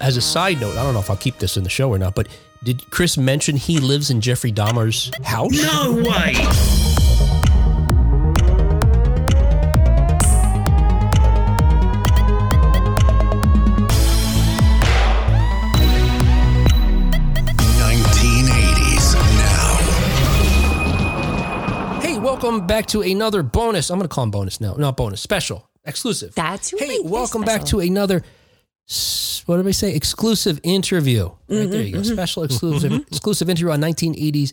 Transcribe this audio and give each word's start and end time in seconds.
as 0.00 0.16
a 0.16 0.20
side 0.20 0.60
note, 0.60 0.76
I 0.76 0.82
don't 0.82 0.94
know 0.94 1.00
if 1.00 1.10
I'll 1.10 1.16
keep 1.16 1.38
this 1.38 1.56
in 1.56 1.64
the 1.64 1.70
show 1.70 1.90
or 1.90 1.98
not, 1.98 2.14
but 2.14 2.28
did 2.62 2.88
Chris 2.90 3.16
mention 3.18 3.56
he 3.56 3.78
lives 3.78 4.10
in 4.10 4.20
Jeffrey 4.20 4.52
Dahmer's 4.52 5.10
house? 5.24 5.52
No 5.52 5.92
way! 6.08 6.34
Hey, 22.02 22.18
welcome 22.18 22.66
back 22.66 22.84
to 22.88 23.00
another 23.00 23.42
bonus. 23.42 23.90
I'm 23.90 23.98
going 23.98 24.06
to 24.08 24.14
call 24.14 24.24
him 24.24 24.30
bonus 24.30 24.60
now. 24.60 24.74
Not 24.74 24.96
bonus, 24.96 25.22
special, 25.22 25.68
exclusive. 25.86 26.34
That's 26.34 26.72
right. 26.74 26.82
Hey, 26.82 26.98
They're 27.02 27.10
welcome 27.10 27.42
back 27.42 27.64
to 27.64 27.80
another, 27.80 28.22
s- 28.88 29.33
what 29.46 29.56
did 29.58 29.66
I 29.66 29.72
say? 29.72 29.94
Exclusive 29.94 30.60
interview. 30.62 31.30
Right 31.48 31.70
there 31.70 31.82
you 31.82 31.92
go. 31.94 32.02
Special 32.02 32.42
exclusive 32.48 32.92
exclusive 32.92 33.48
interview 33.48 33.70
on 33.70 33.80
1980s. 33.80 34.52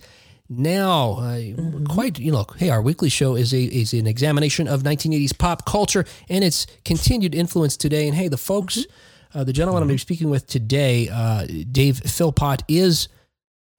Now, 0.50 1.14
uh, 1.14 1.40
quite 1.88 2.20
you 2.20 2.32
know, 2.32 2.46
hey, 2.58 2.70
our 2.70 2.82
weekly 2.82 3.08
show 3.10 3.36
is 3.36 3.54
a 3.54 3.62
is 3.64 3.94
an 3.94 4.06
examination 4.08 4.68
of 4.68 4.84
1980s 4.84 5.38
pop 5.38 5.66
culture 5.66 6.04
and 6.30 6.44
its 6.44 6.68
continued 6.84 7.34
influence 7.34 7.78
today. 7.78 8.08
And 8.08 8.16
hey, 8.16 8.28
the 8.28 8.38
folks, 8.38 8.86
uh, 9.34 9.46
the 9.46 9.54
gentleman 9.54 9.82
I'm 9.84 9.88
going 9.88 9.98
to 9.98 10.04
be 10.04 10.06
speaking 10.06 10.30
with 10.30 10.48
today, 10.48 11.08
uh, 11.10 11.48
Dave 11.72 12.02
Philpott, 12.06 12.64
is 12.68 13.08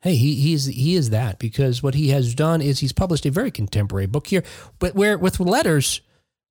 hey, 0.00 0.14
he 0.14 0.34
he 0.36 0.54
is 0.54 0.64
he 0.64 0.94
is 0.96 1.10
that 1.10 1.38
because 1.38 1.82
what 1.82 1.94
he 1.94 2.08
has 2.08 2.34
done 2.34 2.62
is 2.62 2.78
he's 2.78 2.92
published 2.94 3.26
a 3.26 3.30
very 3.30 3.50
contemporary 3.50 4.06
book 4.06 4.28
here, 4.28 4.42
but 4.78 4.94
where 4.94 5.18
with 5.18 5.40
letters 5.40 6.00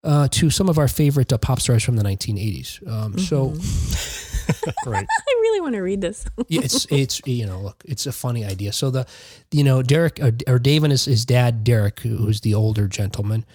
uh, 0.03 0.27
to 0.29 0.49
some 0.51 0.69
of 0.69 0.77
our 0.77 0.87
favorite 0.87 1.33
uh, 1.33 1.37
pop 1.39 1.59
stars 1.59 1.83
from 1.83 1.95
the 1.95 2.03
1980s. 2.03 2.87
Um, 2.87 3.17
So, 3.17 3.53
right. 4.85 5.07
I 5.29 5.31
really 5.41 5.61
want 5.61 5.75
to 5.75 5.81
read 5.81 6.01
this. 6.01 6.25
It's 6.49 6.85
it's 6.89 7.21
you 7.25 7.45
know 7.45 7.61
look 7.61 7.83
it's 7.85 8.05
a 8.05 8.11
funny 8.11 8.45
idea 8.45 8.73
so 8.73 8.91
the 8.91 9.05
you 9.51 9.63
know 9.63 9.81
derek 9.81 10.19
or, 10.19 10.31
or 10.47 10.59
dave 10.59 10.83
and 10.83 10.91
his, 10.91 11.05
his 11.05 11.25
dad 11.25 11.63
derek 11.63 11.99
who's 12.01 12.41
the 12.41 12.53
older 12.53 12.87
gentleman 12.87 13.45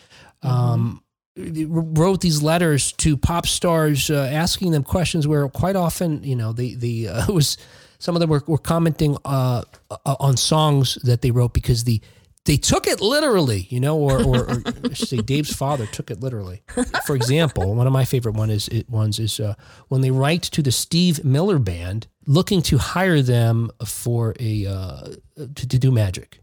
um 0.42 1.02
wrote 1.36 2.20
these 2.22 2.42
letters 2.42 2.92
to 2.92 3.16
pop 3.16 3.46
stars 3.46 4.10
uh, 4.10 4.28
asking 4.32 4.70
them 4.70 4.82
questions 4.82 5.28
where 5.28 5.46
quite 5.48 5.76
often 5.76 6.22
you 6.22 6.34
know 6.34 6.52
the 6.52 6.74
the 6.76 7.08
uh, 7.08 7.32
was 7.32 7.58
some 7.98 8.16
of 8.16 8.20
them 8.20 8.30
were, 8.30 8.42
were 8.46 8.58
commenting 8.58 9.16
uh, 9.24 9.62
uh, 9.90 10.16
on 10.20 10.36
songs 10.36 10.96
that 11.04 11.22
they 11.22 11.30
wrote 11.30 11.52
because 11.52 11.84
the 11.84 12.00
they 12.46 12.56
took 12.56 12.86
it 12.86 13.00
literally, 13.00 13.66
you 13.70 13.80
know, 13.80 13.98
or, 13.98 14.22
or, 14.22 14.62
or 14.84 14.94
say 14.94 15.18
Dave's 15.18 15.54
father 15.54 15.86
took 15.86 16.10
it 16.10 16.20
literally. 16.20 16.62
For 17.04 17.14
example, 17.14 17.74
one 17.74 17.86
of 17.86 17.92
my 17.92 18.04
favorite 18.04 18.34
one 18.34 18.50
is 18.50 18.68
it, 18.68 18.88
ones 18.88 19.18
is 19.18 19.38
uh, 19.38 19.54
when 19.88 20.00
they 20.00 20.10
write 20.10 20.42
to 20.42 20.62
the 20.62 20.72
Steve 20.72 21.24
Miller 21.24 21.58
Band 21.58 22.06
looking 22.26 22.62
to 22.62 22.78
hire 22.78 23.20
them 23.20 23.70
for 23.84 24.34
a 24.40 24.66
uh, 24.66 25.08
to, 25.36 25.68
to 25.68 25.78
do 25.78 25.90
magic, 25.90 26.40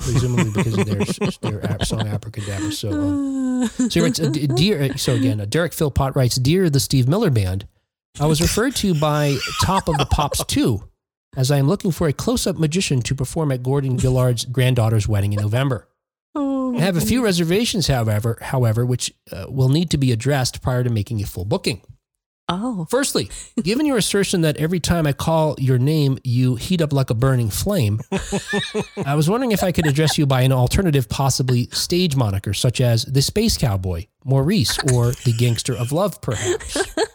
presumably 0.00 0.50
because 0.50 0.78
of 0.78 0.86
their 0.86 1.60
their 1.60 1.78
song 1.84 2.08
Abracadabra. 2.08 2.72
So, 2.72 2.90
um, 2.90 3.68
so 3.68 4.02
writes, 4.02 4.20
uh, 4.20 4.30
dear. 4.30 4.96
So 4.96 5.14
again, 5.14 5.40
uh, 5.40 5.44
Derek 5.44 5.72
Philpott 5.74 6.16
writes, 6.16 6.36
"Dear 6.36 6.70
the 6.70 6.80
Steve 6.80 7.06
Miller 7.06 7.30
Band, 7.30 7.66
I 8.18 8.26
was 8.26 8.40
referred 8.40 8.74
to 8.76 8.94
by 8.94 9.36
Top 9.62 9.88
of 9.88 9.98
the 9.98 10.06
Pops 10.06 10.44
too, 10.44 10.88
as 11.36 11.50
I 11.50 11.58
am 11.58 11.68
looking 11.68 11.92
for 11.92 12.08
a 12.08 12.12
close-up 12.12 12.58
magician 12.58 13.00
to 13.02 13.14
perform 13.14 13.52
at 13.52 13.62
Gordon 13.62 13.96
Gillard's 13.98 14.44
granddaughter's 14.44 15.08
wedding 15.08 15.32
in 15.32 15.40
November." 15.40 15.88
Oh, 16.34 16.76
I 16.76 16.80
have 16.80 16.96
a 16.96 17.00
few 17.02 17.22
reservations, 17.22 17.88
however, 17.88 18.38
however, 18.40 18.86
which 18.86 19.12
uh, 19.30 19.44
will 19.48 19.68
need 19.68 19.90
to 19.90 19.98
be 19.98 20.12
addressed 20.12 20.62
prior 20.62 20.82
to 20.82 20.88
making 20.90 21.20
a 21.22 21.26
full 21.26 21.44
booking. 21.44 21.82
oh, 22.48 22.86
Firstly, 22.90 23.30
given 23.62 23.84
your 23.84 23.98
assertion 23.98 24.40
that 24.40 24.56
every 24.56 24.80
time 24.80 25.06
I 25.06 25.12
call 25.12 25.56
your 25.58 25.78
name, 25.78 26.18
you 26.24 26.56
heat 26.56 26.80
up 26.80 26.92
like 26.92 27.10
a 27.10 27.14
burning 27.14 27.50
flame, 27.50 28.00
I 29.04 29.14
was 29.14 29.28
wondering 29.28 29.52
if 29.52 29.62
I 29.62 29.72
could 29.72 29.86
address 29.86 30.16
you 30.16 30.24
by 30.26 30.40
an 30.42 30.52
alternative, 30.52 31.08
possibly 31.08 31.68
stage 31.72 32.16
moniker, 32.16 32.54
such 32.54 32.80
as 32.80 33.04
the 33.04 33.20
Space 33.22 33.58
Cowboy, 33.58 34.06
Maurice, 34.24 34.78
or 34.92 35.12
the 35.12 35.34
Gangster 35.36 35.76
of 35.76 35.92
Love, 35.92 36.20
perhaps. 36.22 36.78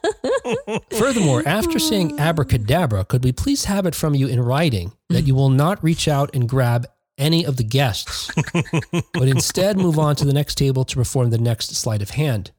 Furthermore, 0.92 1.44
after 1.46 1.80
saying 1.80 2.20
abracadabra, 2.20 3.06
could 3.06 3.24
we 3.24 3.32
please 3.32 3.66
have 3.66 3.86
it 3.86 3.96
from 3.96 4.16
you 4.16 4.28
in 4.28 4.40
writing 4.42 4.94
that 5.10 5.24
you 5.28 5.36
will 5.36 5.50
not 5.50 5.84
reach 5.84 6.08
out 6.08 6.34
and 6.34 6.48
grab 6.48 6.86
any 7.18 7.46
of 7.46 7.58
the 7.58 7.64
guests, 7.64 8.30
but 9.14 9.28
instead 9.28 9.78
move 9.78 9.98
on 9.98 10.16
to 10.16 10.26
the 10.26 10.34
next 10.34 10.56
table 10.56 10.86
to 10.86 10.96
perform 10.96 11.30
the 11.32 11.38
next 11.38 11.74
sleight 11.76 12.02
of 12.02 12.12
hand, 12.12 12.52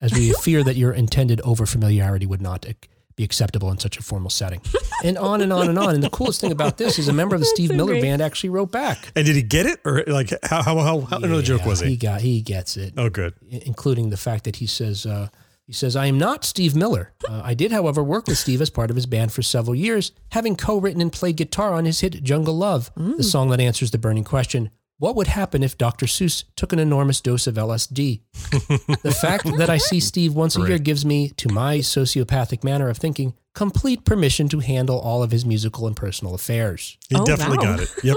as 0.00 0.12
we 0.12 0.32
fear 0.40 0.64
that 0.64 0.76
your 0.76 0.92
intended 0.92 1.38
overfamiliarity 1.40 2.26
would 2.26 2.42
not 2.42 2.66
be 3.14 3.22
acceptable 3.24 3.70
in 3.70 3.78
such 3.78 3.98
a 3.98 4.02
formal 4.02 4.30
setting. 4.30 4.60
And 5.04 5.18
on 5.18 5.40
and 5.42 5.52
on 5.52 5.68
and 5.68 5.78
on. 5.78 5.94
And 5.94 6.02
the 6.02 6.08
coolest 6.10 6.40
thing 6.40 6.50
about 6.50 6.78
this 6.78 6.98
is 6.98 7.08
a 7.08 7.12
member 7.12 7.34
of 7.36 7.40
the 7.42 7.46
Steve 7.46 7.68
so 7.68 7.76
Miller 7.76 7.92
great. 7.92 8.02
Band 8.02 8.22
actually 8.22 8.48
wrote 8.50 8.72
back. 8.72 9.12
And 9.14 9.26
did 9.26 9.36
he 9.36 9.42
get 9.42 9.66
it, 9.66 9.80
or 9.84 10.02
like 10.06 10.30
how 10.44 10.62
how 10.62 10.78
how, 10.78 11.00
how 11.02 11.16
another 11.18 11.42
joke 11.42 11.64
was 11.66 11.80
He 11.80 11.90
he? 11.90 11.96
got 11.96 12.22
he 12.22 12.40
gets 12.40 12.76
it. 12.76 12.94
Oh, 12.96 13.10
good. 13.10 13.34
including 13.50 14.10
the 14.10 14.16
fact 14.16 14.44
that 14.44 14.56
he 14.56 14.66
says 14.66 15.04
uh, 15.06 15.28
he 15.66 15.72
says 15.72 15.96
I 15.96 16.06
am 16.06 16.18
not 16.18 16.44
Steve 16.44 16.74
Miller. 16.74 17.12
Uh, 17.28 17.42
I 17.44 17.54
did, 17.54 17.72
however, 17.72 18.02
work 18.02 18.26
with 18.26 18.38
Steve 18.38 18.60
as 18.60 18.70
part 18.70 18.90
of 18.90 18.96
his 18.96 19.06
band 19.06 19.32
for 19.32 19.42
several 19.42 19.74
years, 19.74 20.12
having 20.30 20.56
co-written 20.56 21.00
and 21.00 21.12
played 21.12 21.36
guitar 21.36 21.72
on 21.74 21.84
his 21.84 22.00
hit 22.00 22.22
"Jungle 22.22 22.56
Love," 22.56 22.90
the 22.96 23.22
song 23.22 23.50
that 23.50 23.60
answers 23.60 23.90
the 23.90 23.98
burning 23.98 24.24
question. 24.24 24.70
What 24.98 25.16
would 25.16 25.26
happen 25.26 25.64
if 25.64 25.76
Dr. 25.76 26.06
Seuss 26.06 26.44
took 26.54 26.72
an 26.72 26.78
enormous 26.78 27.20
dose 27.20 27.48
of 27.48 27.56
LSD? 27.56 28.20
the 29.02 29.16
fact 29.20 29.44
that 29.56 29.68
I 29.68 29.76
see 29.76 29.98
Steve 29.98 30.34
once 30.34 30.56
a 30.56 30.60
year 30.60 30.78
gives 30.78 31.04
me, 31.04 31.30
to 31.30 31.48
my 31.48 31.78
sociopathic 31.78 32.62
manner 32.62 32.88
of 32.88 32.98
thinking, 32.98 33.34
complete 33.54 34.04
permission 34.06 34.48
to 34.48 34.60
handle 34.60 34.98
all 34.98 35.22
of 35.22 35.30
his 35.30 35.44
musical 35.44 35.86
and 35.86 35.94
personal 35.94 36.34
affairs 36.34 36.96
He 37.10 37.16
Oh, 37.16 37.24
definitely 37.24 37.58
wow. 37.58 37.76
got 37.76 37.80
it. 37.80 37.90
Yep. 38.02 38.16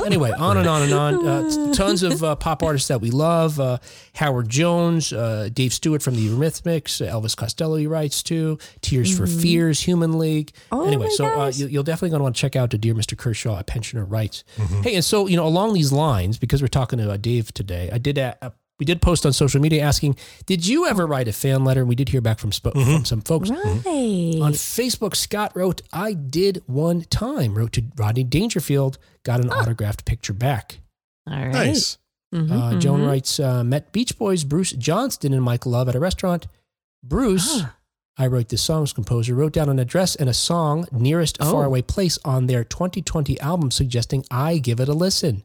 anyway, 0.06 0.30
on 0.30 0.56
and 0.56 0.68
on 0.68 0.82
and 0.82 0.92
on. 0.92 1.26
Uh, 1.26 1.72
tons 1.74 2.02
of 2.04 2.22
uh, 2.22 2.36
pop 2.36 2.62
artists 2.62 2.86
that 2.88 3.00
we 3.00 3.10
love. 3.10 3.58
Uh, 3.58 3.78
Howard 4.14 4.48
Jones, 4.48 5.12
uh, 5.12 5.48
Dave 5.52 5.72
Stewart 5.72 6.02
from 6.02 6.14
the 6.14 6.28
Eurythmics, 6.28 7.04
uh, 7.04 7.12
Elvis 7.12 7.36
Costello 7.36 7.76
he 7.76 7.86
writes 7.88 8.22
to, 8.24 8.58
Tears 8.82 9.16
for 9.16 9.26
Fears, 9.26 9.80
Human 9.80 10.18
League. 10.18 10.52
Oh 10.70 10.86
anyway, 10.86 11.06
my 11.06 11.12
so 11.12 11.24
uh, 11.26 11.34
gosh. 11.34 11.58
you, 11.58 11.66
you'll 11.66 11.82
definitely 11.82 12.10
going 12.10 12.20
to 12.20 12.24
want 12.24 12.36
to 12.36 12.40
check 12.40 12.54
out 12.54 12.70
to 12.70 12.78
Dear 12.78 12.94
Mr. 12.94 13.16
Kershaw, 13.18 13.58
a 13.58 13.64
pensioner 13.64 14.04
writes. 14.04 14.44
Hey, 14.82 14.94
and 14.94 15.04
so, 15.04 15.26
you 15.26 15.36
know, 15.36 15.46
along 15.46 15.74
these 15.74 15.90
lines, 15.92 16.38
because 16.38 16.62
we're 16.62 16.68
talking 16.68 16.98
to 17.00 17.10
uh, 17.10 17.16
Dave 17.16 17.52
today, 17.52 17.90
I 17.92 17.98
did 17.98 18.16
a, 18.16 18.36
a 18.40 18.52
we 18.80 18.86
did 18.86 19.00
post 19.00 19.24
on 19.24 19.32
social 19.32 19.60
media 19.60 19.82
asking, 19.82 20.16
did 20.46 20.66
you 20.66 20.86
ever 20.88 21.06
write 21.06 21.28
a 21.28 21.32
fan 21.32 21.62
letter? 21.64 21.80
And 21.80 21.88
we 21.88 21.94
did 21.94 22.08
hear 22.08 22.20
back 22.20 22.38
from, 22.40 22.50
sp- 22.50 22.74
from 22.74 23.04
some 23.04 23.20
folks. 23.20 23.50
right. 23.50 23.60
On 23.86 24.52
Facebook, 24.52 25.14
Scott 25.14 25.52
wrote, 25.54 25.82
I 25.92 26.14
did 26.14 26.62
one 26.66 27.02
time, 27.02 27.54
wrote 27.54 27.72
to 27.74 27.84
Rodney 27.96 28.24
Dangerfield, 28.24 28.98
got 29.22 29.40
an 29.40 29.50
autographed 29.50 30.04
picture 30.04 30.32
back. 30.32 30.80
All 31.30 31.36
right. 31.38 31.52
Nice. 31.52 31.98
Mhm, 32.34 32.50
Uh, 32.50 32.78
Joan 32.80 33.00
mhm. 33.00 33.06
writes, 33.06 33.38
uh, 33.38 33.62
met 33.62 33.92
Beach 33.92 34.16
Boys, 34.16 34.44
Bruce 34.44 34.72
Johnston, 34.72 35.32
and 35.34 35.42
Mike 35.42 35.66
Love 35.66 35.88
at 35.88 35.94
a 35.96 36.00
restaurant. 36.00 36.46
Bruce, 37.04 37.60
Ah. 37.62 37.76
I 38.16 38.26
wrote 38.26 38.48
this 38.50 38.62
song's 38.62 38.92
composer, 38.92 39.34
wrote 39.34 39.52
down 39.52 39.68
an 39.68 39.78
address 39.78 40.14
and 40.14 40.28
a 40.28 40.34
song, 40.34 40.86
nearest 40.92 41.38
Oh. 41.40 41.50
faraway 41.52 41.82
place 41.82 42.18
on 42.24 42.46
their 42.46 42.64
2020 42.64 43.38
album, 43.40 43.70
suggesting 43.70 44.24
I 44.30 44.58
give 44.58 44.78
it 44.80 44.88
a 44.88 44.92
listen. 44.94 45.44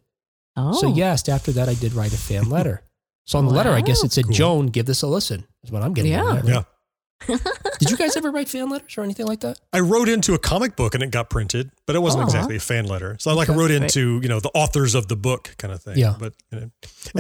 Oh. 0.57 0.73
So, 0.79 0.93
yes, 0.93 1.27
after 1.27 1.51
that, 1.53 1.67
I 1.69 1.73
did 1.73 1.93
write 1.93 2.13
a 2.13 2.17
fan 2.17 2.49
letter. 2.49 2.81
So, 3.25 3.39
on 3.39 3.45
the 3.45 3.51
letter, 3.53 3.71
I 3.71 3.81
guess 3.81 4.03
it 4.03 4.11
said, 4.11 4.25
Cool. 4.25 4.33
Joan, 4.33 4.67
give 4.67 4.85
this 4.85 5.01
a 5.01 5.07
listen, 5.07 5.45
is 5.63 5.71
what 5.71 5.81
I'm 5.83 5.93
getting 5.93 6.11
Yeah. 6.11 6.35
at. 6.35 6.45
Yeah. 6.45 6.63
Did 7.79 7.89
you 7.89 7.97
guys 7.97 8.15
ever 8.17 8.29
write 8.29 8.49
fan 8.49 8.69
letters 8.69 8.97
or 8.97 9.03
anything 9.03 9.25
like 9.25 9.39
that? 9.39 9.57
I 9.73 9.79
wrote 9.79 10.09
into 10.09 10.33
a 10.33 10.37
comic 10.37 10.75
book 10.75 10.93
and 10.93 11.01
it 11.03 11.11
got 11.11 11.29
printed, 11.29 11.71
but 11.87 11.95
it 11.95 11.99
wasn't 11.99 12.23
Aw. 12.23 12.25
exactly 12.27 12.57
a 12.57 12.59
fan 12.59 12.85
letter. 12.85 13.15
So 13.19 13.31
I 13.31 13.33
like 13.33 13.49
I 13.49 13.53
Okay. 13.53 13.59
wrote 13.59 13.71
into, 13.71 14.19
you 14.21 14.27
know, 14.29 14.39
the 14.39 14.51
authors 14.53 14.95
of 14.95 15.07
the 15.07 15.15
book 15.15 15.55
kind 15.57 15.73
of 15.73 15.81
thing. 15.81 15.97
Yeah. 15.97 16.15
But 16.19 16.33
you 16.51 16.59
know, 16.59 16.63
and 16.63 16.71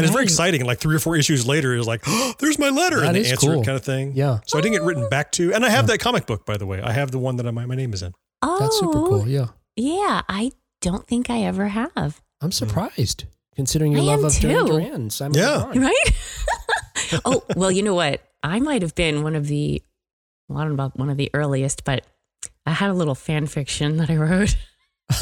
it's 0.03 0.11
very 0.11 0.15
Right. 0.15 0.23
exciting. 0.23 0.65
Like 0.65 0.79
three 0.79 0.95
or 0.95 0.99
four 0.99 1.15
issues 1.15 1.47
later, 1.47 1.73
it 1.73 1.77
was 1.77 1.87
like, 1.87 2.01
oh, 2.05 2.33
there's 2.39 2.59
my 2.59 2.69
letter. 2.69 2.97
That 2.99 3.07
and 3.07 3.15
they 3.15 3.21
is 3.21 3.31
answer 3.31 3.53
cool. 3.53 3.63
kind 3.63 3.77
of 3.77 3.83
thing. 3.85 4.11
Yeah. 4.15 4.39
So 4.47 4.57
I 4.59 4.61
didn't 4.61 4.73
get 4.73 4.83
written 4.83 5.07
back 5.09 5.31
to. 5.33 5.53
And 5.53 5.65
I 5.65 5.69
have 5.69 5.87
that 5.87 5.99
comic 5.99 6.25
book, 6.27 6.45
by 6.45 6.57
the 6.57 6.65
way. 6.67 6.81
I 6.81 6.91
have 6.91 7.11
the 7.11 7.19
one 7.19 7.37
that 7.37 7.47
I, 7.47 7.51
my, 7.51 7.65
my 7.65 7.75
name 7.75 7.93
is 7.93 8.03
in. 8.03 8.13
Oh, 8.41 8.59
That's 8.59 8.77
super 8.77 8.93
cool. 9.01 9.21
Oh. 9.21 9.25
Yeah. 9.25 9.47
Yeah, 9.77 10.21
I 10.29 10.51
don't 10.81 11.07
think 11.07 11.29
I 11.29 11.41
ever 11.43 11.69
have. 11.69 12.21
I'm 12.41 12.51
surprised 12.51 13.25
considering 13.55 13.91
your 13.93 14.01
I 14.01 14.05
love 14.05 14.23
of 14.23 14.33
Duran 14.39 14.65
too. 14.65 14.71
Duran 14.73 14.91
and 14.93 15.13
Simon 15.13 15.37
Yeah. 15.37 15.69
Barr. 15.71 15.73
Right? 15.73 16.11
oh, 17.25 17.43
well, 17.55 17.71
you 17.71 17.83
know 17.83 17.93
what? 17.95 18.21
I 18.43 18.59
might 18.59 18.81
have 18.81 18.95
been 18.95 19.23
one 19.23 19.35
of 19.35 19.47
the, 19.47 19.81
well, 20.47 20.59
I 20.59 20.61
don't 20.63 20.69
know 20.75 20.83
about 20.83 20.97
one 20.97 21.09
of 21.09 21.17
the 21.17 21.29
earliest, 21.33 21.83
but 21.83 22.05
I 22.65 22.71
had 22.71 22.89
a 22.89 22.93
little 22.93 23.15
fan 23.15 23.47
fiction 23.47 23.97
that 23.97 24.09
I 24.09 24.15
wrote. 24.17 24.55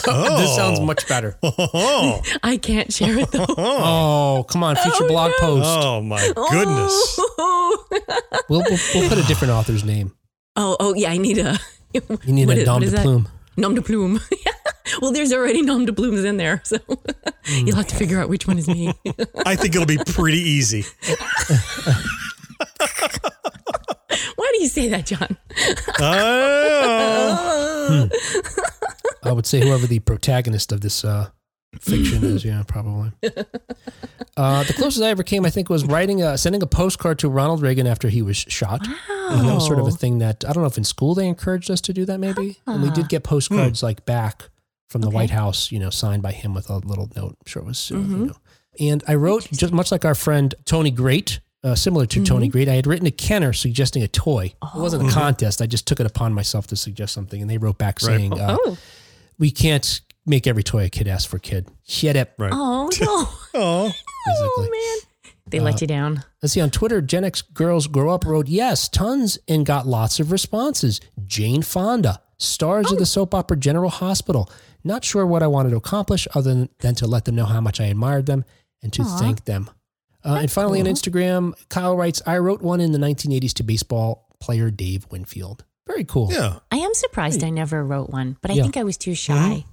Oh. 0.07 0.37
this 0.39 0.55
sounds 0.55 0.79
much 0.79 1.05
better. 1.09 1.37
Oh, 1.43 2.21
I 2.41 2.55
can't 2.55 2.93
share 2.93 3.19
it 3.19 3.29
though. 3.31 3.45
Oh, 3.49 4.45
come 4.47 4.63
on, 4.63 4.77
oh, 4.77 4.81
future 4.81 5.03
Oh, 5.03 5.07
blog 5.09 5.31
no. 5.31 5.37
post. 5.45 5.65
oh 5.83 6.01
my 6.01 6.25
goodness. 6.51 7.19
Oh, 7.37 7.85
We'll, 8.47 8.61
we'll 8.61 8.79
we'll 8.95 9.09
put 9.09 9.17
a 9.17 9.23
different 9.27 9.51
author's 9.51 9.83
name. 9.83 10.13
oh, 10.55 10.77
oh, 10.79 10.93
yeah, 10.95 11.09
I 11.09 11.17
need 11.17 11.37
a. 11.37 11.59
You 11.93 12.01
need 12.33 12.47
a 12.49 12.53
is- 12.53 12.65
nom 12.65 12.79
de 12.79 12.91
plume. 12.91 13.27
Nom 13.57 13.75
de 13.75 13.81
plume. 13.81 14.21
well, 15.01 15.11
there's 15.11 15.33
already 15.33 15.61
nom 15.61 15.85
de 15.85 15.93
plumes 15.93 16.23
in 16.23 16.37
there. 16.37 16.61
So 16.63 16.77
Mm. 17.45 17.45
you'll 17.67 17.75
have 17.75 17.87
to 17.87 17.95
figure 17.95 18.21
out 18.21 18.29
which 18.29 18.47
one 18.47 18.57
is 18.57 18.69
me. 18.69 18.93
I 19.45 19.57
think 19.57 19.75
it'll 19.75 19.85
be 19.85 19.97
pretty 19.97 20.39
easy. 20.39 20.85
Why 24.35 24.51
do 24.55 24.61
you 24.61 24.67
say 24.67 24.89
that, 24.89 25.05
John? 25.05 25.37
Oh. 25.99 28.09
I 29.23 29.31
would 29.31 29.45
say 29.45 29.61
whoever 29.61 29.87
the 29.87 29.99
protagonist 29.99 30.71
of 30.71 30.81
this 30.81 31.03
uh, 31.03 31.29
fiction 31.79 32.23
is, 32.23 32.45
yeah, 32.45 32.63
probably. 32.67 33.11
Uh, 34.37 34.63
the 34.63 34.73
closest 34.73 35.03
I 35.03 35.09
ever 35.09 35.23
came, 35.23 35.45
I 35.45 35.49
think, 35.49 35.69
was 35.69 35.85
writing, 35.85 36.21
a, 36.21 36.37
sending 36.37 36.61
a 36.63 36.67
postcard 36.67 37.19
to 37.19 37.29
Ronald 37.29 37.61
Reagan 37.61 37.87
after 37.87 38.09
he 38.09 38.21
was 38.21 38.37
shot. 38.37 38.85
And 39.09 39.47
that 39.47 39.55
was 39.55 39.65
sort 39.65 39.79
of 39.79 39.87
a 39.87 39.91
thing 39.91 40.19
that 40.19 40.43
I 40.47 40.53
don't 40.53 40.63
know 40.63 40.67
if 40.67 40.77
in 40.77 40.83
school 40.83 41.15
they 41.15 41.27
encouraged 41.27 41.71
us 41.71 41.81
to 41.81 41.93
do 41.93 42.05
that, 42.05 42.19
maybe. 42.19 42.57
And 42.67 42.83
we 42.83 42.89
did 42.91 43.09
get 43.09 43.23
postcards 43.23 43.81
like 43.83 44.05
back 44.05 44.49
from 44.93 45.01
the 45.01 45.07
Okay. 45.09 45.15
White 45.15 45.29
House, 45.31 45.71
you 45.73 45.79
know, 45.79 45.89
signed 45.89 46.23
by 46.23 46.31
him 46.31 46.53
with 46.53 46.69
a 46.69 46.77
little 46.77 47.09
note. 47.15 47.31
I'm 47.41 47.45
sure 47.47 47.61
it 47.61 47.65
was, 47.65 47.91
uh, 47.91 47.95
Mm-hmm. 47.95 48.19
you 48.21 48.25
know. 48.27 48.35
And 48.79 49.03
I 49.07 49.15
wrote 49.15 49.49
just 49.51 49.73
much 49.73 49.91
like 49.91 50.05
our 50.05 50.15
friend 50.15 50.55
Tony 50.63 50.89
Great. 50.91 51.41
Uh, 51.65 51.75
similar 51.75 52.05
to 52.05 52.23
Tony 52.23 52.47
Mm-hmm. 52.47 52.51
Great, 52.51 52.69
I 52.69 52.73
had 52.75 52.87
written 52.87 53.05
to 53.05 53.11
Kenner 53.11 53.53
suggesting 53.53 54.03
a 54.03 54.07
toy. 54.07 54.53
It 54.75 54.79
wasn't 54.79 55.03
a 55.03 55.05
Oh. 55.07 55.09
contest. 55.11 55.61
I 55.61 55.65
just 55.65 55.87
took 55.87 55.99
it 55.99 56.05
upon 56.05 56.33
myself 56.33 56.67
to 56.67 56.75
suggest 56.75 57.13
something, 57.13 57.41
and 57.41 57.49
they 57.49 57.57
wrote 57.57 57.77
back 57.77 57.99
Right. 58.01 58.17
saying, 58.17 58.39
uh, 58.39 58.57
Oh, 58.65 58.77
we 59.39 59.49
can't 59.51 60.01
make 60.25 60.45
every 60.47 60.63
toy 60.63 60.85
a 60.85 60.89
kid 60.89 61.07
asks 61.07 61.25
for 61.25 61.39
kid. 61.39 61.67
Shut 61.87 62.15
up, 62.17 62.31
Right. 62.37 62.51
oh 62.53 62.89
no! 63.01 63.29
Oh. 63.59 63.83
basically. 64.25 64.67
Oh 64.67 64.69
man, 64.71 65.31
they 65.47 65.59
Uh, 65.59 65.63
let 65.63 65.81
you 65.81 65.87
down. 65.87 66.23
Let's 66.41 66.53
see 66.53 66.61
on 66.61 66.69
Twitter, 66.69 67.01
Gen 67.01 67.23
X 67.23 67.41
Girls 67.41 67.87
Grow 67.87 68.13
Up 68.13 68.25
wrote, 68.25 68.47
yes, 68.49 68.89
tons 68.89 69.37
and 69.47 69.65
got 69.65 69.87
lots 69.87 70.19
of 70.19 70.31
responses. 70.33 70.99
Jane 71.25 71.61
Fonda, 71.61 72.21
stars 72.37 72.91
of 72.91 72.99
the 72.99 73.05
soap 73.05 73.33
opera 73.33 73.57
General 73.57 73.89
Hospital. 73.89 74.49
Not 74.83 75.03
sure 75.05 75.25
what 75.25 75.41
I 75.43 75.47
wanted 75.47 75.69
to 75.71 75.77
accomplish 75.77 76.27
other 76.35 76.53
than, 76.53 76.69
than 76.79 76.95
to 76.95 77.07
let 77.07 77.25
them 77.25 77.35
know 77.35 77.45
how 77.45 77.61
much 77.61 77.79
I 77.79 77.85
admired 77.85 78.25
them 78.25 78.43
and 78.81 78.91
to 78.93 79.01
Aw. 79.03 79.17
thank 79.17 79.45
them. 79.45 79.69
Uh, 80.25 80.39
and 80.41 80.51
finally 80.51 80.79
on. 80.81 80.85
Instagram, 80.87 81.53
Kyle 81.69 81.95
writes, 81.95 82.21
I 82.25 82.37
wrote 82.37 82.61
one 82.61 82.79
in 82.81 82.91
the 82.91 82.97
1980s 82.99 83.53
to 83.55 83.63
baseball 83.63 84.27
player 84.39 84.71
Dave 84.71 85.05
Winfield. 85.11 85.63
Very 85.87 86.03
cool. 86.05 86.29
Yeah. 86.31 86.59
I 86.71 86.77
am 86.77 86.93
surprised 86.93 87.43
I 87.43 87.49
never 87.49 87.83
wrote 87.83 88.09
one, 88.09 88.37
but 88.41 88.51
I 88.51 88.55
Yeah. 88.55 88.63
think 88.63 88.77
I 88.77 88.83
was 88.83 88.97
too 88.97 89.15
shy. 89.15 89.65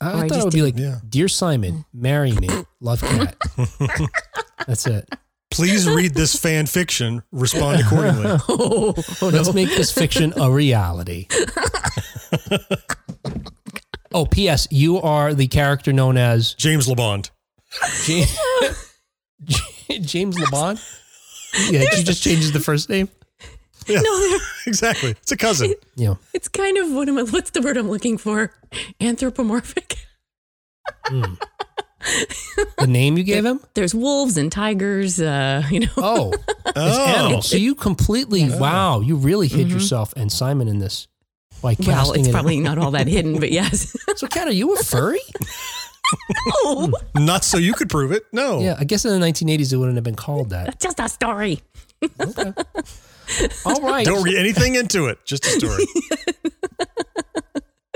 I, 0.00 0.06
Or 0.06 0.08
I 0.08 0.08
I 0.08 0.12
thought 0.12 0.24
it 0.24 0.28
just 0.34 0.44
would 0.46 0.52
be 0.54 0.62
like, 0.62 0.76
Yeah. 0.78 0.98
Dear 1.08 1.26
Simon, 1.28 1.84
marry 1.92 2.32
me, 2.32 2.48
love 2.80 3.00
cat. 3.00 3.36
That's 4.66 4.86
it. 4.86 5.08
Please 5.50 5.88
read 5.88 6.14
this 6.14 6.36
fan 6.40 6.66
fiction. 6.66 7.22
Respond 7.32 7.80
accordingly. 7.80 8.38
Oh, 8.48 8.94
Let's 9.22 9.54
make 9.54 9.70
this 9.70 9.92
fiction 9.92 10.32
a 10.36 10.50
reality. 10.50 11.28
oh, 14.12 14.26
P.S. 14.26 14.68
You 14.70 15.00
are 15.00 15.34
the 15.34 15.46
character 15.46 15.92
known 15.92 16.16
as 16.16 16.54
James 16.54 16.86
LeBond. 16.86 17.30
James, 18.04 18.36
James 20.06 20.36
LeBon. 20.36 20.80
Yeah, 21.70 21.84
she 21.94 22.02
just 22.02 22.22
changes 22.22 22.52
the 22.52 22.60
first 22.60 22.88
name. 22.88 23.08
Yeah. 23.86 24.00
no, 24.00 24.38
Exactly. 24.66 25.10
It's 25.12 25.32
a 25.32 25.36
cousin. 25.36 25.74
Yeah. 25.94 26.14
it's 26.34 26.48
kind 26.48 26.76
of 26.76 26.92
what 26.92 27.08
am 27.08 27.18
I? 27.18 27.22
What's 27.22 27.50
the 27.50 27.62
word 27.62 27.76
I'm 27.76 27.88
looking 27.88 28.18
for? 28.18 28.52
Anthropomorphic. 29.00 29.96
Hmm. 31.04 31.34
The 32.78 32.86
name 32.86 33.16
you 33.18 33.24
gave 33.24 33.44
him? 33.44 33.60
There's 33.74 33.94
wolves 33.94 34.36
and 34.36 34.50
tigers. 34.52 35.20
Uh, 35.20 35.62
you 35.70 35.80
know. 35.80 35.92
Oh. 35.96 36.32
Oh. 36.78 37.06
animal. 37.16 37.40
So 37.42 37.56
you 37.56 37.74
completely, 37.74 38.50
wow, 38.50 39.00
you 39.00 39.16
really 39.16 39.48
hid 39.48 39.70
yourself 39.70 40.12
and 40.14 40.30
Simon 40.30 40.68
in 40.68 40.78
this 40.78 41.08
by 41.62 41.74
casting 41.74 41.94
Well, 41.94 42.12
it's 42.12 42.28
it. 42.28 42.32
probably 42.32 42.60
not 42.60 42.76
all 42.76 42.90
that 42.90 43.06
hidden, 43.06 43.40
but 43.40 43.50
yes. 43.50 43.96
So, 44.16 44.26
Kat, 44.26 44.46
are 44.46 44.52
you 44.52 44.74
a 44.74 44.76
furry? 44.82 45.20
oh, 46.64 46.92
Not 47.14 47.44
so 47.44 47.56
you 47.56 47.72
could 47.72 47.88
prove 47.88 48.12
it. 48.12 48.24
No. 48.30 48.60
Yeah, 48.60 48.76
I 48.78 48.84
guess 48.84 49.06
in 49.06 49.18
the 49.18 49.26
1980s 49.26 49.72
it 49.72 49.76
wouldn't 49.78 49.96
have 49.96 50.04
been 50.04 50.16
called 50.16 50.50
that. 50.50 50.78
just 50.80 51.00
a 51.00 51.08
story. 51.08 51.62
Okay. 52.20 52.52
All 53.64 53.80
right. 53.80 54.04
Don't 54.04 54.22
read 54.22 54.36
anything 54.36 54.74
into 54.74 55.06
it. 55.06 55.18
Just 55.24 55.46
a 55.46 55.50
story. 55.50 55.84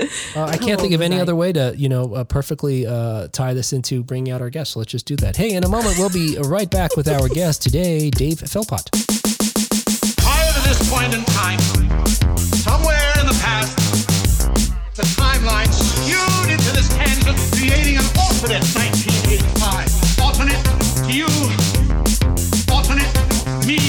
Uh, 0.33 0.45
I 0.45 0.57
can't 0.57 0.79
think 0.79 0.93
of 0.93 1.01
any 1.01 1.15
was 1.15 1.23
other 1.23 1.35
way 1.35 1.51
to, 1.51 1.73
you 1.75 1.89
know, 1.89 2.15
uh, 2.15 2.23
perfectly 2.23 2.87
uh, 2.87 3.27
tie 3.29 3.53
this 3.53 3.73
into 3.73 4.01
bringing 4.01 4.31
out 4.31 4.41
our 4.41 4.49
guest. 4.49 4.71
So 4.71 4.79
let's 4.79 4.91
just 4.91 5.05
do 5.05 5.17
that. 5.17 5.35
Hey, 5.35 5.51
in 5.51 5.63
a 5.65 5.67
moment, 5.67 5.97
we'll 5.97 6.09
be 6.09 6.37
right 6.39 6.69
back 6.69 6.95
with 6.95 7.09
our 7.09 7.27
guest 7.27 7.61
today, 7.61 8.09
Dave 8.09 8.39
Philpott. 8.39 8.89
Prior 10.17 10.53
to 10.53 10.61
this 10.63 10.89
point 10.89 11.13
in 11.13 11.23
time, 11.25 11.59
somewhere 12.63 13.11
in 13.19 13.27
the 13.27 13.37
past, 13.43 13.75
the 14.95 15.03
timeline 15.19 15.71
skewed 15.73 16.51
into 16.51 16.71
this 16.71 16.87
tangent, 16.95 17.37
creating 17.57 17.97
an 17.97 18.05
alternate 18.17 18.63
1985. 18.71 20.19
Alternate 20.21 20.63
to 21.05 21.11
you, 21.11 21.27
alternate 22.71 23.11
me, 23.67 23.79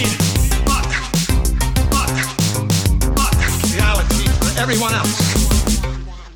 but, 0.67 0.85
but, 1.91 2.11
but, 3.15 3.33
reality 3.75 4.27
for 4.43 4.59
everyone 4.59 4.93
else. 4.93 5.32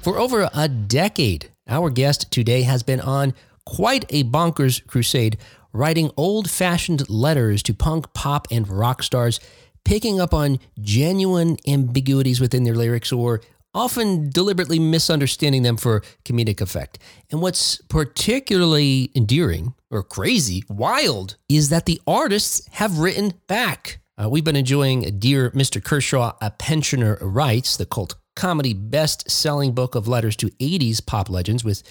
For 0.07 0.21
over 0.21 0.49
a 0.55 0.69
decade, 0.69 1.51
our 1.67 1.91
guest 1.91 2.31
today 2.31 2.63
has 2.63 2.85
been 2.85 3.01
on 3.01 3.35
quite 3.65 4.05
a 4.09 4.23
bonkers 4.23 4.87
crusade, 4.87 5.37
writing 5.73 6.13
old 6.17 6.49
fashioned 6.49 7.11
letters 7.11 7.61
to 7.65 7.75
punk, 7.75 8.15
pop, 8.15 8.47
and 8.53 8.69
rock 8.69 9.03
stars, 9.03 9.41
picking 9.85 10.21
up 10.21 10.33
on 10.33 10.61
genuine 10.81 11.57
ambiguities 11.67 12.41
within 12.41 12.63
their 12.63 12.77
lyrics 12.77 13.11
or 13.11 13.41
often 13.75 14.31
deliberately 14.31 14.79
misunderstanding 14.79 15.65
them 15.65 15.77
for 15.77 16.05
comedic 16.25 16.61
effect. 16.61 17.01
And 17.33 17.43
what's 17.43 17.79
particularly 17.89 19.11
endearing 19.17 19.75
or 19.91 20.05
crazy, 20.05 20.63
wild, 20.69 21.37
is 21.49 21.69
that 21.71 21.87
the 21.87 22.01
artists 22.07 22.65
have 22.75 23.01
written 23.01 23.33
back. 23.49 23.99
Uh, 24.17 24.29
we've 24.29 24.45
been 24.45 24.55
enjoying 24.55 25.19
Dear 25.19 25.51
Mr. 25.51 25.83
Kershaw, 25.83 26.35
A 26.41 26.53
Pensioner 26.53 27.19
Writes, 27.21 27.77
the 27.77 27.87
cult 27.87 28.15
comedy 28.37 28.75
best 28.75 29.31
selling 29.31 29.73
book 29.73 29.95
of 29.95 30.07
letters 30.07 30.37
to 30.37 30.51
80s 30.51 31.05
pop 31.05 31.29
legends 31.29 31.65
with, 31.65 31.83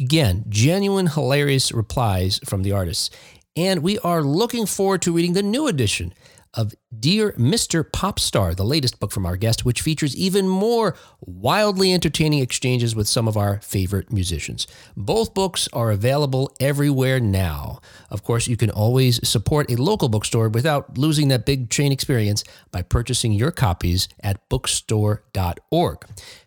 again, 0.00 0.44
genuine, 0.48 1.08
hilarious 1.08 1.72
replies 1.72 2.40
from 2.46 2.62
the 2.62 2.72
artists. 2.72 3.10
And 3.54 3.82
we 3.82 3.98
are 3.98 4.22
looking 4.22 4.64
forward 4.64 5.02
to 5.02 5.12
reading 5.12 5.34
the 5.34 5.42
new 5.42 5.66
edition 5.66 6.14
of 6.54 6.74
Dear 6.98 7.32
Mr. 7.32 7.82
Popstar, 7.82 8.54
the 8.54 8.64
latest 8.64 9.00
book 9.00 9.10
from 9.10 9.24
our 9.24 9.36
guest, 9.36 9.64
which 9.64 9.80
features 9.80 10.16
even 10.16 10.46
more 10.46 10.94
wildly 11.20 11.92
entertaining 11.92 12.40
exchanges 12.40 12.94
with 12.94 13.08
some 13.08 13.26
of 13.26 13.36
our 13.36 13.60
favorite 13.60 14.12
musicians. 14.12 14.66
Both 14.96 15.34
books 15.34 15.68
are 15.72 15.90
available 15.90 16.54
everywhere 16.60 17.20
now. 17.20 17.80
Of 18.10 18.22
course, 18.22 18.48
you 18.48 18.56
can 18.56 18.70
always 18.70 19.26
support 19.26 19.70
a 19.70 19.80
local 19.80 20.08
bookstore 20.08 20.48
without 20.48 20.98
losing 20.98 21.28
that 21.28 21.46
big 21.46 21.70
chain 21.70 21.92
experience 21.92 22.44
by 22.70 22.82
purchasing 22.82 23.32
your 23.32 23.50
copies 23.50 24.08
at 24.22 24.48
bookstore.org. 24.48 26.06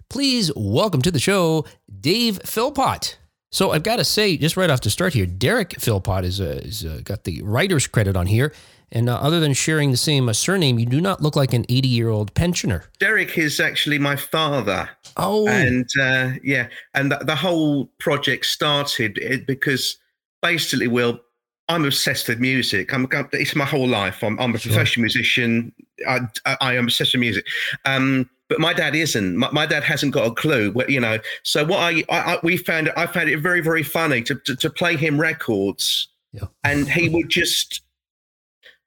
Please 0.09 0.51
welcome 0.55 1.01
to 1.01 1.12
the 1.12 1.19
show 1.19 1.65
Dave 2.00 2.39
Philpott. 2.43 3.17
So 3.51 3.71
I've 3.71 3.83
got 3.83 3.97
to 3.97 4.03
say, 4.03 4.35
just 4.38 4.57
right 4.57 4.69
off 4.69 4.81
the 4.81 4.89
start 4.89 5.13
here, 5.13 5.25
Derek 5.25 5.79
Philpott 5.79 6.25
is, 6.25 6.41
uh, 6.41 6.59
is 6.63 6.85
uh, 6.85 7.00
got 7.03 7.24
the 7.24 7.41
writer's 7.41 7.88
credit 7.88 8.17
on 8.17 8.27
here. 8.27 8.53
And 8.91 9.09
uh, 9.09 9.15
other 9.15 9.39
than 9.39 9.53
sharing 9.53 9.91
the 9.91 9.97
same 9.97 10.29
uh, 10.29 10.33
surname, 10.33 10.79
you 10.79 10.85
do 10.85 11.01
not 11.01 11.21
look 11.21 11.35
like 11.35 11.53
an 11.53 11.65
80 11.69 11.87
year 11.87 12.09
old 12.09 12.33
pensioner. 12.33 12.85
Derek 12.99 13.37
is 13.37 13.59
actually 13.59 13.97
my 13.99 14.15
father, 14.15 14.89
Oh, 15.17 15.47
and 15.47 15.87
uh, 15.99 16.31
yeah, 16.43 16.67
and 16.93 17.11
the, 17.11 17.17
the 17.17 17.35
whole 17.35 17.85
project 17.99 18.45
started 18.45 19.19
because 19.47 19.97
basically, 20.41 20.87
Will, 20.87 21.19
I'm 21.67 21.83
obsessed 21.85 22.27
with 22.27 22.39
music. 22.39 22.93
I'm 22.93 23.07
it's 23.33 23.55
my 23.55 23.65
whole 23.65 23.87
life. 23.87 24.23
I'm, 24.23 24.39
I'm 24.39 24.53
a 24.53 24.57
Sure. 24.59 24.71
professional 24.71 25.01
musician. 25.03 25.73
I, 26.07 26.19
I, 26.45 26.57
I 26.61 26.73
am 26.75 26.83
obsessed 26.85 27.13
with 27.13 27.21
music. 27.21 27.45
Um, 27.85 28.29
but 28.49 28.59
my 28.59 28.73
dad 28.73 28.93
isn't. 28.95 29.35
My, 29.37 29.49
my 29.51 29.65
dad 29.65 29.83
hasn't 29.83 30.13
got 30.13 30.27
a 30.27 30.31
clue. 30.31 30.71
You 30.87 30.99
know. 30.99 31.17
So 31.41 31.65
what 31.65 31.79
I, 31.79 32.03
I, 32.09 32.35
I 32.35 32.39
we 32.43 32.57
found 32.57 32.91
I 32.95 33.07
found 33.07 33.29
it 33.29 33.39
very 33.39 33.61
very 33.61 33.81
funny 33.83 34.21
to 34.23 34.35
to, 34.35 34.55
to 34.57 34.69
play 34.69 34.95
him 34.95 35.19
records, 35.19 36.07
Yeah. 36.33 36.43
and 36.63 36.87
he 36.87 37.09
would 37.09 37.29
just 37.29 37.81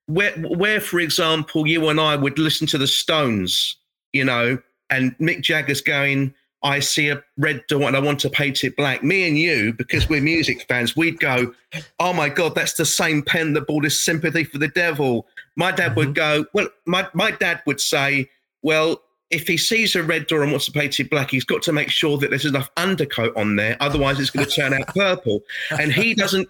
where 0.08 0.32
where 0.38 0.80
for 0.80 0.98
example 1.00 1.66
you 1.66 1.88
and 1.88 2.00
I 2.00 2.16
would 2.16 2.38
listen 2.38 2.66
to 2.68 2.78
the 2.78 2.86
Stones, 2.86 3.76
you 4.12 4.24
know, 4.24 4.58
and 4.90 5.16
Mick 5.18 5.42
Jagger's 5.42 5.80
going. 5.80 6.34
I 6.64 6.80
see 6.80 7.08
a 7.08 7.22
red 7.36 7.64
door 7.68 7.82
and 7.82 7.96
I 7.96 8.00
want 8.00 8.18
to 8.20 8.30
paint 8.30 8.64
it 8.64 8.76
black. 8.76 9.04
Me 9.04 9.28
and 9.28 9.38
you, 9.38 9.72
because 9.72 10.08
we're 10.08 10.20
music 10.20 10.66
fans, 10.66 10.96
we'd 10.96 11.20
go, 11.20 11.54
"Oh 12.00 12.12
my 12.12 12.28
god, 12.28 12.56
that's 12.56 12.72
the 12.72 12.84
same 12.84 13.22
pen 13.22 13.52
that 13.52 13.68
bought 13.68 13.84
us 13.84 13.96
sympathy 13.96 14.42
for 14.42 14.58
the 14.58 14.68
devil." 14.68 15.28
My 15.56 15.70
dad 15.70 15.94
would 15.94 16.14
mm-hmm. 16.14 16.42
go, 16.42 16.46
"Well, 16.54 16.68
my 16.86 17.06
my 17.14 17.30
dad 17.30 17.62
would 17.66 17.80
say, 17.80 18.30
well." 18.62 19.02
If 19.30 19.46
he 19.46 19.58
sees 19.58 19.94
a 19.94 20.02
red 20.02 20.26
door 20.26 20.42
and 20.42 20.50
wants 20.50 20.64
to 20.64 20.72
paint 20.72 20.98
it 20.98 21.10
black, 21.10 21.30
he's 21.30 21.44
got 21.44 21.60
to 21.64 21.70
make 21.70 21.90
sure 21.90 22.16
that 22.16 22.30
there's 22.30 22.46
enough 22.46 22.70
undercoat 22.78 23.36
on 23.36 23.56
there. 23.56 23.76
Otherwise, 23.78 24.18
it's 24.18 24.30
going 24.30 24.46
to 24.46 24.50
turn 24.50 24.72
out 24.72 24.86
purple. 24.86 25.42
And 25.78 25.92
he 25.92 26.14
doesn't 26.14 26.48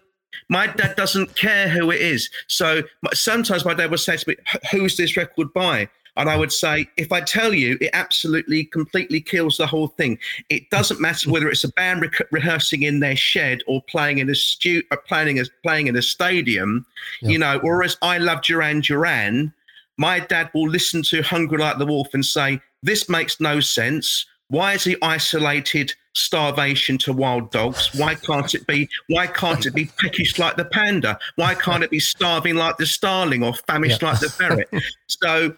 my 0.49 0.67
dad 0.67 0.97
doesn't 0.97 1.35
care 1.37 1.69
who 1.69 1.91
it 1.91 2.01
is. 2.01 2.31
So 2.47 2.83
sometimes 3.13 3.65
my 3.65 3.75
dad 3.75 3.91
would 3.91 4.01
say 4.01 4.17
to 4.17 4.29
me, 4.29 4.37
"Who's 4.71 4.97
this 4.97 5.17
record 5.17 5.53
by?" 5.53 5.89
And 6.17 6.29
I 6.29 6.37
would 6.37 6.53
say, 6.53 6.89
"If 6.97 7.13
I 7.13 7.21
tell 7.21 7.55
you, 7.55 7.79
it 7.81 7.91
absolutely, 7.93 8.65
completely 8.65 9.21
kills 9.21 9.57
the 9.57 9.67
whole 9.69 9.89
thing. 9.89 10.19
It 10.49 10.69
doesn't 10.71 11.01
matter 11.01 11.31
whether 11.31 11.49
it's 11.49 11.63
a 11.65 11.69
band 11.69 12.03
re- 12.03 12.27
rehearsing 12.33 12.83
in 12.83 13.01
their 13.01 13.15
shed 13.17 13.63
or 13.67 13.83
playing 13.83 14.19
in 14.19 14.29
a 14.29 14.35
stu- 14.35 14.83
uh, 14.91 14.97
playing 14.97 15.39
as 15.39 15.49
playing 15.63 15.87
in 15.87 15.97
a 15.97 16.03
stadium, 16.03 16.85
Yeah. 17.21 17.29
you 17.31 17.39
know. 17.39 17.59
Whereas 17.63 17.97
I 18.03 18.19
love 18.19 18.43
Duran 18.43 18.81
Duran." 18.81 19.53
my 20.01 20.21
dad 20.21 20.49
will 20.55 20.69
listen 20.69 21.03
to 21.03 21.23
Hungry 21.23 21.59
Like 21.59 21.79
the 21.79 21.85
Wolf 21.87 22.15
and 22.15 22.25
say, 22.25 22.61
This 22.85 23.09
makes 23.09 23.41
no 23.41 23.59
sense. 23.59 24.25
Why 24.47 24.75
is 24.75 24.85
he 24.85 24.97
isolated 25.03 25.93
starvation 26.19 26.99
to 26.99 27.13
wild 27.13 27.51
dogs? 27.51 27.91
Why 27.95 28.15
can't 28.15 28.55
it 28.55 28.67
be? 28.67 28.89
Why 29.09 29.27
can't 29.27 29.65
it 29.65 29.75
be 29.75 29.87
peckish 30.01 30.39
like 30.39 30.57
the 30.57 30.65
panda? 30.65 31.19
Why 31.37 31.55
can't 31.55 31.83
it 31.83 31.91
be 31.91 32.01
starving 32.01 32.57
like 32.57 32.77
the 32.77 32.87
starling 32.87 33.43
or 33.43 33.55
famished 33.55 34.03
Yeah. 34.03 34.11
like 34.11 34.21
the 34.21 34.29
ferret? 34.31 34.69
so 35.07 35.55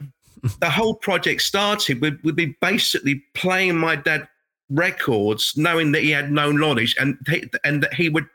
the 0.60 0.70
whole 0.70 0.94
project 0.94 1.42
started 1.42 2.00
with, 2.00 2.20
with 2.22 2.36
me 2.36 2.56
basically 2.60 3.24
playing 3.34 3.76
my 3.76 3.96
dad 3.96 4.28
records, 4.70 5.56
knowing 5.56 5.92
that 5.92 6.02
he 6.02 6.10
had 6.10 6.30
no 6.30 6.52
knowledge 6.52 6.94
and 7.00 7.18
he, 7.28 7.44
and 7.64 7.82
that 7.82 7.94
he 7.94 8.08
would 8.08 8.26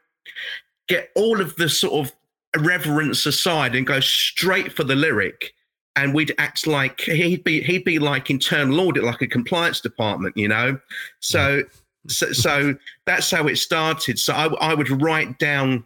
get 0.88 1.10
all 1.16 1.40
of 1.42 1.56
the 1.56 1.70
sort 1.70 1.94
of 2.06 2.14
irreverence 2.56 3.26
aside 3.26 3.76
and 3.76 3.88
go 3.88 4.00
straight 4.00 4.74
for 4.74 4.84
the 4.84 4.96
lyric. 4.96 5.54
And 5.98 6.14
we'd 6.14 6.36
act 6.38 6.68
like 6.68 7.00
he'd 7.02 7.46
be 7.46 7.62
he'd 7.62 7.86
be 7.86 8.00
like 8.00 8.30
internal 8.30 8.82
audit, 8.82 9.04
like 9.06 9.22
a 9.22 9.28
compliance 9.28 9.80
department, 9.80 10.36
you 10.36 10.50
know. 10.50 10.78
So 11.22 11.64
so, 12.08 12.32
so 12.34 12.76
that's 13.06 13.30
how 13.32 13.48
it 13.48 13.58
started. 13.58 14.20
So 14.20 14.34
I, 14.34 14.46
I 14.56 14.74
would 14.74 15.02
write 15.02 15.38
down 15.40 15.86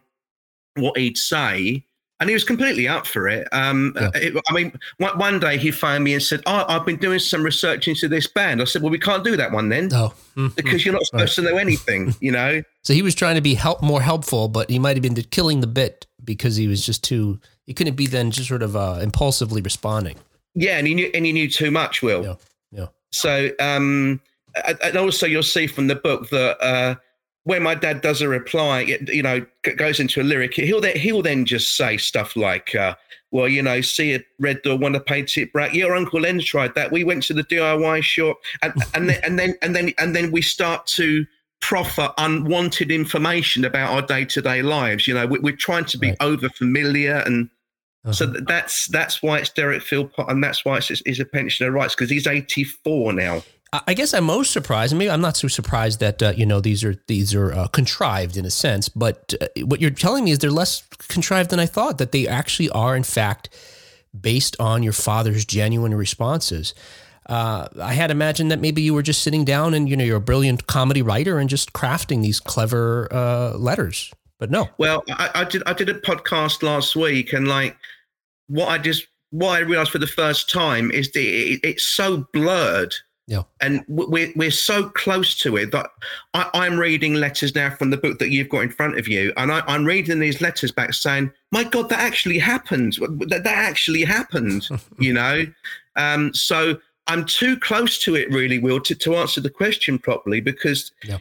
what 0.76 0.98
he'd 0.98 1.18
say, 1.18 1.84
and 2.20 2.30
he 2.30 2.34
was 2.34 2.44
completely 2.44 2.88
up 2.88 3.08
for 3.08 3.28
it. 3.30 3.48
Um, 3.52 3.94
Yeah. 4.00 4.10
it- 4.16 4.44
I 4.50 4.54
mean, 4.54 4.78
one, 4.98 5.18
one 5.18 5.40
day 5.40 5.58
he 5.58 5.72
phoned 5.72 6.04
me 6.04 6.14
and 6.14 6.22
said, 6.22 6.42
oh, 6.46 6.66
"I've 6.68 6.86
been 6.86 6.98
doing 6.98 7.20
some 7.20 7.44
research 7.44 7.88
into 7.88 8.08
this 8.08 8.28
band." 8.28 8.62
I 8.62 8.66
said, 8.66 8.82
"Well, 8.82 8.92
we 8.92 9.00
can't 9.00 9.24
do 9.24 9.36
that 9.38 9.52
one 9.52 9.70
then." 9.70 9.90
Oh, 9.94 10.14
mm, 10.36 10.54
because 10.58 10.84
you're 10.86 10.94
not 10.94 11.06
supposed 11.06 11.36
to 11.36 11.42
know 11.42 11.58
anything, 11.58 12.14
you 12.22 12.32
know. 12.32 12.62
So 12.84 12.94
he 12.94 13.02
was 13.02 13.16
trying 13.16 13.36
to 13.36 13.42
be 13.42 13.54
help 13.56 13.82
more 13.82 14.02
helpful, 14.02 14.48
but 14.50 14.70
he 14.70 14.80
might 14.80 14.96
have 14.98 15.04
been 15.04 15.16
killing 15.32 15.62
the 15.62 15.68
bit 15.68 16.06
because 16.24 16.56
he 16.56 16.68
was 16.68 16.86
just 16.86 17.04
too. 17.04 17.40
He 17.66 17.74
couldn't 17.74 17.96
be 17.96 18.08
then 18.08 18.32
just 18.32 18.50
sort 18.50 18.64
of 18.64 18.76
uh, 18.76 19.00
impulsively 19.02 19.62
responding. 19.62 20.18
Yeah, 20.56 20.78
and 20.78 20.88
he 20.88 20.94
knew 20.96 21.10
and 21.14 21.26
he 21.26 21.32
knew 21.32 21.50
too 21.50 21.72
much, 21.72 22.02
Will. 22.02 22.24
Yeah, 22.26 22.36
yeah. 22.72 22.88
So, 23.12 23.50
um, 23.60 24.20
and 24.84 24.98
also 24.98 25.26
you'll 25.26 25.44
see 25.44 25.68
from 25.68 25.88
the 25.88 25.96
book 25.96 26.30
that 26.30 26.58
uh, 26.64 26.96
when 27.44 27.64
my 27.64 27.76
dad 27.76 28.02
does 28.02 28.22
a 28.22 28.28
reply, 28.28 28.82
it, 28.82 29.10
you 29.14 29.24
know, 29.24 29.46
goes 29.78 30.00
into 30.00 30.22
a 30.22 30.24
lyric, 30.24 30.54
he'll 30.54 30.82
then 30.82 30.96
he'll 30.98 31.22
then 31.22 31.46
just 31.46 31.76
say 31.78 31.98
stuff 31.98 32.36
like. 32.36 32.76
Uh, 32.76 32.96
well, 33.32 33.48
you 33.48 33.62
know, 33.62 33.80
see 33.82 34.16
a 34.16 34.24
red 34.40 34.60
door, 34.64 34.76
want 34.78 34.96
to 34.96 35.00
paint 35.00 35.38
it 35.38 35.54
black. 35.54 35.74
Your 35.76 35.96
uncle 35.96 36.22
Len 36.22 36.40
tried 36.40 36.74
that. 36.74 36.92
We 36.92 37.04
went 37.04 37.22
to 37.24 37.34
the 37.34 37.44
DIY 37.44 38.02
shop, 38.04 38.38
and 38.64 38.74
and 38.94 39.10
then 39.10 39.20
and 39.24 39.38
then 39.40 39.56
and 39.62 39.76
then 39.76 39.94
and 40.00 40.16
then 40.16 40.32
we 40.32 40.42
start 40.42 40.88
to 40.88 41.26
proffer 41.62 42.12
unwanted 42.18 42.90
information 42.90 43.66
about 43.66 43.92
our 43.92 44.02
day 44.02 44.26
to 44.26 44.42
day 44.42 44.62
lives. 44.62 45.08
You 45.08 45.14
know, 45.14 45.28
we, 45.28 45.40
we're 45.40 45.56
trying 45.56 45.86
to 45.86 45.98
be 45.98 46.10
Right. 46.10 46.18
over 46.22 46.50
familiar 46.50 47.18
and 47.26 47.50
so 48.14 48.26
Uh-huh. 48.26 48.34
th- 48.34 48.46
that's 48.48 48.88
that's 48.88 49.22
why 49.22 49.40
it's 49.40 49.50
Derek 49.52 49.84
Philpott, 49.84 50.30
and 50.30 50.44
that's 50.44 50.64
why 50.66 50.78
it's, 50.78 50.90
it's 50.90 51.20
a 51.20 51.26
pensioner 51.26 51.70
rights 51.72 51.94
because 51.96 52.10
he's 52.10 52.26
84 52.28 53.14
now. 53.14 53.44
I 53.72 53.94
guess 53.94 54.14
I'm 54.14 54.24
most 54.24 54.52
surprised. 54.52 54.96
Mean, 54.96 55.12
I'm 55.12 55.22
not 55.22 55.38
so 55.38 55.48
surprised 55.48 56.00
that 56.00 56.24
uh, 56.24 56.34
you 56.36 56.46
know 56.46 56.60
these 56.60 56.84
are 56.84 56.96
these 57.08 57.36
are 57.36 57.54
uh, 57.54 57.68
contrived 57.68 58.36
in 58.36 58.46
a 58.46 58.50
sense, 58.50 58.90
but 58.90 59.34
uh, 59.40 59.48
what 59.66 59.80
you're 59.80 59.92
telling 59.92 60.24
me 60.24 60.32
is 60.32 60.40
they're 60.40 60.50
less 60.50 60.84
contrived 61.08 61.52
than 61.52 61.60
I 61.60 61.68
thought. 61.68 62.00
That 62.00 62.12
they 62.12 62.28
actually 62.28 62.70
are, 62.72 62.96
in 62.96 63.04
fact, 63.04 63.50
based 64.20 64.56
on 64.60 64.82
your 64.82 64.94
father's 64.94 65.46
genuine 65.46 65.94
responses. 65.94 66.74
Uh, 67.28 67.68
I 67.80 67.94
had 67.94 68.10
imagined 68.10 68.50
that 68.50 68.60
maybe 68.60 68.82
you 68.82 68.96
were 68.96 69.04
just 69.04 69.22
sitting 69.22 69.46
down 69.46 69.76
and 69.76 69.88
you 69.88 69.96
know 69.96 70.04
you're 70.04 70.18
a 70.18 70.22
brilliant 70.22 70.66
comedy 70.66 71.04
writer 71.04 71.38
and 71.38 71.48
just 71.48 71.74
crafting 71.74 72.24
these 72.24 72.40
clever 72.40 73.08
uh, 73.12 73.56
letters, 73.56 74.12
but 74.40 74.50
no. 74.50 74.68
Well, 74.80 75.04
I, 75.10 75.30
I 75.36 75.44
did 75.44 75.62
I 75.68 75.74
did 75.74 75.90
a 75.90 75.94
podcast 75.94 76.64
last 76.64 76.96
week, 76.96 77.34
and 77.34 77.48
like 77.48 77.78
what 78.48 78.70
I 78.70 78.80
just 78.80 79.06
what 79.30 79.52
I 79.52 79.60
realized 79.60 79.92
for 79.92 80.00
the 80.00 80.08
first 80.08 80.50
time 80.50 80.90
is 80.90 81.12
that 81.12 81.22
it, 81.22 81.60
it's 81.64 81.86
so 81.86 82.26
blurred. 82.34 82.96
Yeah. 83.30 83.44
And 83.62 83.86
we're, 83.88 84.34
we're 84.36 84.50
so 84.50 84.90
close 84.90 85.38
to 85.42 85.56
it 85.56 85.72
that 85.72 85.92
I, 86.34 86.50
I'm 86.56 86.80
reading 86.80 87.14
letters 87.14 87.54
now 87.54 87.70
from 87.70 87.92
the 87.92 87.98
book 87.98 88.18
that 88.18 88.32
you've 88.32 88.50
got 88.50 88.62
in 88.64 88.72
front 88.72 88.98
of 88.98 89.08
you. 89.08 89.32
And 89.38 89.52
I, 89.52 89.62
I'm 89.68 89.86
reading 89.86 90.18
these 90.18 90.42
letters 90.42 90.72
back 90.72 90.96
saying, 90.96 91.32
my 91.52 91.64
God, 91.64 91.90
that 91.90 92.00
actually 92.00 92.40
happened. 92.40 92.94
That, 93.28 93.44
that 93.44 93.46
actually 93.46 94.04
happened, 94.04 94.68
you 94.98 95.14
know? 95.14 95.46
Um, 95.96 96.34
so 96.34 96.80
I'm 97.06 97.24
too 97.24 97.56
close 97.60 98.00
to 98.00 98.16
it, 98.16 98.32
really, 98.32 98.58
Will, 98.58 98.82
to, 98.82 98.96
to 98.96 99.16
answer 99.18 99.42
the 99.42 99.52
question 99.52 100.00
properly 100.00 100.42
because 100.42 100.92
Yeah. 101.04 101.20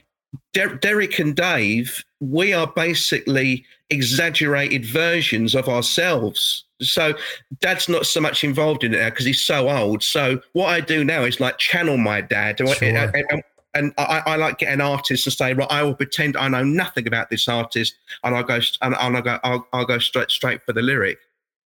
Der- 0.54 0.76
Derek 0.76 1.18
and 1.18 1.36
Dave, 1.36 2.02
we 2.20 2.54
are 2.54 2.66
basically 2.74 3.66
exaggerated 3.90 4.85
versions 4.85 5.54
of 5.54 5.68
ourselves. 5.68 6.64
So 6.80 7.14
dad's 7.61 7.88
not 7.88 8.07
so 8.07 8.21
much 8.21 8.45
involved 8.45 8.85
in 8.85 8.95
it 8.95 8.99
now 8.99 9.11
because 9.11 9.26
he's 9.26 9.40
so 9.40 9.68
old. 9.68 10.02
So 10.02 10.40
what 10.52 10.66
I 10.68 10.80
do 10.80 11.04
now 11.04 11.25
is 11.25 11.40
like 11.40 11.59
channel 11.59 11.97
my 11.97 12.21
dad. 12.21 12.61
And, 12.61 12.68
Sure. 12.68 12.88
and, 12.88 13.14
and, 13.30 13.42
and 13.75 13.92
I, 13.99 14.23
I 14.26 14.37
like 14.37 14.59
getting 14.59 14.80
artists 14.80 15.26
and 15.26 15.33
say, 15.33 15.54
right, 15.54 15.66
I 15.71 15.83
will 15.83 15.95
pretend 15.95 16.37
I 16.37 16.49
know 16.49 16.64
nothing 16.64 17.07
about 17.07 17.30
this 17.30 17.49
artist, 17.49 17.97
and 18.25 18.35
I'll 18.35 18.42
go 18.42 18.54
and, 18.54 18.95
and 18.95 19.16
I'll 19.16 19.23
go, 19.23 19.38
I'll, 19.42 19.66
I'll 19.73 19.85
go 19.85 19.99
straight 19.99 20.30
straight 20.30 20.62
for 20.64 20.73
the 20.73 20.83
lyric. 20.83 21.18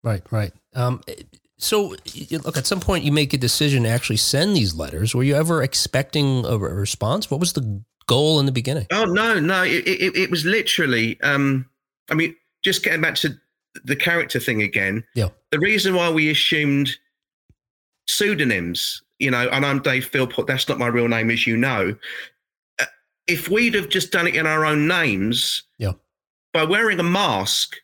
Right, 0.03 0.21
right. 0.31 0.53
Um, 0.75 1.01
so, 1.57 1.95
look, 2.31 2.57
at 2.57 2.65
some 2.65 2.79
point 2.79 3.03
you 3.03 3.11
make 3.11 3.33
a 3.33 3.37
decision 3.37 3.83
to 3.83 3.89
actually 3.89 4.17
send 4.17 4.55
these 4.55 4.75
letters. 4.75 5.13
Were 5.13 5.23
you 5.23 5.35
ever 5.35 5.61
expecting 5.61 6.45
a 6.45 6.57
response? 6.57 7.29
What 7.29 7.39
was 7.39 7.53
the 7.53 7.83
goal 8.07 8.39
in 8.39 8.45
the 8.45 8.51
beginning? 8.51 8.87
Oh 8.91 9.05
no, 9.05 9.39
no, 9.39 9.63
it, 9.63 9.85
it, 9.87 10.15
it 10.15 10.31
was 10.31 10.45
literally. 10.45 11.19
Um, 11.21 11.68
I 12.09 12.15
mean, 12.15 12.35
just 12.63 12.83
getting 12.83 13.01
back 13.01 13.15
to 13.15 13.35
the 13.83 13.95
character 13.95 14.39
thing 14.39 14.61
again. 14.61 15.03
Yeah. 15.15 15.29
The 15.51 15.59
reason 15.59 15.95
why 15.95 16.09
we 16.09 16.29
assumed 16.29 16.89
pseudonyms, 18.07 19.01
you 19.19 19.31
know, 19.31 19.47
and 19.49 19.65
I'm 19.65 19.79
Dave 19.81 20.05
Philpott. 20.05 20.47
That's 20.47 20.67
not 20.67 20.79
my 20.79 20.87
real 20.87 21.07
name, 21.07 21.29
as 21.29 21.45
you 21.45 21.57
know. 21.57 21.95
Uh, 22.79 22.85
If 23.27 23.49
we'd 23.49 23.75
have 23.75 23.89
just 23.89 24.11
done 24.11 24.27
it 24.27 24.35
in 24.35 24.47
our 24.47 24.65
own 24.65 24.87
names, 24.87 25.63
Yeah. 25.77 25.93
by 26.53 26.63
wearing 26.63 26.99
a 26.99 27.03
mask, 27.03 27.75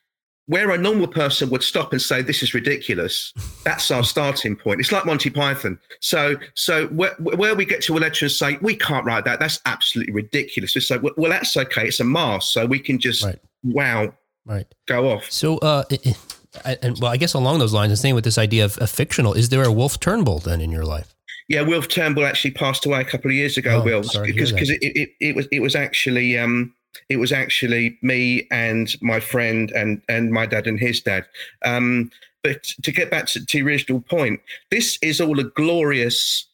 where 0.47 0.69
a 0.71 0.77
normal 0.77 1.07
person 1.07 1.49
would 1.49 1.63
stop 1.63 1.91
and 1.91 1.99
say, 2.01 2.21
"This 2.21 2.43
is 2.43 2.53
ridiculous," 2.53 3.33
that's 3.63 3.89
our 3.89 4.03
starting 4.03 4.55
point. 4.55 4.79
It's 4.79 4.91
like 4.91 5.05
Monty 5.05 5.29
Python. 5.31 5.79
So, 6.01 6.35
so 6.53 6.85
where, 6.87 7.15
where 7.19 7.55
we 7.55 7.65
get 7.65 7.81
to 7.83 7.97
a 7.97 7.99
letter 7.99 8.25
and 8.25 8.31
say, 8.31 8.57
"We 8.61 8.75
can't 8.75 9.05
write 9.05 9.25
that. 9.25 9.39
That's 9.39 9.59
absolutely 9.65 10.13
ridiculous," 10.13 10.75
we 10.75 10.81
say, 10.81 10.97
"Well, 10.97 11.13
well, 11.17 11.31
that's 11.31 11.55
okay. 11.57 11.87
It's 11.87 11.99
a 11.99 12.03
mask, 12.03 12.51
so 12.53 12.65
we 12.67 12.79
can 12.79 12.99
just 12.99 13.23
Right. 13.23 13.39
Wow 13.65 14.13
Right. 14.45 14.67
go 14.87 15.09
off." 15.11 15.29
So, 15.31 15.57
uh, 15.57 15.83
i- 15.91 16.77
and 16.81 16.97
well, 17.01 17.11
I 17.11 17.17
guess 17.17 17.33
along 17.33 17.59
those 17.59 17.73
lines, 17.73 17.91
the 17.91 17.97
same 17.97 18.15
with 18.15 18.23
this 18.23 18.37
idea 18.37 18.63
of, 18.63 18.77
a 18.79 18.87
fictional. 18.87 19.33
Is 19.33 19.49
there 19.49 19.63
a 19.63 19.71
Wolf 19.71 19.99
Turnbull 19.99 20.39
then 20.39 20.61
in 20.61 20.71
your 20.71 20.85
life? 20.85 21.13
Yeah, 21.49 21.61
Wolf 21.61 21.87
Turnbull 21.89 22.25
actually 22.25 22.51
passed 22.51 22.85
away 22.85 23.01
a 23.01 23.05
couple 23.05 23.29
of 23.29 23.35
years 23.35 23.57
ago. 23.57 23.81
Oh, 23.81 23.83
Will, 23.85 24.03
sorry 24.03 24.27
to 24.27 24.33
hear 24.33 24.35
because 24.45 24.51
because 24.53 24.69
it, 24.69 24.79
it, 24.81 25.09
it 25.19 25.35
was 25.35 25.47
it 25.51 25.59
was 25.59 25.75
actually 25.75 26.37
um 26.37 26.73
it 27.09 27.17
was 27.17 27.31
actually 27.33 27.97
me 28.01 28.47
and 28.51 28.95
my 29.01 29.19
friend 29.19 29.71
and 29.71 30.01
and 30.07 30.31
my 30.31 30.45
dad 30.45 30.65
and 30.65 30.79
his 30.79 31.01
dad. 31.01 31.25
Um, 31.63 32.09
but 32.41 32.63
to 32.83 32.91
get 32.91 33.09
back 33.11 33.25
to, 33.27 33.45
to 33.45 33.57
the 33.63 33.67
original 33.67 33.99
point, 34.01 34.39
this 34.71 34.97
is 35.01 35.19
all 35.19 35.39
a 35.39 35.43
glorious, 35.43 36.45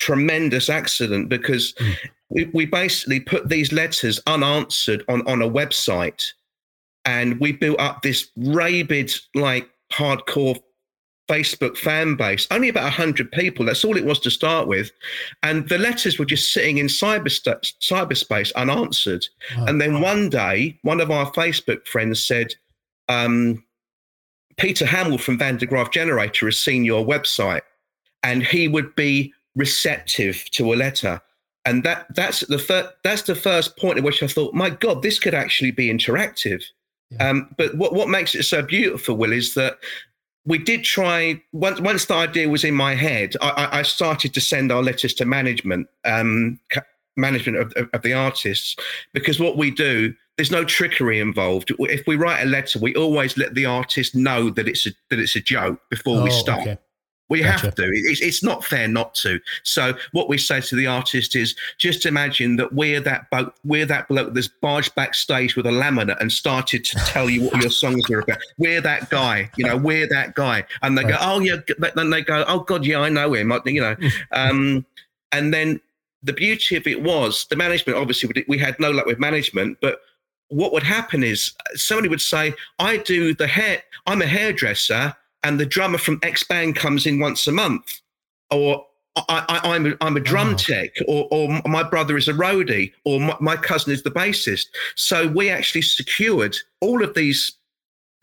tremendous 0.00 0.68
accident 0.68 1.28
because 1.28 1.74
Mm. 1.74 1.94
we, 2.30 2.44
we 2.52 2.66
basically 2.66 3.20
put 3.20 3.48
these 3.48 3.72
letters 3.72 4.20
unanswered 4.26 5.04
on 5.08 5.26
on 5.28 5.42
a 5.42 5.48
website, 5.48 6.32
and 7.08 7.40
we 7.40 7.52
built 7.52 7.80
up 7.80 8.02
this 8.02 8.28
rabid 8.36 9.10
like 9.34 9.66
hardcore 9.90 10.60
Facebook 11.26 11.78
fan 11.78 12.16
base, 12.16 12.46
only 12.50 12.68
about 12.68 12.82
100 12.84 13.32
people. 13.32 13.64
That's 13.64 13.82
all 13.82 13.96
it 13.96 14.04
was 14.04 14.20
to 14.20 14.30
start 14.30 14.68
with. 14.68 14.92
And 15.42 15.66
the 15.70 15.78
letters 15.78 16.18
were 16.18 16.26
just 16.26 16.52
sitting 16.52 16.76
in 16.76 16.86
cybersta- 16.86 17.64
cyberspace 17.80 18.54
unanswered. 18.56 19.26
Wow. 19.56 19.64
And 19.68 19.80
then 19.80 20.02
one 20.02 20.28
day, 20.28 20.78
one 20.82 21.00
of 21.00 21.10
our 21.10 21.32
Facebook 21.32 21.86
friends 21.86 22.22
said, 22.22 22.54
um, 23.08 23.64
Peter 24.58 24.84
Hammill 24.84 25.18
from 25.18 25.38
Van 25.38 25.56
der 25.56 25.64
Graaf 25.64 25.90
Generator 25.90 26.44
has 26.44 26.58
seen 26.58 26.84
your 26.84 27.06
website 27.06 27.62
and 28.22 28.42
he 28.42 28.68
would 28.68 28.94
be 28.96 29.32
receptive 29.56 30.44
to 30.50 30.74
a 30.74 30.76
letter. 30.76 31.22
And 31.64 31.84
that 31.84 32.06
that's 32.14 32.40
the 32.40 32.58
first 32.58 32.90
that's 33.02 33.22
the 33.22 33.34
first 33.34 33.78
point 33.78 33.96
at 33.96 34.04
which 34.04 34.22
I 34.22 34.26
thought, 34.26 34.52
my 34.52 34.68
God, 34.68 35.02
this 35.02 35.18
could 35.18 35.34
actually 35.34 35.70
be 35.70 35.88
interactive. 35.88 36.62
Yeah. 37.10 37.28
Um, 37.30 37.54
but 37.56 37.74
what, 37.76 37.94
what 37.94 38.08
makes 38.08 38.34
it 38.34 38.42
so 38.44 38.62
beautiful, 38.62 39.16
Will, 39.16 39.32
is 39.32 39.54
that 39.54 39.78
we 40.44 40.58
did 40.58 40.82
try 40.84 41.40
once 41.52 41.80
once 41.80 42.06
the 42.06 42.14
idea 42.14 42.48
was 42.48 42.64
in 42.64 42.74
my 42.74 42.94
head 42.94 43.34
i, 43.42 43.68
I- 43.80 43.82
started 43.82 44.32
to 44.32 44.40
send 44.40 44.72
our 44.72 44.82
letters 44.82 45.12
to 45.14 45.26
management 45.26 45.88
um 46.06 46.58
management 47.16 47.58
of, 47.58 47.72
of, 47.76 47.90
of 47.92 48.02
the 48.02 48.14
artists 48.14 48.74
because 49.12 49.38
what 49.38 49.58
we 49.58 49.70
do 49.70 50.14
there's 50.36 50.50
no 50.52 50.64
trickery 50.64 51.18
involved 51.20 51.70
if 51.80 52.06
we 52.06 52.16
write 52.16 52.40
a 52.40 52.46
letter 52.46 52.78
we 52.78 52.94
always 52.94 53.36
let 53.36 53.54
the 53.54 53.66
artist 53.66 54.14
know 54.14 54.48
that 54.48 54.66
it's 54.68 54.86
a 54.86 54.90
that 55.10 55.18
it's 55.18 55.36
a 55.36 55.40
joke 55.40 55.80
before 55.90 56.22
we 56.22 56.30
Oh, 56.30 56.32
start 56.32 56.60
okay. 56.60 56.78
We 57.28 57.42
Gotcha. 57.42 57.66
have 57.66 57.74
to. 57.74 57.90
It's, 57.92 58.20
it's 58.22 58.42
not 58.42 58.64
fair 58.64 58.88
not 58.88 59.14
to. 59.16 59.38
So 59.62 59.94
what 60.12 60.28
we 60.28 60.38
say 60.38 60.60
to 60.62 60.76
the 60.76 60.86
artist 60.86 61.36
is 61.36 61.54
just 61.76 62.06
imagine 62.06 62.56
that 62.56 62.72
we're 62.72 63.00
that 63.00 63.28
boat, 63.30 63.54
we're 63.64 63.84
that 63.86 64.08
bloke 64.08 64.32
that's 64.34 64.48
barged 64.48 64.94
backstage 64.94 65.54
with 65.54 65.66
a 65.66 65.70
laminate 65.70 66.18
and 66.20 66.32
started 66.32 66.84
to 66.86 66.96
tell 67.06 67.28
you 67.28 67.44
what 67.44 67.60
your 67.60 67.70
songs 67.70 68.08
are 68.10 68.20
about. 68.20 68.38
We're 68.56 68.80
that 68.80 69.10
guy, 69.10 69.50
you 69.56 69.66
know, 69.66 69.76
we're 69.76 70.08
that 70.08 70.34
guy. 70.34 70.64
And 70.82 70.96
they 70.96 71.04
go, 71.04 71.16
oh 71.20 71.40
yeah. 71.40 71.56
Then 71.94 72.10
they 72.10 72.22
go, 72.22 72.44
oh 72.48 72.60
God, 72.60 72.84
yeah, 72.86 73.00
I 73.00 73.08
know 73.08 73.34
him. 73.34 73.52
I- 73.52 73.60
You 73.66 73.80
know, 73.82 73.96
um, 74.32 74.86
and 75.32 75.52
then 75.52 75.80
the 76.22 76.32
beauty 76.32 76.76
of 76.76 76.86
it 76.86 77.02
was 77.02 77.46
the 77.50 77.56
management. 77.56 77.98
Obviously, 77.98 78.44
we 78.48 78.58
had 78.58 78.80
no 78.80 78.90
luck 78.90 79.04
with 79.06 79.18
management, 79.18 79.78
but 79.82 80.00
what 80.48 80.72
would 80.72 80.82
happen 80.82 81.22
is 81.22 81.52
somebody 81.74 82.08
would 82.08 82.22
say, 82.22 82.54
I 82.78 82.96
do 82.96 83.34
the 83.34 83.46
hair, 83.46 83.82
I'm 84.06 84.22
a 84.22 84.26
hairdresser, 84.26 85.14
and 85.42 85.58
the 85.58 85.66
drummer 85.66 85.98
from 85.98 86.18
X 86.22 86.42
band 86.42 86.76
comes 86.76 87.06
in 87.06 87.20
once 87.20 87.46
a 87.46 87.52
month. 87.52 88.00
Or 88.50 88.86
I, 89.16 89.44
I, 89.48 89.74
I'm, 89.74 89.86
a, 89.86 89.96
I'm 90.00 90.16
a 90.16 90.20
drum 90.20 90.50
Wow. 90.50 90.56
tech, 90.56 90.90
or, 91.06 91.28
or 91.30 91.60
my 91.66 91.82
brother 91.82 92.16
is 92.16 92.28
a 92.28 92.32
roadie, 92.32 92.92
or 93.04 93.20
my, 93.20 93.36
my 93.40 93.56
cousin 93.56 93.92
is 93.92 94.02
the 94.02 94.10
bassist. 94.10 94.66
So 94.94 95.26
we 95.28 95.50
actually 95.50 95.82
secured 95.82 96.56
all 96.80 97.02
of 97.02 97.14
these 97.14 97.52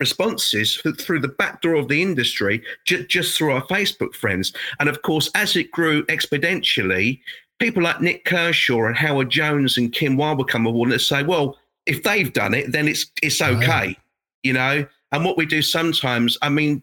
responses 0.00 0.76
through 0.98 1.20
the 1.20 1.28
back 1.28 1.62
door 1.62 1.74
of 1.74 1.88
the 1.88 2.02
industry 2.02 2.62
ju- 2.84 3.06
just 3.06 3.36
through 3.36 3.52
our 3.52 3.62
Facebook 3.66 4.14
friends. 4.14 4.52
And 4.78 4.88
of 4.88 5.02
course, 5.02 5.30
as 5.34 5.56
it 5.56 5.70
grew 5.70 6.04
exponentially, 6.06 7.20
people 7.58 7.82
like 7.82 8.00
Nik 8.00 8.24
Kershaw 8.24 8.84
and 8.86 8.96
Howard 8.96 9.30
Jones 9.30 9.78
and 9.78 9.92
Kim 9.92 10.16
Wilde 10.16 10.38
would 10.38 10.48
come 10.48 10.66
aboard 10.66 10.92
and 10.92 11.00
say, 11.00 11.22
well, 11.22 11.56
if 11.86 12.02
they've 12.02 12.32
done 12.32 12.52
it, 12.52 12.72
then 12.72 12.88
it's 12.88 13.06
it's 13.22 13.40
okay, 13.40 13.96
you 14.42 14.52
know. 14.52 14.86
And 15.12 15.24
what 15.24 15.36
we 15.38 15.46
do 15.46 15.62
sometimes, 15.62 16.36
I 16.42 16.48
mean, 16.48 16.82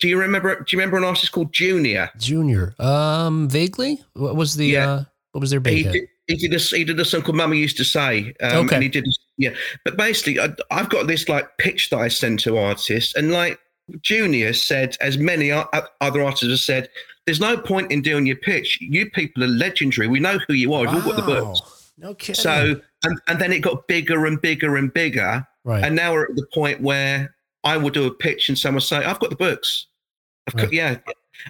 do 0.00 0.08
you 0.08 0.18
remember? 0.18 0.56
Do 0.56 0.64
you 0.70 0.78
remember 0.78 0.96
an 0.96 1.04
artist 1.04 1.32
called 1.32 1.52
Junior? 1.52 2.10
Junior. 2.18 2.74
Um, 2.78 3.48
vaguely. 3.48 4.00
What 4.14 4.36
was 4.36 4.56
the? 4.56 4.66
Yeah. 4.66 4.90
Uh, 4.90 5.04
what 5.32 5.40
was 5.40 5.50
their 5.50 5.60
He 5.60 5.82
big 5.84 5.92
did, 5.92 6.08
he 6.26 6.36
did 6.48 6.54
a 6.54 6.58
he 6.58 6.84
did 6.84 7.00
a 7.00 7.04
song 7.04 7.22
called 7.22 7.36
"Mummy 7.36 7.58
Used 7.58 7.76
to 7.78 7.84
Say." 7.84 8.34
Um, 8.40 8.66
Okay. 8.66 8.74
And 8.76 8.82
he 8.82 8.88
did 8.88 9.06
yeah, 9.38 9.54
but 9.84 9.96
basically, 9.96 10.38
I, 10.38 10.50
I've 10.70 10.90
got 10.90 11.06
this 11.06 11.28
like 11.28 11.56
pitch 11.58 11.90
that 11.90 11.98
I 11.98 12.08
send 12.08 12.38
to 12.40 12.58
artists, 12.58 13.14
and 13.16 13.32
like 13.32 13.58
Junior 14.02 14.52
said, 14.52 14.96
as 15.00 15.18
many 15.18 15.50
other 15.50 16.22
artists 16.22 16.46
have 16.48 16.58
said, 16.60 16.88
there's 17.26 17.40
no 17.40 17.56
point 17.56 17.90
in 17.90 18.02
doing 18.02 18.26
your 18.26 18.36
pitch. 18.36 18.78
You 18.80 19.10
people 19.10 19.42
are 19.42 19.48
legendary. 19.48 20.06
We 20.06 20.20
know 20.20 20.38
who 20.46 20.54
you 20.54 20.74
are. 20.74 20.80
We've 20.82 20.94
all 21.06 21.12
got 21.12 21.16
the 21.16 21.30
Wow. 21.32 21.44
books. 21.54 21.92
No 21.98 22.14
kidding. 22.14 22.34
So 22.40 22.80
and 23.04 23.20
and 23.28 23.40
then 23.40 23.52
it 23.52 23.60
got 23.60 23.88
bigger 23.88 24.26
and 24.26 24.40
bigger 24.40 24.76
and 24.76 24.92
bigger, 24.92 25.46
right. 25.64 25.82
and 25.82 25.96
now 25.96 26.12
we're 26.12 26.24
at 26.24 26.36
the 26.36 26.46
point 26.52 26.80
where 26.82 27.34
I 27.64 27.76
will 27.76 27.90
do 27.90 28.06
a 28.06 28.10
pitch 28.10 28.48
and 28.48 28.58
someone 28.58 28.76
will 28.76 28.80
say, 28.82 28.98
"I've 28.98 29.20
got 29.20 29.30
the 29.30 29.36
books." 29.36 29.86
I've 30.48 30.56
got, 30.56 30.72
yeah, 30.72 30.96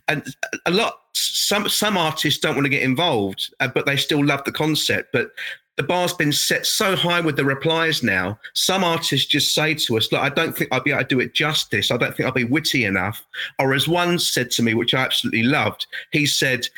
and 0.09 0.23
a 0.67 0.71
lot 0.71 0.99
some 1.15 1.69
some 1.69 1.97
artists 1.97 2.41
don't 2.41 2.55
want 2.55 2.67
to 2.67 2.71
get 2.71 2.83
involved, 2.83 3.55
uh, 3.61 3.69
but 3.69 3.87
they 3.87 3.97
still 3.97 4.25
love 4.25 4.45
the 4.45 4.53
concept. 4.53 5.13
But 5.13 5.33
the 5.77 5.83
bar's 5.83 6.13
been 6.13 6.33
set 6.33 6.67
so 6.67 6.95
high 6.95 7.21
with 7.21 7.37
the 7.37 7.45
replies 7.45 8.03
now. 8.03 8.39
Some 8.55 8.85
artists 8.85 9.27
just 9.27 9.55
say 9.55 9.75
to 9.75 9.97
us, 9.97 10.11
"Look, 10.13 10.21
I 10.21 10.29
don't 10.29 10.57
think 10.57 10.73
I'll 10.73 10.83
be 10.83 10.91
able 10.91 11.03
to 11.03 11.09
do 11.09 11.21
it 11.21 11.35
justice. 11.35 11.91
I 11.91 11.97
don't 11.97 12.15
think 12.17 12.27
I'll 12.27 12.33
be 12.33 12.45
witty 12.45 12.85
enough." 12.85 13.27
Or 13.59 13.75
as 13.75 13.89
one 13.89 14.19
said 14.19 14.51
to 14.53 14.63
me, 14.63 14.75
which 14.75 14.95
I 14.95 15.03
absolutely 15.05 15.45
loved, 15.45 15.87
he 16.11 16.27
said. 16.27 16.69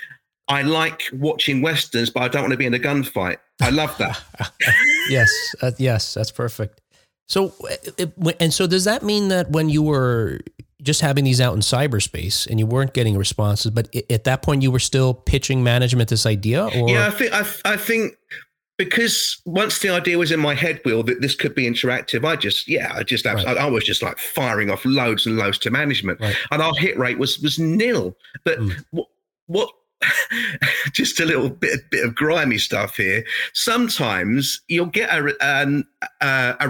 I 0.46 0.60
like 0.60 1.04
watching 1.14 1.62
westerns, 1.62 2.10
but 2.10 2.22
I 2.22 2.28
don't 2.28 2.42
want 2.42 2.52
to 2.52 2.58
be 2.58 2.66
in 2.66 2.74
a 2.74 2.78
gunfight. 2.78 3.38
I 3.62 3.70
love 3.70 3.96
that. 3.96 4.20
yes. 5.08 5.32
Uh, 5.62 5.70
yes. 5.78 6.12
That's 6.12 6.30
perfect. 6.30 6.82
So, 7.26 7.54
it- 7.98 8.12
and 8.40 8.52
so 8.52 8.66
does 8.66 8.84
that 8.84 9.02
mean 9.02 9.28
that 9.28 9.50
when 9.50 9.68
you 9.68 9.82
were 9.82 10.40
just 10.82 11.00
having 11.00 11.24
these 11.24 11.40
out 11.40 11.54
in 11.54 11.60
cyberspace 11.60 12.46
and 12.46 12.58
you 12.58 12.66
weren't 12.66 12.92
getting 12.92 13.16
responses, 13.16 13.70
but 13.70 13.88
at 14.10 14.24
that 14.24 14.42
point 14.42 14.62
you 14.62 14.70
were 14.70 14.78
still 14.78 15.14
pitching 15.14 15.62
management 15.64 16.10
this 16.10 16.26
idea, 16.26 16.66
or 16.66 16.88
Yeah, 16.90 17.06
I 17.06 17.10
think 17.10 17.32
I, 17.32 17.46
I 17.64 17.76
think 17.78 18.12
because 18.76 19.40
once 19.46 19.78
the 19.78 19.88
idea 19.88 20.18
was 20.18 20.30
in 20.32 20.40
my 20.40 20.54
head, 20.54 20.80
Will, 20.84 21.02
that 21.04 21.22
this 21.22 21.34
could 21.34 21.54
be 21.54 21.64
interactive, 21.64 22.24
I 22.26 22.36
just 22.36 22.68
yeah, 22.68 22.92
I 22.94 23.02
just 23.02 23.24
Right. 23.24 23.46
I, 23.46 23.52
I 23.54 23.66
was 23.70 23.84
just 23.84 24.02
like 24.02 24.18
firing 24.18 24.68
off 24.68 24.84
loads 24.84 25.24
and 25.26 25.38
loads 25.38 25.56
to 25.60 25.70
management, 25.70 26.20
Right. 26.20 26.36
and 26.50 26.60
our 26.60 26.74
hit 26.74 26.98
rate 26.98 27.18
was 27.18 27.38
was 27.38 27.58
nil. 27.58 28.14
But 28.44 28.58
Mm. 28.58 28.84
what 28.90 29.06
what 29.46 29.70
just 30.92 31.18
a 31.20 31.24
little 31.24 31.48
bit 31.48 31.88
bit 31.90 32.04
of 32.04 32.14
grimy 32.14 32.58
stuff 32.58 32.96
here. 32.96 33.24
Sometimes 33.54 34.60
you'll 34.68 34.86
get 34.86 35.08
a 35.10 35.34
an 35.40 35.86
uh, 36.20 36.54
a 36.60 36.68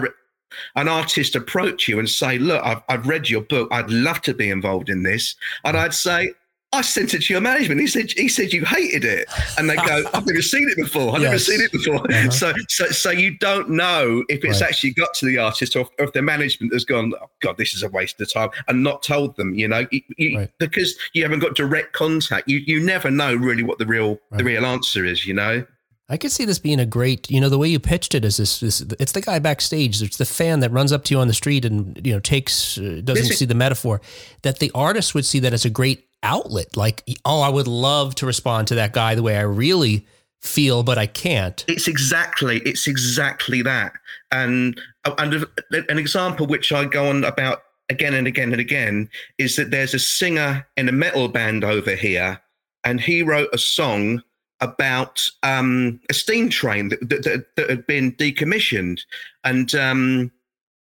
an 0.76 0.88
artist 0.88 1.34
approach 1.36 1.88
you 1.88 1.98
and 1.98 2.08
say, 2.08 2.38
"Look, 2.38 2.62
I've, 2.64 2.82
I've 2.88 3.06
read 3.06 3.28
your 3.30 3.42
book. 3.42 3.68
I'd 3.72 3.90
love 3.90 4.20
to 4.22 4.34
be 4.34 4.50
involved 4.50 4.88
in 4.88 5.02
this," 5.02 5.34
and 5.64 5.76
I'd 5.76 5.94
say. 5.94 6.32
I 6.72 6.80
sent 6.82 7.14
it 7.14 7.22
to 7.22 7.32
your 7.32 7.40
management. 7.40 7.80
He 7.80 7.86
said 7.86 8.10
he 8.16 8.26
said 8.28 8.52
you 8.52 8.64
hated 8.64 9.04
it, 9.04 9.28
and 9.56 9.70
they 9.70 9.76
go, 9.76 10.02
"I've 10.12 10.26
never 10.26 10.42
seen 10.42 10.68
it 10.68 10.76
before. 10.76 11.14
I've 11.14 11.22
never 11.22 11.38
seen 11.38 11.60
it 11.60 11.70
before." 11.70 11.98
Uh-huh. 12.10 12.30
So, 12.30 12.52
so, 12.68 12.86
so 12.86 13.10
you 13.12 13.38
don't 13.38 13.70
know 13.70 14.24
if 14.28 14.44
it's 14.44 14.60
Right. 14.60 14.70
actually 14.70 14.90
got 14.94 15.14
to 15.14 15.26
the 15.26 15.38
artist, 15.38 15.76
or 15.76 15.82
if, 15.82 15.88
or 16.00 16.06
if 16.06 16.12
the 16.14 16.22
management 16.22 16.72
has 16.72 16.84
gone, 16.84 17.12
"Oh 17.22 17.30
God, 17.42 17.58
this 17.58 17.74
is 17.74 17.84
a 17.84 17.88
waste 17.90 18.20
of 18.20 18.32
time," 18.32 18.48
and 18.66 18.82
not 18.82 19.04
told 19.04 19.36
them. 19.36 19.54
You 19.54 19.68
know, 19.68 19.86
you, 19.92 20.00
you, 20.18 20.38
Right. 20.38 20.50
because 20.58 20.96
you 21.12 21.22
haven't 21.22 21.38
got 21.38 21.54
direct 21.54 21.92
contact. 21.92 22.48
You 22.48 22.58
you 22.66 22.80
never 22.80 23.08
know 23.08 23.36
really 23.36 23.62
what 23.62 23.78
the 23.78 23.86
real 23.86 24.18
Right. 24.32 24.38
the 24.38 24.44
real 24.44 24.66
answer 24.66 25.04
is. 25.04 25.24
You 25.28 25.34
know. 25.34 25.64
I 26.08 26.18
could 26.18 26.32
see 26.32 26.44
this 26.44 26.58
being 26.58 26.80
a 26.80 26.86
great, 26.86 27.30
you 27.30 27.40
know, 27.40 27.48
the 27.48 27.56
way 27.56 27.68
you 27.68 27.80
pitched 27.80 28.14
it 28.14 28.24
is 28.24 28.36
this, 28.36 28.60
this 28.60 28.82
it's 29.00 29.12
the 29.12 29.22
guy 29.22 29.38
backstage. 29.38 30.02
It's 30.02 30.18
the 30.18 30.26
fan 30.26 30.60
that 30.60 30.70
runs 30.70 30.92
up 30.92 31.04
to 31.04 31.14
you 31.14 31.20
on 31.20 31.28
the 31.28 31.34
street 31.34 31.64
and, 31.64 31.98
you 32.04 32.12
know, 32.12 32.20
takes, 32.20 32.76
uh, 32.76 33.00
doesn't 33.02 33.34
see 33.34 33.46
the 33.46 33.54
metaphor 33.54 34.02
that 34.42 34.58
the 34.58 34.70
artist 34.74 35.14
would 35.14 35.24
see 35.24 35.38
that 35.38 35.54
as 35.54 35.64
a 35.64 35.70
great 35.70 36.06
outlet. 36.22 36.76
Like, 36.76 37.04
oh, 37.24 37.40
I 37.40 37.48
would 37.48 37.66
love 37.66 38.14
to 38.16 38.26
respond 38.26 38.68
to 38.68 38.74
that 38.74 38.92
guy 38.92 39.14
the 39.14 39.22
way 39.22 39.36
I 39.36 39.42
really 39.42 40.06
feel, 40.44 40.82
but 40.82 40.98
I 40.98 41.06
can't. 41.06 41.64
It's 41.68 41.88
exactly 41.88 42.58
it's 42.60 42.86
exactly 42.86 43.62
that. 43.62 43.92
And 44.30 44.80
and 45.18 45.46
an 45.70 45.98
example 45.98 46.46
which 46.46 46.72
I 46.72 46.84
go 46.84 47.08
on 47.08 47.24
about 47.24 47.62
again 47.88 48.14
and 48.14 48.26
again 48.26 48.52
and 48.52 48.60
again 48.60 49.08
is 49.38 49.56
that 49.56 49.70
there's 49.70 49.94
a 49.94 49.98
singer 49.98 50.66
in 50.76 50.88
a 50.88 50.92
metal 50.92 51.28
band 51.28 51.64
over 51.64 51.94
here, 51.94 52.40
and 52.84 53.00
he 53.00 53.22
wrote 53.22 53.48
a 53.52 53.58
song 53.58 54.22
about 54.64 55.26
um, 55.42 56.00
a 56.10 56.14
steam 56.14 56.48
train 56.48 56.88
that, 56.88 57.08
that, 57.08 57.46
that, 57.56 57.70
had 57.70 57.86
been 57.86 58.12
decommissioned, 58.12 59.00
and 59.44 59.74
um, 59.74 60.32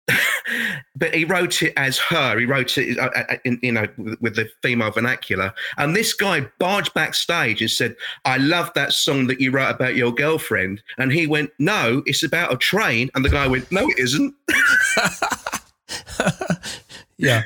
but 0.95 1.13
he 1.13 1.25
wrote 1.25 1.61
it 1.61 1.73
as 1.77 1.97
her. 1.97 2.37
He 2.39 2.45
wrote 2.45 2.77
it, 2.77 2.97
uh, 2.97 3.09
uh, 3.15 3.37
in, 3.45 3.59
you 3.61 3.71
know, 3.71 3.87
with 4.19 4.35
the 4.35 4.49
female 4.61 4.91
vernacular. 4.91 5.53
And 5.77 5.95
this 5.95 6.13
guy 6.13 6.47
barged 6.59 6.93
backstage 6.93 7.61
and 7.61 7.71
said, 7.71 7.95
"I 8.25 8.37
love 8.37 8.71
that 8.75 8.93
song 8.93 9.27
that 9.27 9.41
you 9.41 9.51
wrote 9.51 9.69
about 9.69 9.95
your 9.95 10.13
girlfriend." 10.13 10.81
And 10.97 11.11
he 11.11 11.27
went, 11.27 11.51
"No, 11.59 12.03
it's 12.05 12.23
about 12.23 12.53
a 12.53 12.57
train." 12.57 13.09
And 13.15 13.25
the 13.25 13.29
guy 13.29 13.47
went, 13.47 13.71
"No, 13.71 13.87
it 13.89 13.99
isn't." 13.99 14.35
Yeah. 17.21 17.43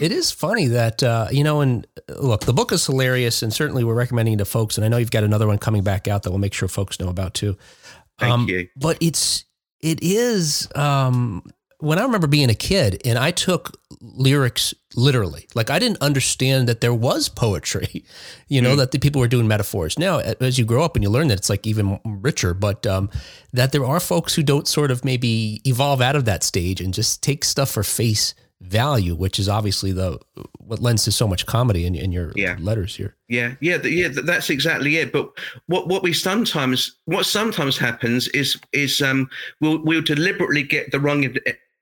It 0.00 0.12
is 0.12 0.30
funny 0.30 0.66
that, 0.68 1.02
uh, 1.02 1.26
you 1.32 1.42
know, 1.42 1.60
and 1.62 1.86
uh, 2.08 2.20
look, 2.20 2.44
the 2.44 2.52
book 2.52 2.70
is 2.72 2.86
hilarious 2.86 3.42
and 3.42 3.52
certainly 3.52 3.82
we're 3.82 3.94
recommending 3.94 4.34
it 4.34 4.38
to 4.38 4.44
folks. 4.44 4.76
And 4.78 4.84
I 4.84 4.88
know 4.88 4.98
you've 4.98 5.10
got 5.10 5.24
another 5.24 5.46
one 5.48 5.58
coming 5.58 5.82
back 5.82 6.06
out 6.06 6.22
that 6.22 6.30
we'll 6.30 6.38
make 6.38 6.54
sure 6.54 6.68
folks 6.68 7.00
know 7.00 7.08
about 7.08 7.34
too. 7.34 7.56
Thank 8.18 8.32
Um, 8.32 8.48
you. 8.48 8.68
But 8.76 8.98
it's 9.00 9.44
it 9.80 9.98
is 10.02 10.68
um 10.76 11.42
when 11.78 11.98
I 11.98 12.02
remember 12.02 12.26
being 12.26 12.50
a 12.50 12.54
kid 12.54 13.00
and 13.06 13.18
I 13.18 13.30
took 13.30 13.80
lyrics 14.02 14.74
literally. 14.94 15.48
Like 15.54 15.70
I 15.70 15.78
didn't 15.78 16.00
understand 16.02 16.68
that 16.68 16.80
there 16.82 16.92
was 16.94 17.28
poetry, 17.28 18.04
you 18.48 18.60
know, 18.60 18.74
Mm. 18.74 18.78
that 18.78 18.90
the 18.92 18.98
people 18.98 19.20
were 19.20 19.28
doing 19.28 19.48
metaphors. 19.48 19.98
Now 19.98 20.18
as 20.20 20.58
you 20.58 20.64
grow 20.64 20.84
up 20.84 20.94
and 20.94 21.02
you 21.02 21.10
learn 21.10 21.28
that 21.28 21.38
it's 21.38 21.50
like 21.50 21.66
even 21.66 21.98
richer, 22.04 22.54
but 22.54 22.86
um 22.86 23.10
that 23.52 23.72
there 23.72 23.84
are 23.84 23.98
folks 23.98 24.34
who 24.36 24.42
don't 24.44 24.68
sort 24.68 24.90
of 24.92 25.04
maybe 25.04 25.60
evolve 25.64 26.00
out 26.00 26.14
of 26.14 26.26
that 26.26 26.44
stage 26.44 26.80
and 26.80 26.94
just 26.94 27.22
take 27.22 27.44
stuff 27.44 27.70
for 27.70 27.82
face 27.82 28.34
value, 28.60 29.14
which 29.14 29.38
is 29.38 29.48
obviously 29.48 29.92
the 29.92 30.18
what 30.58 30.80
lends 30.80 31.04
to 31.04 31.12
so 31.12 31.26
much 31.26 31.46
comedy 31.46 31.86
in, 31.86 31.94
in 31.94 32.12
your 32.12 32.32
Yeah. 32.36 32.56
letters 32.60 32.94
here. 32.96 33.16
Yeah, 33.28 33.54
yeah, 33.60 33.78
yeah. 33.82 34.08
th- 34.08 34.26
That's 34.26 34.50
exactly 34.50 34.96
it. 34.96 35.12
But 35.12 35.30
what 35.66 35.88
what 35.88 36.02
we 36.02 36.12
sometimes 36.12 36.96
what 37.06 37.26
sometimes 37.26 37.78
happens 37.78 38.28
is 38.28 38.58
is 38.72 39.00
um 39.02 39.28
we'll 39.60 39.82
we'll 39.84 40.02
deliberately 40.02 40.62
get 40.62 40.90
the 40.92 41.00
wrong 41.00 41.26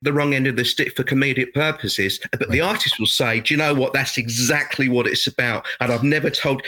the 0.00 0.12
wrong 0.12 0.32
end 0.32 0.46
of 0.46 0.54
the 0.54 0.64
stick 0.64 0.94
for 0.96 1.02
comedic 1.02 1.52
purposes. 1.54 2.20
But 2.38 2.50
the 2.50 2.60
artist 2.60 3.00
will 3.00 3.06
say, 3.06 3.40
"Do 3.40 3.52
you 3.52 3.58
know 3.58 3.74
what? 3.74 3.92
That's 3.92 4.16
exactly 4.16 4.88
what 4.88 5.08
it's 5.08 5.26
about." 5.26 5.66
And 5.80 5.92
I've 5.92 6.04
never 6.04 6.30
told 6.30 6.62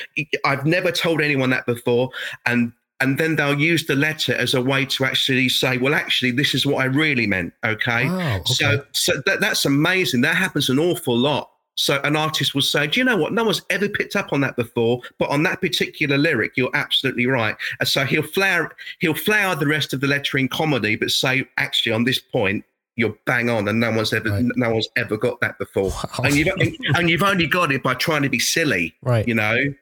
I've 0.45 0.67
never 0.67 0.91
told 0.91 1.21
anyone 1.21 1.51
that 1.51 1.65
before. 1.67 2.11
And 2.47 2.73
and 3.01 3.19
then 3.19 3.37
they'll 3.37 3.59
use 3.59 3.87
the 3.87 3.97
letter 3.97 4.35
as 4.35 4.55
a 4.55 4.61
way 4.61 4.85
to 4.87 5.05
actually 5.05 5.49
say, 5.49 5.79
"Well, 5.79 5.95
actually, 5.95 6.33
this 6.33 6.55
is 6.55 6.67
what 6.67 6.83
I 6.83 6.85
really 6.85 7.27
meant." 7.27 7.53
Okay. 7.65 8.07
Oh, 8.09 8.37
okay. 8.37 8.53
So, 8.53 8.85
so 8.93 9.23
that, 9.27 9.41
that's 9.41 9.65
amazing. 9.65 10.21
That 10.21 10.37
happens 10.37 10.69
an 10.69 10.79
awful 10.79 11.17
lot. 11.17 11.51
So 11.77 11.99
an 12.05 12.15
artist 12.15 12.55
will 12.55 12.63
say, 12.63 12.87
"Do 12.87 13.01
you 13.01 13.05
know 13.05 13.17
what? 13.17 13.33
No 13.33 13.45
one's 13.45 13.63
ever 13.71 13.89
picked 13.89 14.17
up 14.17 14.33
on 14.33 14.41
that 14.43 14.57
before, 14.57 15.01
but 15.19 15.31
on 15.31 15.43
that 15.45 15.61
particular 15.61 16.19
lyric, 16.19 16.53
you're 16.57 16.71
absolutely 16.75 17.27
right." 17.27 17.57
And 17.79 17.89
so 17.89 18.05
he'll 18.05 18.23
flower, 18.23 18.71
he'll 18.99 19.15
flower 19.15 19.55
the 19.55 19.67
rest 19.67 19.93
of 19.95 20.01
the 20.01 20.07
letter 20.07 20.37
in 20.37 20.49
comedy, 20.49 20.97
but 20.97 21.11
say, 21.11 21.47
"Actually, 21.57 21.93
on 21.93 22.05
this 22.05 22.19
point, 22.19 22.65
you're 22.97 23.17
bang 23.25 23.49
on, 23.49 23.67
and 23.67 23.81
no 23.81 23.91
one's 23.91 24.13
ever 24.13 24.31
Right. 24.31 24.45
no 24.57 24.71
one's 24.71 24.89
ever 24.97 25.17
got 25.17 25.41
that 25.41 25.59
before. 25.59 25.89
Wow. 25.91 26.25
And 26.25 26.35
you've 26.35 26.49
and, 26.49 26.77
and 26.97 27.09
you've 27.09 27.23
only 27.23 27.47
got 27.47 27.73
it 27.73 27.83
by 27.83 27.95
trying 27.95 28.23
to 28.23 28.29
be 28.29 28.39
silly. 28.39 28.95
Right. 29.03 29.27
You 29.27 29.35
know, 29.35 29.73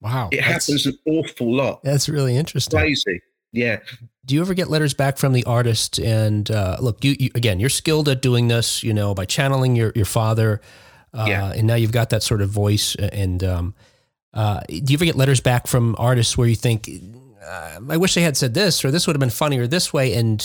Wow. 0.00 0.28
it 0.32 0.40
happens 0.42 0.86
an 0.86 0.98
awful 1.06 1.54
lot. 1.56 1.82
That's 1.82 2.08
really 2.08 2.36
interesting. 2.36 2.78
Crazy. 2.78 3.20
Yeah. 3.52 3.78
Do 4.24 4.34
you 4.34 4.40
ever 4.42 4.54
get 4.54 4.68
letters 4.68 4.92
back 4.92 5.16
from 5.18 5.32
the 5.32 5.44
artist? 5.44 5.98
And 5.98 6.50
uh, 6.50 6.76
look, 6.80 7.02
you, 7.04 7.16
you 7.18 7.30
again, 7.34 7.60
you're 7.60 7.68
skilled 7.70 8.08
at 8.08 8.20
doing 8.20 8.48
this, 8.48 8.82
you 8.82 8.92
know, 8.92 9.14
by 9.14 9.24
channeling 9.24 9.74
your 9.76 9.92
your 9.94 10.04
father, 10.04 10.60
uh, 11.14 11.24
Yeah. 11.28 11.52
and 11.52 11.66
now 11.66 11.76
you've 11.76 11.92
got 11.92 12.10
that 12.10 12.22
sort 12.22 12.42
of 12.42 12.50
voice. 12.50 12.94
And 12.96 13.42
um, 13.44 13.74
uh, 14.34 14.60
do 14.68 14.74
you 14.92 14.96
ever 14.96 15.04
get 15.06 15.16
letters 15.16 15.40
back 15.40 15.66
from 15.66 15.94
artists 15.98 16.36
where 16.36 16.48
you 16.48 16.56
think, 16.56 16.90
uh, 17.42 17.78
I 17.88 17.96
wish 17.96 18.14
they 18.14 18.22
had 18.22 18.36
said 18.36 18.52
this, 18.52 18.84
or 18.84 18.90
this 18.90 19.06
would 19.06 19.14
have 19.16 19.20
been 19.20 19.30
funnier 19.30 19.66
this 19.66 19.92
way? 19.92 20.12
And 20.14 20.38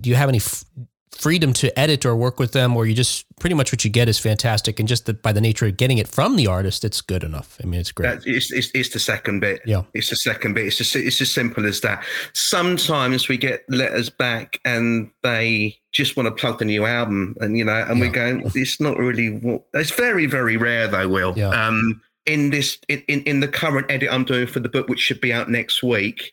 do 0.00 0.08
you 0.10 0.14
have 0.14 0.28
any 0.28 0.38
f- 0.38 0.64
freedom 1.12 1.52
to 1.52 1.78
edit 1.78 2.04
or 2.04 2.16
work 2.16 2.38
with 2.40 2.52
them, 2.52 2.76
or 2.76 2.86
you 2.86 2.94
just 2.94 3.24
pretty 3.38 3.54
much 3.54 3.70
what 3.72 3.84
you 3.84 3.90
get 3.90 4.08
is 4.08 4.18
fantastic, 4.18 4.80
and 4.80 4.88
just 4.88 5.06
the, 5.06 5.14
by 5.14 5.32
the 5.32 5.40
nature 5.40 5.66
of 5.66 5.76
getting 5.76 5.98
it 5.98 6.08
from 6.08 6.36
the 6.36 6.46
artist, 6.46 6.84
it's 6.84 7.00
good 7.00 7.22
enough. 7.22 7.58
I 7.62 7.66
mean, 7.66 7.80
it's 7.80 7.92
great. 7.92 8.20
That, 8.20 8.26
it's, 8.26 8.50
it's, 8.50 8.70
it's 8.74 8.88
the 8.90 8.98
second 8.98 9.40
bit. 9.40 9.60
Yeah. 9.66 9.82
It's 9.94 10.10
the 10.10 10.16
second 10.16 10.54
bit. 10.54 10.66
It's 10.66 10.76
just, 10.78 10.96
it's 10.96 11.20
as 11.20 11.30
simple 11.30 11.66
as 11.66 11.80
that. 11.82 12.04
Sometimes 12.32 13.28
we 13.28 13.36
get 13.36 13.64
letters 13.68 14.10
back 14.10 14.58
and 14.64 15.10
they 15.22 15.78
just 15.92 16.16
want 16.16 16.26
to 16.26 16.30
plug 16.40 16.58
the 16.58 16.64
new 16.64 16.84
album, 16.86 17.36
and 17.40 17.56
you 17.56 17.64
know, 17.64 17.84
and 17.88 17.98
Yeah. 17.98 18.06
we're 18.06 18.12
going. 18.12 18.50
It's 18.54 18.80
not 18.80 18.96
really. 18.98 19.28
what- 19.28 19.64
It's 19.74 19.90
very, 19.90 20.26
very 20.26 20.56
rare, 20.56 20.88
though. 20.88 21.08
Will. 21.08 21.34
Yeah. 21.36 21.48
Um, 21.50 22.00
in 22.26 22.50
this, 22.50 22.78
in, 22.88 23.02
in 23.08 23.22
in 23.24 23.40
the 23.40 23.48
current 23.48 23.90
edit 23.90 24.08
I'm 24.12 24.24
doing 24.24 24.46
for 24.46 24.60
the 24.60 24.68
book, 24.68 24.88
which 24.88 25.00
should 25.00 25.20
be 25.20 25.32
out 25.32 25.50
next 25.50 25.82
week, 25.82 26.32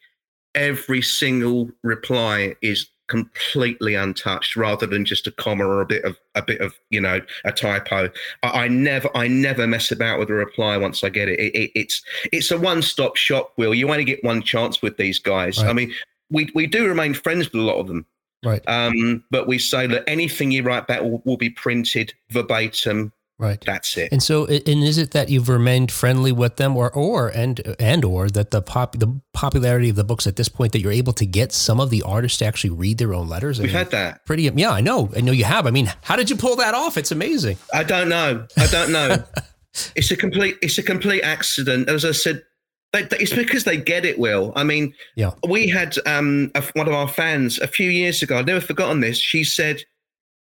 every 0.56 1.02
single 1.02 1.70
reply 1.84 2.56
is 2.62 2.88
completely 3.10 3.96
untouched 3.96 4.56
rather 4.56 4.86
than 4.86 5.04
just 5.04 5.28
a 5.28 5.32
comma 5.32 5.66
or 5.66 5.82
a 5.82 5.86
bit 5.86 6.06
of 6.06 6.18
a 6.36 6.42
bit 6.42 6.62
of 6.62 6.74
you 6.90 7.02
know 7.02 7.20
a 7.44 7.52
typo. 7.52 8.10
I, 8.44 8.66
I 8.66 8.68
never 8.70 9.10
I 9.16 9.28
never 9.28 9.68
mess 9.68 9.92
about 9.92 10.20
with 10.20 10.30
a 10.30 10.34
reply 10.34 10.78
once 10.78 11.04
I 11.04 11.10
get 11.10 11.28
it, 11.28 11.40
it, 11.40 11.56
it 11.56 11.72
it's 11.76 12.02
it's 12.32 12.52
a 12.52 12.58
one-stop 12.58 13.18
shop 13.18 13.54
will. 13.58 13.74
You 13.74 13.90
only 13.90 14.06
get 14.06 14.24
one 14.24 14.42
chance 14.42 14.82
with 14.82 14.96
these 14.98 15.20
guys. 15.20 15.62
Right. 15.62 15.70
I 15.70 15.74
mean 15.74 15.94
we 16.30 16.50
we 16.56 16.68
do 16.68 16.88
remain 16.88 17.14
friends 17.14 17.52
with 17.52 17.62
a 17.62 17.66
lot 17.66 17.80
of 17.80 17.88
them. 17.88 18.06
Right. 18.42 18.64
um 18.70 19.22
but 19.32 19.48
we 19.50 19.60
say 19.60 19.86
that 19.88 20.08
anything 20.08 20.52
you 20.52 20.64
write 20.64 20.88
back 20.88 21.02
will, 21.02 21.22
will 21.26 21.36
be 21.36 21.50
printed 21.50 22.14
verbatim 22.30 23.12
Right. 23.40 23.60
that's 23.66 23.96
it 23.98 24.12
And 24.12 24.22
so, 24.22 24.46
and 24.48 24.84
is 24.84 24.98
it 24.98 25.12
that 25.12 25.30
you've 25.30 25.48
remained 25.48 25.92
friendly 25.92 26.32
with 26.34 26.58
them, 26.58 26.76
or 26.76 26.92
or 26.92 27.30
and 27.30 27.62
and 27.80 28.04
or 28.04 28.30
that 28.30 28.52
the 28.52 28.62
pop 28.62 29.00
the 29.00 29.20
popularity 29.34 29.90
of 29.90 29.96
the 29.96 30.04
books 30.04 30.28
at 30.28 30.36
this 30.36 30.50
point 30.50 30.74
that 30.74 30.82
you're 30.82 30.92
able 30.92 31.14
to 31.14 31.26
get 31.26 31.54
some 31.54 31.80
of 31.80 31.90
the 31.90 32.02
artists 32.04 32.38
to 32.40 32.46
actually 32.46 32.72
read 32.72 32.98
their 32.98 33.14
own 33.14 33.30
letters? 33.30 33.60
I 33.60 33.64
we've 33.64 33.72
mean, 33.72 33.78
had 33.78 33.92
that 33.92 34.26
pretty. 34.26 34.44
Yeah, 34.44 34.72
I 34.72 34.82
know. 34.82 35.10
I 35.16 35.22
know 35.22 35.32
you 35.32 35.46
have. 35.46 35.66
I 35.66 35.72
mean, 35.72 35.90
how 36.04 36.18
did 36.18 36.30
you 36.30 36.36
pull 36.36 36.58
that 36.58 36.74
off? 36.74 36.98
It's 36.98 37.12
amazing. 37.12 37.58
I 37.74 37.84
don't 37.84 38.10
know. 38.10 38.46
I 38.58 38.68
don't 38.68 38.92
know. 38.92 39.24
it's 39.96 40.12
a 40.12 40.18
complete. 40.18 40.58
It's 40.62 40.78
a 40.78 40.84
complete 40.84 41.22
accident. 41.22 41.88
As 41.88 42.04
I 42.04 42.12
said, 42.12 42.44
they, 42.92 43.04
they- 43.04 43.20
it's 43.20 43.34
because 43.34 43.64
they 43.64 43.78
get 43.78 44.04
it. 44.04 44.20
Will 44.20 44.52
I 44.58 44.66
mean? 44.66 44.94
Yeah. 45.16 45.32
We 45.48 45.70
had 45.70 45.96
um 46.06 46.52
a, 46.56 46.64
one 46.74 46.88
of 46.90 46.94
our 46.94 47.08
fans 47.08 47.58
a 47.60 47.68
few 47.68 47.90
years 47.90 48.22
ago. 48.22 48.38
I've 48.38 48.48
never 48.48 48.60
forgotten 48.62 49.00
this. 49.00 49.18
She 49.18 49.46
said, 49.46 49.84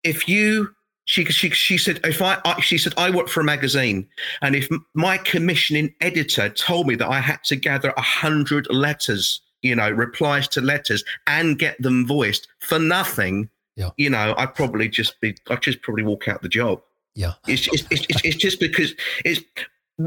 "If 0.03 0.27
you." 0.27 0.71
She, 1.10 1.26
she, 1.26 1.50
she 1.50 1.80
said 1.80 2.00
if 2.04 2.22
I, 2.22 2.38
I 2.45 2.62
she 2.62 2.78
said 2.78 2.93
I 2.95 3.10
work 3.10 3.30
for 3.30 3.41
a 3.41 3.43
magazine 3.43 4.08
and 4.43 4.56
if 4.56 4.69
my 4.93 5.17
commissioning 5.17 5.91
editor 6.02 6.50
told 6.50 6.86
me 6.86 6.93
that 6.98 7.10
I 7.10 7.19
had 7.19 7.43
to 7.45 7.56
gather 7.56 7.91
a 7.98 8.02
hundred 8.02 8.67
letters 8.69 9.41
you 9.63 9.76
know 9.76 9.89
replies 9.89 10.48
to 10.50 10.62
letters 10.62 11.04
and 11.26 11.58
get 11.58 11.82
them 11.82 12.06
voiced 12.06 12.48
for 12.60 12.78
nothing 12.78 13.50
Yeah. 13.76 13.89
you 13.98 14.12
know 14.12 14.36
I'd 14.38 14.54
probably 14.54 14.88
just 14.88 15.19
be 15.19 15.36
I'd 15.50 15.63
just 15.63 15.82
probably 15.82 16.04
walk 16.04 16.28
out 16.28 16.43
the 16.43 16.48
job 16.48 16.80
Yeah. 17.15 17.34
it's, 17.48 17.67
it's, 17.74 17.86
it's, 17.89 18.06
it's, 18.08 18.22
it's 18.26 18.36
just 18.38 18.60
because 18.60 18.93
it's 19.26 19.41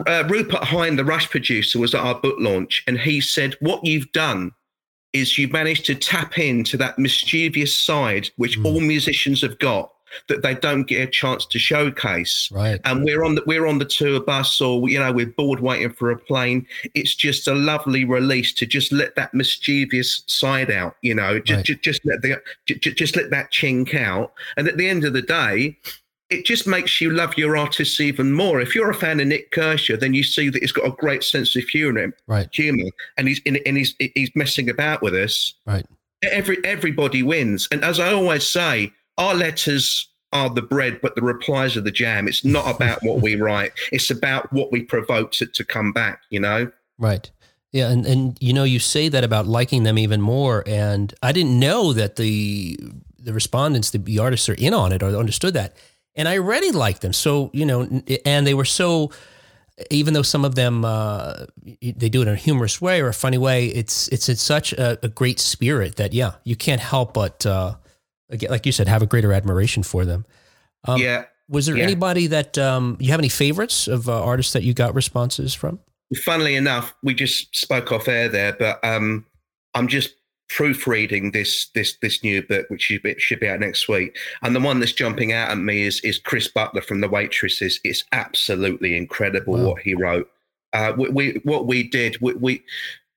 uh, 0.07 0.23
Rupert 0.29 0.63
Hine, 0.63 0.95
the 0.97 1.05
Rush 1.05 1.29
producer, 1.29 1.81
was 1.81 1.95
at 1.95 2.01
our 2.01 2.15
book 2.15 2.37
launch, 2.39 2.83
and 2.87 2.99
he 2.99 3.21
said, 3.21 3.57
"What 3.61 3.85
you've 3.85 4.11
done 4.13 4.53
is 5.13 5.37
you've 5.37 5.53
managed 5.53 5.85
to 5.87 5.95
tap 5.95 6.39
into 6.39 6.79
that 6.79 6.99
mischievous 6.99 7.77
side 7.77 8.31
which 8.37 8.59
Mm. 8.59 8.65
all 8.67 8.81
musicians 8.81 9.43
have 9.43 9.59
got 9.59 9.92
that 10.29 10.43
they 10.43 10.55
don't 10.55 10.85
get 10.85 11.09
a 11.09 11.11
chance 11.11 11.47
to 11.47 11.59
showcase." 11.59 12.49
Right. 12.53 12.81
And 12.85 13.05
we're 13.05 13.25
on 13.25 13.35
the 13.35 13.43
we're 13.47 13.67
on 13.67 13.79
the 13.79 13.85
tour 13.85 14.21
bus, 14.21 14.61
or 14.61 14.89
you 14.89 14.99
know, 14.99 15.13
we're 15.13 15.27
bored 15.27 15.61
waiting 15.61 15.93
for 15.93 16.11
a 16.11 16.19
plane. 16.19 16.67
It's 16.95 17.15
just 17.15 17.47
a 17.49 17.55
lovely 17.55 18.05
release 18.05 18.53
to 18.55 18.67
just 18.67 18.93
let 18.93 19.15
that 19.17 19.35
mischievous 19.35 20.23
side 20.27 20.71
out. 20.71 20.97
You 21.03 21.15
know, 21.15 21.39
just 21.39 21.57
Right. 21.59 21.65
just, 21.67 21.83
just 21.83 22.01
let 22.07 22.23
the 22.23 22.41
ju- 22.67 22.77
ju- 22.77 22.93
just 22.93 23.17
let 23.17 23.31
that 23.31 23.53
chink 23.53 23.95
out. 23.95 24.33
And 24.57 24.67
at 24.69 24.77
the 24.77 24.89
end 24.89 25.05
of 25.05 25.13
the 25.13 25.23
day, 25.23 25.77
it 26.31 26.47
just 26.47 26.67
makes 26.67 26.99
you 27.01 27.11
love 27.11 27.37
your 27.37 27.57
artists 27.59 28.01
even 28.01 28.33
more. 28.33 28.61
If 28.61 28.75
you're 28.75 28.89
a 28.91 28.95
fan 28.95 29.21
of 29.21 29.27
Nik 29.27 29.51
Kershaw, 29.51 29.97
then 29.99 30.15
you 30.15 30.23
see 30.23 30.49
that 30.49 30.63
he's 30.63 30.73
got 30.73 30.87
a 30.87 30.91
great 30.93 31.23
sense 31.23 31.55
of 31.57 31.65
humor, 31.65 32.15
Right. 32.27 32.49
humor, 32.53 32.89
and 33.19 33.29
he's 33.29 33.41
in, 33.45 33.57
and 33.67 33.77
he's 33.77 33.95
he's 34.15 34.31
messing 34.35 34.71
about 34.71 35.03
with 35.03 35.15
us. 35.15 35.55
Right. 35.67 35.85
Every 36.23 36.57
everybody 36.65 37.23
wins, 37.23 37.69
and 37.73 37.85
as 37.85 37.99
I 38.01 38.13
always 38.13 38.47
say, 38.47 38.93
our 39.19 39.35
letters 39.35 40.09
are 40.33 40.49
the 40.49 40.63
bread, 40.63 41.01
but 41.03 41.15
the 41.15 41.23
replies 41.23 41.77
are 41.77 41.83
the 41.83 41.91
jam. 41.91 42.27
It's 42.27 42.45
not 42.45 42.69
about 42.77 43.03
what 43.03 43.21
we 43.21 43.37
write; 43.37 43.73
it's 43.91 44.11
about 44.11 44.53
what 44.53 44.73
we 44.73 44.83
provoke 44.83 45.33
to, 45.33 45.47
to 45.47 45.65
come 45.65 45.93
back. 45.93 46.23
You 46.31 46.41
know. 46.41 46.73
Right. 46.99 47.31
Yeah, 47.73 47.91
and 47.91 48.05
and 48.05 48.37
you 48.41 48.53
know 48.53 48.65
you 48.65 48.79
say 48.79 49.09
that 49.09 49.25
about 49.25 49.47
liking 49.47 49.83
them 49.83 49.97
even 49.99 50.21
more, 50.21 50.63
and 50.67 51.13
I 51.23 51.33
didn't 51.33 51.59
know 51.59 51.95
that 51.95 52.17
the 52.17 52.79
the 53.19 53.33
respondents, 53.33 53.91
the, 53.91 53.99
the 53.99 54.19
artists, 54.19 54.49
are 54.49 54.55
in 54.55 54.75
on 54.75 54.93
it 54.93 55.03
or 55.03 55.17
understood 55.17 55.55
that, 55.55 55.77
and 56.15 56.29
I 56.29 56.37
already 56.37 56.71
liked 56.71 57.01
them. 57.01 57.15
So 57.15 57.51
you 57.55 57.65
know, 57.65 58.03
and 58.25 58.47
they 58.47 58.55
were 58.55 58.65
so. 58.65 59.11
Even 59.91 60.13
though 60.13 60.23
some 60.23 60.45
of 60.45 60.55
them 60.55 60.85
uh, 60.85 61.47
they 61.81 62.11
do 62.11 62.21
it 62.21 62.29
in 62.29 62.35
a 62.35 62.37
humorous 62.37 62.81
way 62.81 63.01
or 63.01 63.09
a 63.09 63.15
funny 63.15 63.39
way, 63.39 63.67
it's 63.69 64.07
it's 64.09 64.29
in 64.29 64.37
such 64.37 64.75
a, 64.75 64.99
a 65.03 65.09
great 65.09 65.41
spirit 65.41 65.97
that 65.97 66.13
yeah, 66.13 66.35
you 66.45 66.55
can't 66.55 66.81
help 66.81 67.15
but 67.15 67.45
uh, 67.47 67.75
again, 68.33 68.51
like 68.51 68.67
you 68.67 68.73
said, 68.73 68.89
have 68.89 69.03
a 69.03 69.07
greater 69.07 69.33
admiration 69.33 69.83
for 69.83 70.05
them. 70.05 70.27
Um, 70.85 71.01
yeah. 71.01 71.25
Was 71.49 71.67
there 71.67 71.77
yeah. 71.77 71.85
anybody 71.85 72.27
that 72.29 72.57
um, 72.59 72.97
you 72.99 73.11
have 73.11 73.21
any 73.21 73.29
favorites 73.29 73.87
of 73.87 74.09
uh, 74.09 74.23
artists 74.23 74.53
that 74.55 74.63
you 74.63 74.75
got 74.75 74.95
responses 74.95 75.55
from? 75.55 75.79
funnily 76.17 76.57
enough, 76.57 76.95
we 77.03 77.15
just 77.15 77.55
spoke 77.57 77.91
off 77.91 78.09
air 78.09 78.29
there, 78.29 78.53
but 78.53 78.83
um, 78.85 79.25
I'm 79.75 79.89
just 79.89 80.15
proofreading 80.49 81.31
this 81.31 81.69
this 81.75 81.97
this 82.03 82.23
new 82.23 82.43
book, 82.43 82.69
which 82.69 82.83
should 82.83 83.03
be, 83.03 83.15
should 83.19 83.41
be 83.41 83.49
out 83.49 83.61
next 83.61 83.89
week. 83.89 84.17
And 84.43 84.55
the 84.55 84.61
one 84.61 84.81
that's 84.81 84.93
jumping 84.93 85.33
out 85.33 85.51
at 85.51 85.59
me 85.59 85.83
is 85.83 86.01
is 86.01 86.19
Chris 86.19 86.49
Butler 86.49 86.83
from 86.83 87.01
The 87.01 87.09
Waitresses. 87.09 87.81
It's 87.85 88.05
absolutely 88.13 88.97
incredible 88.97 89.55
Wow. 89.55 89.71
what 89.71 89.83
he 89.83 89.95
wrote. 89.95 90.31
Uh, 90.73 90.93
we, 90.97 91.09
we 91.09 91.41
what 91.45 91.67
we 91.67 91.83
did 91.83 92.19
we, 92.21 92.35
we 92.35 92.65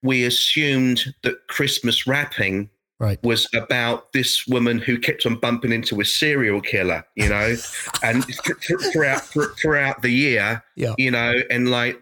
we 0.01 0.23
assumed 0.23 1.13
that 1.23 1.47
Christmas 1.47 2.07
wrapping 2.07 2.69
Right. 2.99 3.21
was 3.23 3.47
about 3.53 4.13
this 4.13 4.47
woman 4.47 4.79
who 4.79 4.97
kept 4.97 5.25
on 5.25 5.35
bumping 5.35 5.73
into 5.73 5.99
a 5.99 6.05
serial 6.05 6.61
killer, 6.61 7.05
you 7.15 7.27
know, 7.27 7.55
and 8.03 8.23
th- 8.25 8.39
th- 8.61 8.79
throughout 8.93 9.21
thr- 9.21 9.51
throughout 9.61 10.01
the 10.01 10.09
year, 10.11 10.63
Yeah. 10.77 10.93
you 10.97 11.11
know, 11.11 11.33
and 11.51 11.69
like 11.69 12.01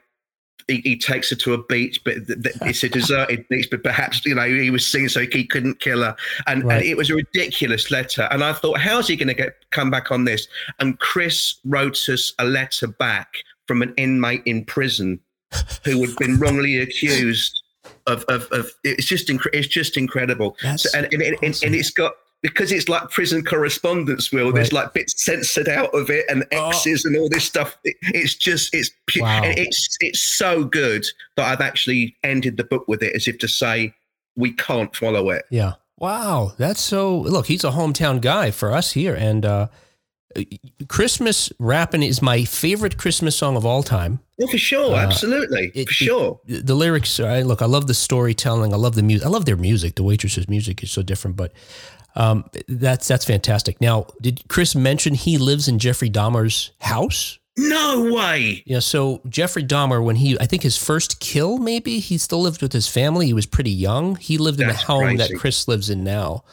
he, 0.67 0.77
he 0.84 0.95
takes 0.97 1.32
her 1.32 1.36
to 1.38 1.53
a 1.56 1.63
beach, 1.63 1.99
but 2.06 2.27
th- 2.27 2.43
th- 2.43 2.56
it's 2.62 2.84
a 2.84 2.89
deserted 2.89 3.43
beach. 3.49 3.69
But 3.71 3.82
perhaps 3.84 4.23
you 4.23 4.36
know 4.36 4.47
he 4.47 4.69
was 4.69 4.86
singing 4.86 5.10
so 5.10 5.21
he 5.21 5.45
couldn't 5.47 5.79
kill 5.79 6.03
her, 6.03 6.15
and, 6.45 6.63
Right. 6.63 6.75
and 6.77 6.86
it 6.86 6.95
was 6.95 7.10
a 7.10 7.15
ridiculous 7.15 7.89
letter. 7.89 8.27
And 8.29 8.43
I 8.43 8.53
thought, 8.53 8.77
how's 8.79 9.08
he 9.08 9.15
going 9.15 9.29
to 9.29 9.34
get 9.34 9.56
come 9.71 9.89
back 9.89 10.12
on 10.12 10.25
this? 10.25 10.47
And 10.79 10.99
Chris 10.99 11.56
wrote 11.65 12.08
us 12.08 12.34
a 12.38 12.45
letter 12.45 12.86
back 12.88 13.34
from 13.67 13.82
an 13.82 13.95
inmate 13.97 14.43
in 14.45 14.63
prison 14.63 15.19
who 15.86 16.01
had 16.06 16.15
been 16.17 16.38
wrongly 16.38 16.77
accused 16.77 17.62
of 18.07 18.23
of, 18.27 18.47
of 18.51 18.71
it's 18.83 19.05
just 19.05 19.27
inc- 19.27 19.47
it's 19.53 19.67
just 19.67 19.97
incredible. 19.97 20.55
So, 20.77 20.89
and, 20.97 21.07
and, 21.13 21.21
and, 21.21 21.35
awesome. 21.43 21.67
and 21.67 21.75
it's 21.75 21.89
got 21.91 22.13
because 22.41 22.71
it's 22.73 22.89
like 22.89 23.09
prison 23.09 23.43
correspondence. 23.43 24.31
Will 24.31 24.51
there's 24.51 24.73
like 24.73 24.93
bits 24.93 25.23
censored 25.23 25.69
out 25.69 25.89
of 25.93 26.09
it 26.09 26.25
and 26.29 26.45
Oh. 26.51 26.69
X's 26.69 27.05
and 27.05 27.15
all 27.15 27.29
this 27.29 27.45
stuff. 27.45 27.77
It- 27.83 27.95
it's 28.01 28.35
just 28.35 28.73
it's 28.73 28.91
pu- 29.07 29.21
Wow. 29.21 29.43
and 29.43 29.57
it's 29.57 29.97
it's 30.01 30.21
so 30.21 30.63
good 30.65 31.05
that 31.37 31.47
I've 31.47 31.61
actually 31.61 32.15
ended 32.23 32.57
the 32.57 32.63
book 32.65 32.87
with 32.87 33.01
it 33.01 33.15
as 33.15 33.27
if 33.27 33.37
to 33.39 33.47
say 33.47 33.93
we 34.35 34.51
can't 34.51 34.93
follow 34.95 35.29
it. 35.29 35.45
Yeah. 35.49 35.73
Wow. 35.97 36.53
That's 36.57 36.81
so. 36.81 37.17
Look, 37.19 37.45
he's 37.45 37.63
a 37.63 37.69
hometown 37.71 38.19
guy 38.19 38.51
for 38.51 38.71
us 38.73 38.91
here. 38.91 39.15
And 39.15 39.45
uh, 39.45 39.67
Christmas 40.88 41.52
Wrapping 41.60 42.04
is 42.04 42.22
my 42.22 42.43
favorite 42.46 42.98
Christmas 42.98 43.36
song 43.36 43.56
of 43.56 43.65
all 43.65 43.84
time. 43.84 44.19
Well, 44.38 44.48
for 44.48 44.58
sure, 44.58 44.96
Uh, 44.96 45.00
absolutely, 45.00 45.72
it- 45.76 45.88
for 45.88 45.91
it- 45.91 46.06
sure. 46.06 46.39
The 46.48 46.76
lyrics, 46.76 47.19
I 47.19 47.41
look, 47.41 47.62
I 47.62 47.65
love 47.65 47.88
the 47.88 47.93
storytelling. 47.93 48.74
I 48.74 48.78
love 48.78 48.96
the 48.96 49.04
music. 49.04 49.26
I 49.26 49.30
love 49.30 49.46
their 49.46 49.56
music. 49.58 49.96
The 49.96 50.04
Waitresses' 50.04 50.50
music 50.50 50.84
is 50.84 50.91
so 50.91 51.02
different, 51.04 51.38
but 51.38 51.52
um, 52.15 52.46
that's 52.67 53.08
that's 53.08 53.26
fantastic. 53.26 53.80
Now, 53.82 54.08
did 54.22 54.43
Chris 54.48 54.76
mention 54.76 55.15
he 55.15 55.38
lives 55.38 55.67
in 55.67 55.80
Jeffrey 55.80 56.10
Dahmer's 56.10 56.72
house? 56.80 57.39
no 57.56 58.12
way. 58.12 58.63
Yeah, 58.65 58.80
so 58.80 59.22
Jeffrey 59.30 59.63
Dahmer, 59.63 60.04
when 60.04 60.15
he, 60.15 60.39
I 60.39 60.48
think 60.48 60.63
his 60.63 60.76
first 60.76 61.19
kill, 61.19 61.60
maybe 61.60 62.00
he 62.00 62.17
still 62.17 62.41
lived 62.41 62.63
with 62.63 62.74
his 62.74 62.88
family. 62.88 63.28
He 63.28 63.34
was 63.34 63.46
pretty 63.46 63.69
young. 63.69 64.15
He 64.15 64.39
lived 64.39 64.60
in 64.60 64.67
the 64.69 64.74
home 64.74 65.04
crazy. 65.04 65.17
that 65.17 65.39
Chris 65.39 65.67
lives 65.67 65.88
in 65.91 66.04
now. 66.04 66.43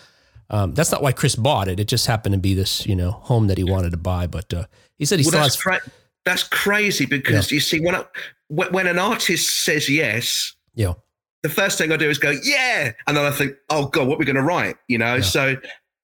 Um, 0.51 0.75
that's 0.75 0.91
not 0.93 1.03
why 1.03 1.13
Chris 1.13 1.37
bought 1.37 1.69
it. 1.69 1.79
It 1.81 1.87
just 1.89 2.07
happened 2.07 2.33
to 2.35 2.39
be 2.41 2.55
this, 2.55 2.85
you 2.87 2.97
know, 2.97 3.13
home 3.13 3.47
that 3.47 3.57
he 3.59 3.65
wanted 3.65 3.91
to 3.91 3.97
buy. 3.97 4.27
But 4.27 4.53
uh, 4.53 4.65
he 4.99 5.05
said 5.05 5.21
he 5.21 5.25
Well, 5.25 5.31
still 5.31 5.41
that's 5.43 5.55
has. 5.55 5.63
cra- 5.63 5.93
that's 6.25 6.43
crazy 6.43 7.07
because 7.07 7.51
you 7.51 7.61
see 7.61 7.81
when 7.81 7.95
I, 7.95 8.05
when 8.49 8.87
an 8.87 8.99
artist 8.99 9.65
says 9.65 9.89
yes, 9.89 10.55
know, 10.77 10.97
the 11.43 11.49
first 11.49 11.79
thing 11.79 11.91
I 11.93 11.97
do 11.97 12.11
is 12.11 12.19
go 12.19 12.35
yeah, 12.45 12.93
and 13.07 13.17
then 13.17 13.25
I 13.25 13.31
think, 13.31 13.55
oh 13.71 13.87
god, 13.87 14.07
what 14.09 14.17
are 14.17 14.19
we 14.19 14.25
going 14.27 14.37
to 14.37 14.43
write? 14.43 14.77
You 14.89 14.99
know, 14.99 15.17
Yeah. 15.17 15.21
so. 15.23 15.57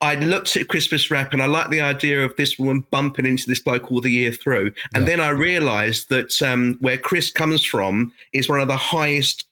I 0.02 0.14
looked 0.16 0.54
at 0.58 0.68
Christmas 0.68 1.10
rap 1.10 1.32
and 1.32 1.42
I 1.42 1.46
like 1.46 1.70
the 1.70 1.80
idea 1.80 2.22
of 2.22 2.36
this 2.36 2.58
woman 2.58 2.84
bumping 2.90 3.24
into 3.24 3.46
this 3.48 3.60
bloke 3.60 3.90
all 3.90 4.02
the 4.02 4.10
year 4.10 4.30
through. 4.30 4.72
And 4.94 5.04
Yeah. 5.04 5.16
then 5.16 5.20
I 5.20 5.30
realized 5.30 6.10
that 6.10 6.42
um, 6.42 6.76
where 6.82 6.98
Chris 6.98 7.30
comes 7.32 7.64
from 7.64 8.12
is 8.34 8.46
one 8.46 8.60
of 8.60 8.68
the 8.68 8.76
highest 8.76 9.45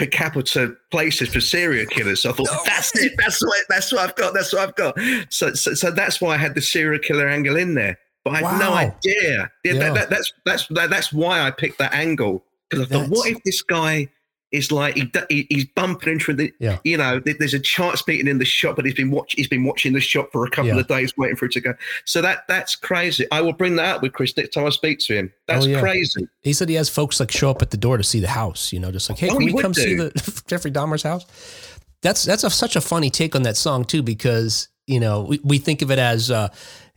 per 0.00 0.06
capita 0.06 0.74
places 0.90 1.28
for 1.28 1.42
serial 1.42 1.84
killers. 1.86 2.22
So 2.22 2.30
I 2.30 2.32
thought, 2.32 2.48
that's 2.64 2.96
it. 2.96 3.12
That's 3.18 3.44
what 3.44 3.58
that's 3.68 3.92
what 3.92 4.00
I've 4.08 4.16
got. 4.16 4.32
That's 4.32 4.50
what 4.50 4.66
I've 4.66 4.74
got. 4.74 4.98
So 5.28 5.52
so, 5.52 5.74
so 5.74 5.90
that's 5.90 6.22
why 6.22 6.34
I 6.34 6.36
had 6.38 6.54
the 6.54 6.62
serial 6.62 6.98
killer 6.98 7.28
angle 7.28 7.56
in 7.56 7.74
there. 7.74 7.98
But 8.24 8.34
I 8.34 8.48
had 8.48 8.58
no 8.58 8.72
idea. 8.72 8.90
Yeah, 9.04 9.72
Yeah. 9.72 9.72
That, 9.74 9.94
that, 9.94 10.10
that's 10.10 10.32
that's 10.46 10.66
that, 10.68 10.88
that's 10.88 11.12
why 11.12 11.42
I 11.42 11.50
picked 11.50 11.78
that 11.78 11.92
angle 11.92 12.42
because 12.70 12.86
I 12.86 12.88
thought, 12.88 13.10
what 13.10 13.28
if 13.28 13.42
this 13.44 13.60
guy 13.60 14.08
is 14.52 14.72
like 14.72 14.94
he, 14.96 15.10
he 15.28 15.46
he's 15.48 15.64
bumping 15.64 16.14
into 16.14 16.32
the 16.34 16.52
Yeah. 16.58 16.78
you 16.84 16.96
know 16.96 17.20
there's 17.20 17.54
a 17.54 17.60
chance 17.60 18.06
meeting 18.08 18.26
in 18.26 18.38
the 18.38 18.44
shop, 18.44 18.76
but 18.76 18.84
he's 18.84 18.94
been 18.94 19.10
watch 19.10 19.34
he's 19.34 19.46
been 19.48 19.64
watching 19.64 19.92
the 19.92 20.00
shop 20.00 20.30
for 20.32 20.44
a 20.44 20.50
couple 20.50 20.68
Yeah. 20.70 20.78
of 20.80 20.88
days 20.88 21.16
waiting 21.16 21.36
for 21.36 21.44
it 21.46 21.52
to 21.52 21.60
go. 21.60 21.74
So 22.04 22.20
that 22.22 22.44
that's 22.48 22.74
crazy. 22.74 23.26
I 23.30 23.40
will 23.42 23.52
bring 23.52 23.76
that 23.76 23.96
up 23.96 24.02
with 24.02 24.12
Chris 24.12 24.36
next 24.36 24.54
time 24.54 24.66
I 24.66 24.70
speak 24.70 24.98
to 25.00 25.14
him. 25.14 25.32
That's 25.46 25.66
Oh, 25.66 25.68
yeah. 25.68 25.80
crazy. 25.80 26.26
he 26.42 26.52
said 26.52 26.68
he 26.68 26.74
has 26.74 26.88
folks 26.88 27.20
like 27.20 27.30
show 27.30 27.50
up 27.50 27.62
at 27.62 27.70
the 27.70 27.76
door 27.76 27.96
to 27.96 28.02
see 28.04 28.20
the 28.20 28.28
house. 28.28 28.72
You 28.72 28.80
know, 28.80 28.90
just 28.90 29.08
like, 29.08 29.18
hey, 29.18 29.28
Oh, 29.28 29.34
can 29.38 29.42
he 29.48 29.52
we 29.54 29.62
come 29.62 29.72
see 29.74 29.94
the 29.94 30.42
Jeffrey 30.48 30.70
Dahmer's 30.72 31.02
house? 31.04 31.24
That's 32.02 32.24
that's 32.24 32.44
a, 32.44 32.50
such 32.50 32.76
a 32.76 32.80
funny 32.80 33.10
take 33.10 33.36
on 33.36 33.42
that 33.42 33.56
song 33.56 33.84
too, 33.84 34.02
because 34.02 34.68
you 34.86 34.98
know 35.00 35.22
we, 35.22 35.38
we 35.44 35.58
think 35.58 35.82
of 35.82 35.90
it 35.90 35.98
as. 35.98 36.30
Uh, 36.30 36.48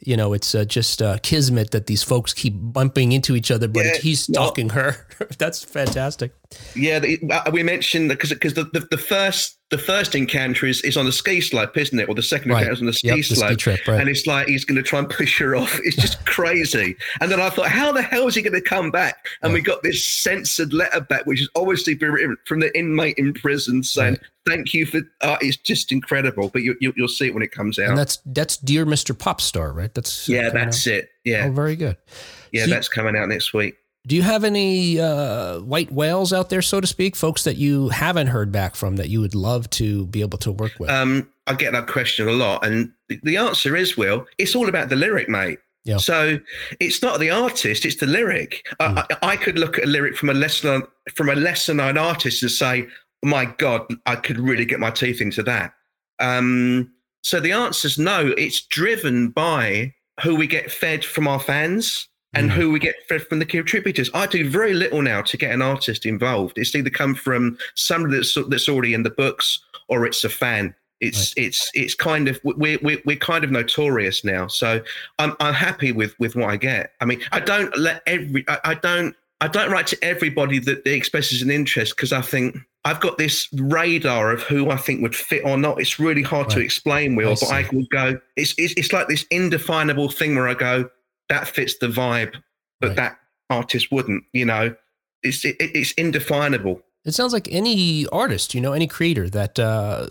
you 0.06 0.18
know, 0.18 0.34
it's 0.34 0.54
uh, 0.56 0.66
just 0.66 1.02
uh, 1.02 1.18
kismet 1.24 1.72
that 1.72 1.88
these 1.88 2.04
folks 2.04 2.34
keep 2.34 2.54
bumping 2.58 3.12
into 3.12 3.36
each 3.36 3.52
other, 3.52 3.68
but 3.68 3.86
Yeah, 3.86 3.98
he's 3.98 4.30
no. 4.30 4.52
her. 4.72 4.96
That's 5.38 5.64
fantastic. 5.64 6.34
Yeah, 6.76 7.00
the, 7.00 7.20
uh, 7.32 7.50
we 7.52 7.64
mentioned 7.64 8.10
because 8.10 8.30
because 8.30 8.54
the, 8.54 8.66
the, 8.66 8.82
the 8.92 8.98
first 8.98 9.58
the 9.72 9.78
first 9.80 10.14
encounter 10.14 10.68
is, 10.68 10.82
is 10.84 10.96
on 10.98 11.06
the 11.06 11.12
ski 11.12 11.42
slope, 11.42 11.76
isn't 11.76 12.00
it? 12.00 12.08
Or 12.08 12.14
the 12.14 12.22
second 12.22 12.52
Right. 12.52 12.60
encounter 12.60 12.74
is 12.74 12.80
on 12.82 12.86
the 12.86 12.94
ski 12.94 13.08
Yep, 13.08 13.18
the 13.18 13.24
ski 13.24 13.36
slope, 13.36 13.58
trip, 13.58 13.88
right. 13.88 14.00
and 14.00 14.08
it's 14.08 14.28
like 14.28 14.48
he's 14.48 14.64
going 14.66 14.76
to 14.76 14.84
try 14.84 15.00
and 15.00 15.10
push 15.10 15.40
her 15.40 15.56
off. 15.56 15.80
It's 15.84 15.96
just 15.96 16.24
crazy. 16.28 16.96
And 17.22 17.32
then 17.32 17.40
I 17.42 17.50
thought, 17.50 17.70
how 17.70 17.92
the 17.92 18.04
hell 18.04 18.28
is 18.28 18.36
he 18.36 18.44
going 18.44 18.54
to 18.54 18.62
come 18.62 18.92
back? 18.92 19.26
And 19.42 19.52
we 19.52 19.62
got 19.62 19.82
this 19.82 20.06
censored 20.06 20.74
letter 20.74 21.02
back, 21.02 21.26
which 21.26 21.42
is 21.42 21.50
obviously 21.56 21.96
been 21.96 22.12
written 22.12 22.38
from 22.46 22.60
the 22.60 22.76
inmate 22.78 23.18
in 23.18 23.34
prison 23.34 23.82
saying, 23.82 24.14
Right. 24.14 24.22
"Thank 24.46 24.74
you 24.76 24.86
for." 24.86 25.02
Uh, 25.22 25.38
it's 25.42 25.58
just 25.58 25.92
incredible. 25.92 26.50
But 26.50 26.62
you, 26.62 26.76
you 26.80 26.94
you'll 26.96 27.08
see 27.08 27.28
it 27.28 27.34
when 27.34 27.42
it 27.42 27.52
comes 27.52 27.80
out. 27.80 27.90
And 27.90 27.98
that's 27.98 28.20
that's 28.28 28.58
dear 28.58 28.86
Mr. 28.86 29.16
Popstar, 29.18 29.74
right? 29.74 29.93
That's 29.94 30.28
yeah, 30.30 30.50
that's 30.50 30.88
out. 30.88 30.94
it. 30.94 31.10
Yeah, 31.24 31.48
Oh, 31.48 31.52
very 31.52 31.76
good. 31.76 31.98
yeah, 32.52 32.62
so 32.64 32.68
you- 32.68 32.74
that's 32.74 32.90
coming 32.90 33.16
out 33.16 33.30
next 33.30 33.54
week. 33.54 33.76
Do 34.06 34.18
you 34.18 34.22
have 34.22 34.44
any 34.44 35.00
uh, 35.00 35.60
white 35.62 35.90
whales 35.90 36.34
out 36.34 36.50
there, 36.50 36.62
so 36.62 36.82
to 36.82 36.88
speak, 36.88 37.16
folks 37.16 37.46
that 37.46 37.56
you 37.56 37.88
haven't 37.88 38.28
heard 38.28 38.52
back 38.52 38.76
from 38.76 38.98
that 38.98 39.08
you 39.08 39.22
would 39.22 39.34
love 39.34 39.70
to 39.70 40.06
be 40.08 40.20
able 40.20 40.38
to 40.40 40.52
work 40.52 40.74
with? 40.78 40.90
Um, 40.90 41.30
I 41.48 41.54
get 41.54 41.72
that 41.72 41.88
question 41.88 42.28
a 42.28 42.34
lot, 42.34 42.66
and 42.66 42.92
the- 43.08 43.38
answer 43.38 43.78
is, 43.78 43.96
Will, 43.96 44.26
it's 44.38 44.56
all 44.56 44.68
about 44.68 44.90
the 44.90 44.98
lyric, 44.98 45.30
mate. 45.30 45.60
Yeah. 45.86 45.98
So 45.98 46.40
it's 46.82 47.02
not 47.02 47.20
the 47.22 47.30
artist; 47.30 47.86
it's 47.86 47.96
the 47.98 48.06
lyric. 48.06 48.66
I, 48.80 49.06
I, 49.22 49.28
I 49.34 49.36
could 49.38 49.58
look 49.60 49.78
at 49.78 49.84
a 49.86 49.88
lyric 49.88 50.16
from 50.18 50.30
a 50.30 50.34
lesser 50.34 50.82
from 51.14 51.30
a 51.30 51.36
lesser 51.36 51.74
known 51.74 51.98
artist 51.98 52.42
and 52.42 52.52
say, 52.52 52.88
"My 53.24 53.46
God, 53.58 53.86
I 54.06 54.16
could 54.16 54.40
really 54.40 54.64
get 54.66 54.80
my 54.82 54.92
teeth 54.92 55.20
into 55.22 55.44
that." 55.44 55.74
Um, 56.20 56.93
so 57.24 57.40
the 57.40 57.52
answer 57.52 57.88
is 57.88 57.98
no. 57.98 58.34
It's 58.38 58.62
driven 58.62 59.30
by 59.30 59.94
who 60.22 60.36
we 60.36 60.46
get 60.46 60.72
fed 60.72 61.04
from 61.04 61.28
our 61.28 61.40
fans 61.40 62.08
and 62.36 62.50
Mhm. 62.50 62.54
who 62.54 62.72
we 62.72 62.80
get 62.80 62.96
fed 63.08 63.26
from 63.28 63.40
the 63.40 63.46
contributors. 63.46 64.10
I 64.14 64.26
do 64.28 64.48
very 64.50 64.74
little 64.74 65.02
now 65.02 65.22
to 65.24 65.38
get 65.38 65.52
an 65.52 65.62
artist 65.62 66.06
involved. 66.06 66.58
It's 66.58 66.76
either 66.76 66.90
come 66.90 67.16
from 67.16 67.58
somebody 67.76 68.18
that's 68.18 68.38
that's 68.50 68.70
already 68.70 68.94
in 68.94 69.04
the 69.04 69.10
books 69.10 69.60
or 69.88 70.06
it's 70.06 70.24
a 70.24 70.30
fan. 70.30 70.76
It's 71.02 71.34
it's 71.36 71.70
it's 71.74 71.96
kind 71.96 72.28
of 72.28 72.40
we're, 72.44 72.80
we're 72.82 73.02
we're 73.06 73.18
kind 73.18 73.44
of 73.44 73.52
notorious 73.52 74.24
now. 74.24 74.48
So 74.48 74.82
I'm 75.20 75.36
I'm 75.40 75.54
happy 75.54 75.92
with 75.92 76.18
with 76.20 76.36
what 76.36 76.50
I 76.50 76.58
get. 76.58 76.94
I 77.02 77.06
mean, 77.06 77.22
I 77.32 77.40
don't 77.40 77.76
let 77.78 78.04
every 78.06 78.46
I, 78.48 78.60
I 78.64 78.74
don't 78.76 79.16
I 79.42 79.48
don't 79.48 79.72
write 79.72 79.88
to 79.88 80.04
everybody 80.04 80.60
that 80.60 80.86
expresses 80.88 81.42
an 81.42 81.50
interest 81.52 81.96
because 81.96 82.14
I 82.14 82.22
think 82.22 82.58
I've 82.86 83.00
got 83.00 83.18
this 83.18 83.48
radar 83.54 84.32
of 84.32 84.44
who 84.44 84.70
I 84.70 84.76
think 84.78 85.02
would 85.02 85.16
fit 85.16 85.44
or 85.46 85.58
not. 85.58 85.80
It's 85.80 86.00
really 86.00 86.22
hard 86.22 86.50
to 86.50 86.60
explain, 86.60 87.16
Will, 87.16 87.32
I 87.32 87.36
but 87.36 87.50
I 87.50 87.70
will 87.72 87.86
go. 87.90 88.20
It's, 88.36 88.54
it's 88.58 88.74
it's 88.76 88.92
like 88.92 89.08
this 89.08 89.26
indefinable 89.32 90.10
thing 90.10 90.36
where 90.36 90.48
I 90.50 90.54
go 90.54 90.90
that 91.30 91.48
fits 91.48 91.78
the 91.78 91.88
vibe, 91.88 92.34
but 92.82 92.88
Right. 92.90 92.96
that 92.98 93.18
artist 93.50 93.92
wouldn't. 93.92 94.24
You 94.34 94.46
know, 94.46 94.76
it's 95.24 95.46
it, 95.46 95.56
it's 95.60 95.94
indefinable. 95.94 96.82
It 97.06 97.14
sounds 97.14 97.32
like 97.34 97.48
any 97.52 98.06
artist, 98.08 98.54
you 98.54 98.60
know, 98.62 98.74
any 98.74 98.88
creator 98.88 99.30
that 99.30 99.58
uh, 99.60 100.08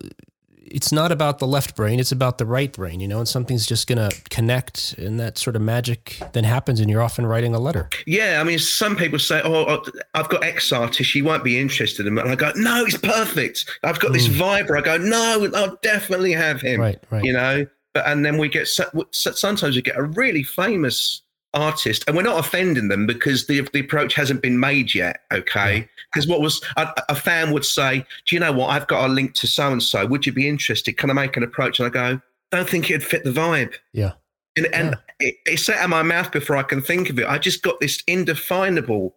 it's 0.66 0.92
not 0.92 1.12
about 1.12 1.38
the 1.38 1.46
left 1.46 1.76
brain, 1.76 1.98
it's 2.00 2.12
about 2.12 2.38
the 2.38 2.46
right 2.46 2.72
brain, 2.72 3.00
you 3.00 3.08
know, 3.08 3.18
and 3.18 3.28
something's 3.28 3.66
just 3.66 3.86
going 3.86 3.98
to 3.98 4.16
connect 4.30 4.94
and 4.98 5.18
that 5.20 5.38
sort 5.38 5.56
of 5.56 5.62
magic 5.62 6.18
then 6.32 6.44
happens 6.44 6.80
and 6.80 6.88
you're 6.90 7.02
often 7.02 7.26
writing 7.26 7.54
a 7.54 7.58
letter. 7.58 7.88
Yeah, 8.06 8.40
I 8.40 8.44
mean, 8.44 8.58
some 8.58 8.96
people 8.96 9.18
say, 9.18 9.40
"Oh, 9.44 9.66
oh, 9.66 9.84
I've 10.14 10.28
got 10.28 10.44
X 10.44 10.72
artist, 10.72 11.08
she 11.10 11.22
won't 11.22 11.44
be 11.44 11.58
interested 11.58 12.06
in 12.06 12.12
him," 12.12 12.18
and 12.18 12.30
I 12.30 12.34
go, 12.34 12.52
"No, 12.56 12.84
he's 12.84 12.98
perfect." 12.98 13.68
I've 13.82 14.00
got 14.00 14.12
this 14.12 14.28
vibe 14.28 14.68
where 14.68 14.78
I 14.78 14.82
go, 14.82 14.96
"No, 14.96 15.50
I'll 15.54 15.78
definitely 15.82 16.32
have 16.32 16.60
him." 16.60 16.78
Mm. 16.80 16.82
Right, 16.82 16.98
right. 17.10 17.24
You 17.24 17.32
know, 17.32 17.66
but 17.94 18.06
and 18.06 18.24
then 18.24 18.38
we 18.38 18.48
get 18.48 18.68
so- 18.68 19.06
so- 19.10 19.32
sometimes 19.32 19.76
we 19.76 19.82
get 19.82 19.96
a 19.96 20.02
really 20.02 20.42
famous 20.42 21.22
artist, 21.54 22.04
and 22.06 22.16
we're 22.16 22.22
not 22.22 22.38
offending 22.38 22.88
them 22.88 23.06
because 23.06 23.46
the 23.46 23.60
the 23.72 23.80
approach 23.80 24.14
hasn't 24.14 24.42
been 24.42 24.58
made 24.58 24.94
yet. 24.94 25.20
Okay, 25.32 25.88
because 26.12 26.26
what 26.26 26.40
was 26.40 26.62
a, 26.76 26.88
a 27.08 27.14
fan 27.14 27.52
would 27.52 27.64
say, 27.64 28.04
"Do 28.26 28.34
you 28.36 28.40
know 28.40 28.52
what? 28.52 28.68
I've 28.70 28.86
got 28.86 29.08
a 29.08 29.12
link 29.12 29.34
to 29.34 29.46
so 29.46 29.70
and 29.70 29.82
so. 29.82 30.06
Would 30.06 30.26
you 30.26 30.32
be 30.32 30.48
interested? 30.48 30.96
Can 30.96 31.10
I 31.10 31.14
make 31.14 31.36
an 31.36 31.42
approach?" 31.42 31.78
And 31.80 31.86
I 31.86 31.90
go, 31.90 32.20
"Don't 32.50 32.68
think 32.68 32.90
it'd 32.90 33.04
fit 33.06 33.24
the 33.24 33.30
vibe." 33.32 33.74
Yeah. 33.92 34.12
And, 34.54 34.66
and 34.74 34.96
it, 35.18 35.36
it's 35.46 35.68
out 35.70 35.82
of 35.82 35.88
my 35.88 36.02
mouth 36.02 36.30
before 36.30 36.56
I 36.56 36.62
can 36.62 36.82
think 36.82 37.08
of 37.08 37.18
it. 37.18 37.26
I 37.26 37.38
just 37.38 37.62
got 37.62 37.80
this 37.80 38.02
indefinable 38.06 39.14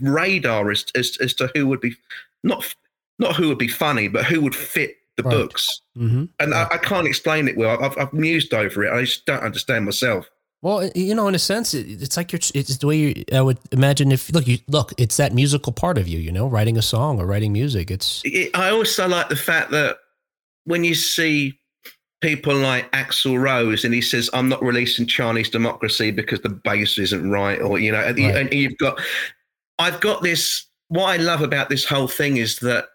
radar 0.00 0.70
as, 0.70 0.84
as, 0.94 1.16
as 1.18 1.32
to 1.34 1.50
who 1.54 1.66
would 1.66 1.80
be 1.80 1.94
not 2.42 2.74
not 3.18 3.36
who 3.36 3.48
would 3.48 3.56
be 3.58 3.68
funny, 3.68 4.08
but 4.08 4.26
who 4.26 4.40
would 4.42 4.54
fit 4.54 4.96
the 5.16 5.22
Right. 5.22 5.30
books. 5.32 5.80
hmm 5.96 6.24
And 6.38 6.52
I, 6.52 6.68
I 6.72 6.76
can't 6.76 7.06
explain 7.06 7.48
it 7.48 7.56
well. 7.56 7.82
I've, 7.82 7.96
I've 7.96 8.12
mused 8.12 8.52
over 8.52 8.84
it. 8.84 8.92
I 8.92 9.00
just 9.02 9.24
don't 9.24 9.42
understand 9.42 9.86
myself. 9.86 10.30
Well, 10.66 10.90
you 10.96 11.14
know, 11.14 11.28
in 11.28 11.34
a 11.36 11.38
sense, 11.38 11.74
it, 11.74 12.02
it's 12.02 12.16
like 12.16 12.32
you're, 12.32 12.40
it's 12.52 12.78
the 12.78 12.88
way 12.88 12.96
you, 12.96 13.24
I 13.32 13.40
would 13.40 13.58
imagine 13.70 14.10
if, 14.10 14.32
look, 14.32 14.48
you, 14.48 14.58
look, 14.66 14.92
it's 14.98 15.16
that 15.16 15.32
musical 15.32 15.72
part 15.72 15.96
of 15.96 16.08
you, 16.08 16.18
you 16.18 16.32
know, 16.32 16.48
writing 16.48 16.76
a 16.76 16.82
song 16.82 17.20
or 17.20 17.26
writing 17.26 17.52
music. 17.52 17.88
It's, 17.88 18.20
It, 18.24 18.50
I 18.52 18.70
also 18.70 19.06
like 19.06 19.28
the 19.28 19.36
fact 19.36 19.70
that 19.70 19.98
when 20.64 20.82
you 20.82 20.96
see 20.96 21.56
people 22.20 22.52
like 22.52 22.90
Axl 22.90 23.40
Rose 23.40 23.84
and 23.84 23.94
he 23.94 24.00
says, 24.00 24.28
I'm 24.32 24.48
not 24.48 24.60
releasing 24.60 25.06
Chinese 25.06 25.50
democracy 25.50 26.10
because 26.10 26.40
the 26.40 26.48
bass 26.48 26.98
isn't 26.98 27.30
right, 27.30 27.60
or, 27.62 27.78
you 27.78 27.92
know, 27.92 28.02
Right. 28.02 28.18
and 28.18 28.52
you've 28.52 28.78
got, 28.78 29.00
I've 29.78 30.00
got 30.00 30.24
this, 30.24 30.66
what 30.88 31.10
I 31.10 31.16
love 31.18 31.42
about 31.42 31.68
this 31.68 31.84
whole 31.84 32.08
thing 32.08 32.38
is 32.38 32.58
that 32.58 32.86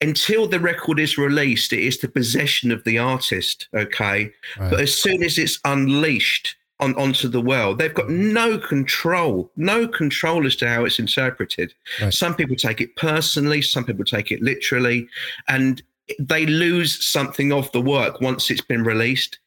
until 0.00 0.48
the 0.48 0.58
record 0.58 0.98
is 0.98 1.18
released, 1.18 1.74
it 1.74 1.80
is 1.82 1.98
the 1.98 2.08
possession 2.08 2.72
of 2.72 2.82
the 2.84 2.96
artist, 2.96 3.68
okay? 3.74 4.32
But 4.56 4.80
as 4.80 4.98
soon 4.98 5.22
as 5.22 5.36
it's 5.36 5.60
unleashed 5.66 6.56
on, 6.82 6.94
onto 6.96 7.28
the 7.28 7.40
world, 7.40 7.78
they've 7.78 7.94
got 7.94 8.10
no 8.10 8.58
control, 8.58 9.50
no 9.56 9.88
control 9.88 10.46
as 10.46 10.56
to 10.56 10.68
how 10.68 10.84
it's 10.84 10.98
interpreted. 10.98 11.72
Right. 12.00 12.12
Some 12.12 12.34
people 12.34 12.56
take 12.56 12.80
it 12.80 12.94
personally, 12.96 13.62
some 13.62 13.84
people 13.84 14.04
take 14.04 14.30
it 14.30 14.42
literally, 14.42 15.08
and 15.48 15.82
they 16.18 16.44
lose 16.46 17.04
something 17.04 17.52
of 17.52 17.70
the 17.72 17.80
work 17.80 18.20
once 18.20 18.50
it's 18.50 18.60
been 18.60 18.82
released. 18.84 19.38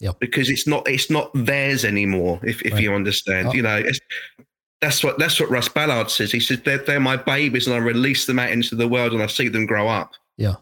Yep. 0.00 0.18
Because 0.18 0.50
it's 0.50 0.66
not 0.66 0.88
it's 0.88 1.08
not 1.10 1.30
theirs 1.32 1.84
anymore, 1.84 2.40
if, 2.42 2.60
if 2.62 2.72
Right. 2.72 2.82
you 2.82 2.92
understand. 2.92 3.48
Oh. 3.48 3.52
You 3.52 3.62
know, 3.62 3.76
it's, 3.76 4.00
that's 4.80 5.04
what 5.04 5.16
that's 5.18 5.38
what 5.38 5.48
Russ 5.48 5.68
Ballard 5.68 6.10
says. 6.10 6.32
He 6.32 6.40
says 6.40 6.60
they're, 6.64 6.78
they're 6.78 6.98
my 6.98 7.16
babies, 7.16 7.68
and 7.68 7.76
I 7.76 7.78
release 7.78 8.26
them 8.26 8.40
out 8.40 8.50
into 8.50 8.74
the 8.74 8.88
world, 8.88 9.12
and 9.12 9.22
I 9.22 9.28
see 9.28 9.46
them 9.48 9.64
grow 9.64 9.86
up. 9.88 10.12
yeah. 10.36 10.56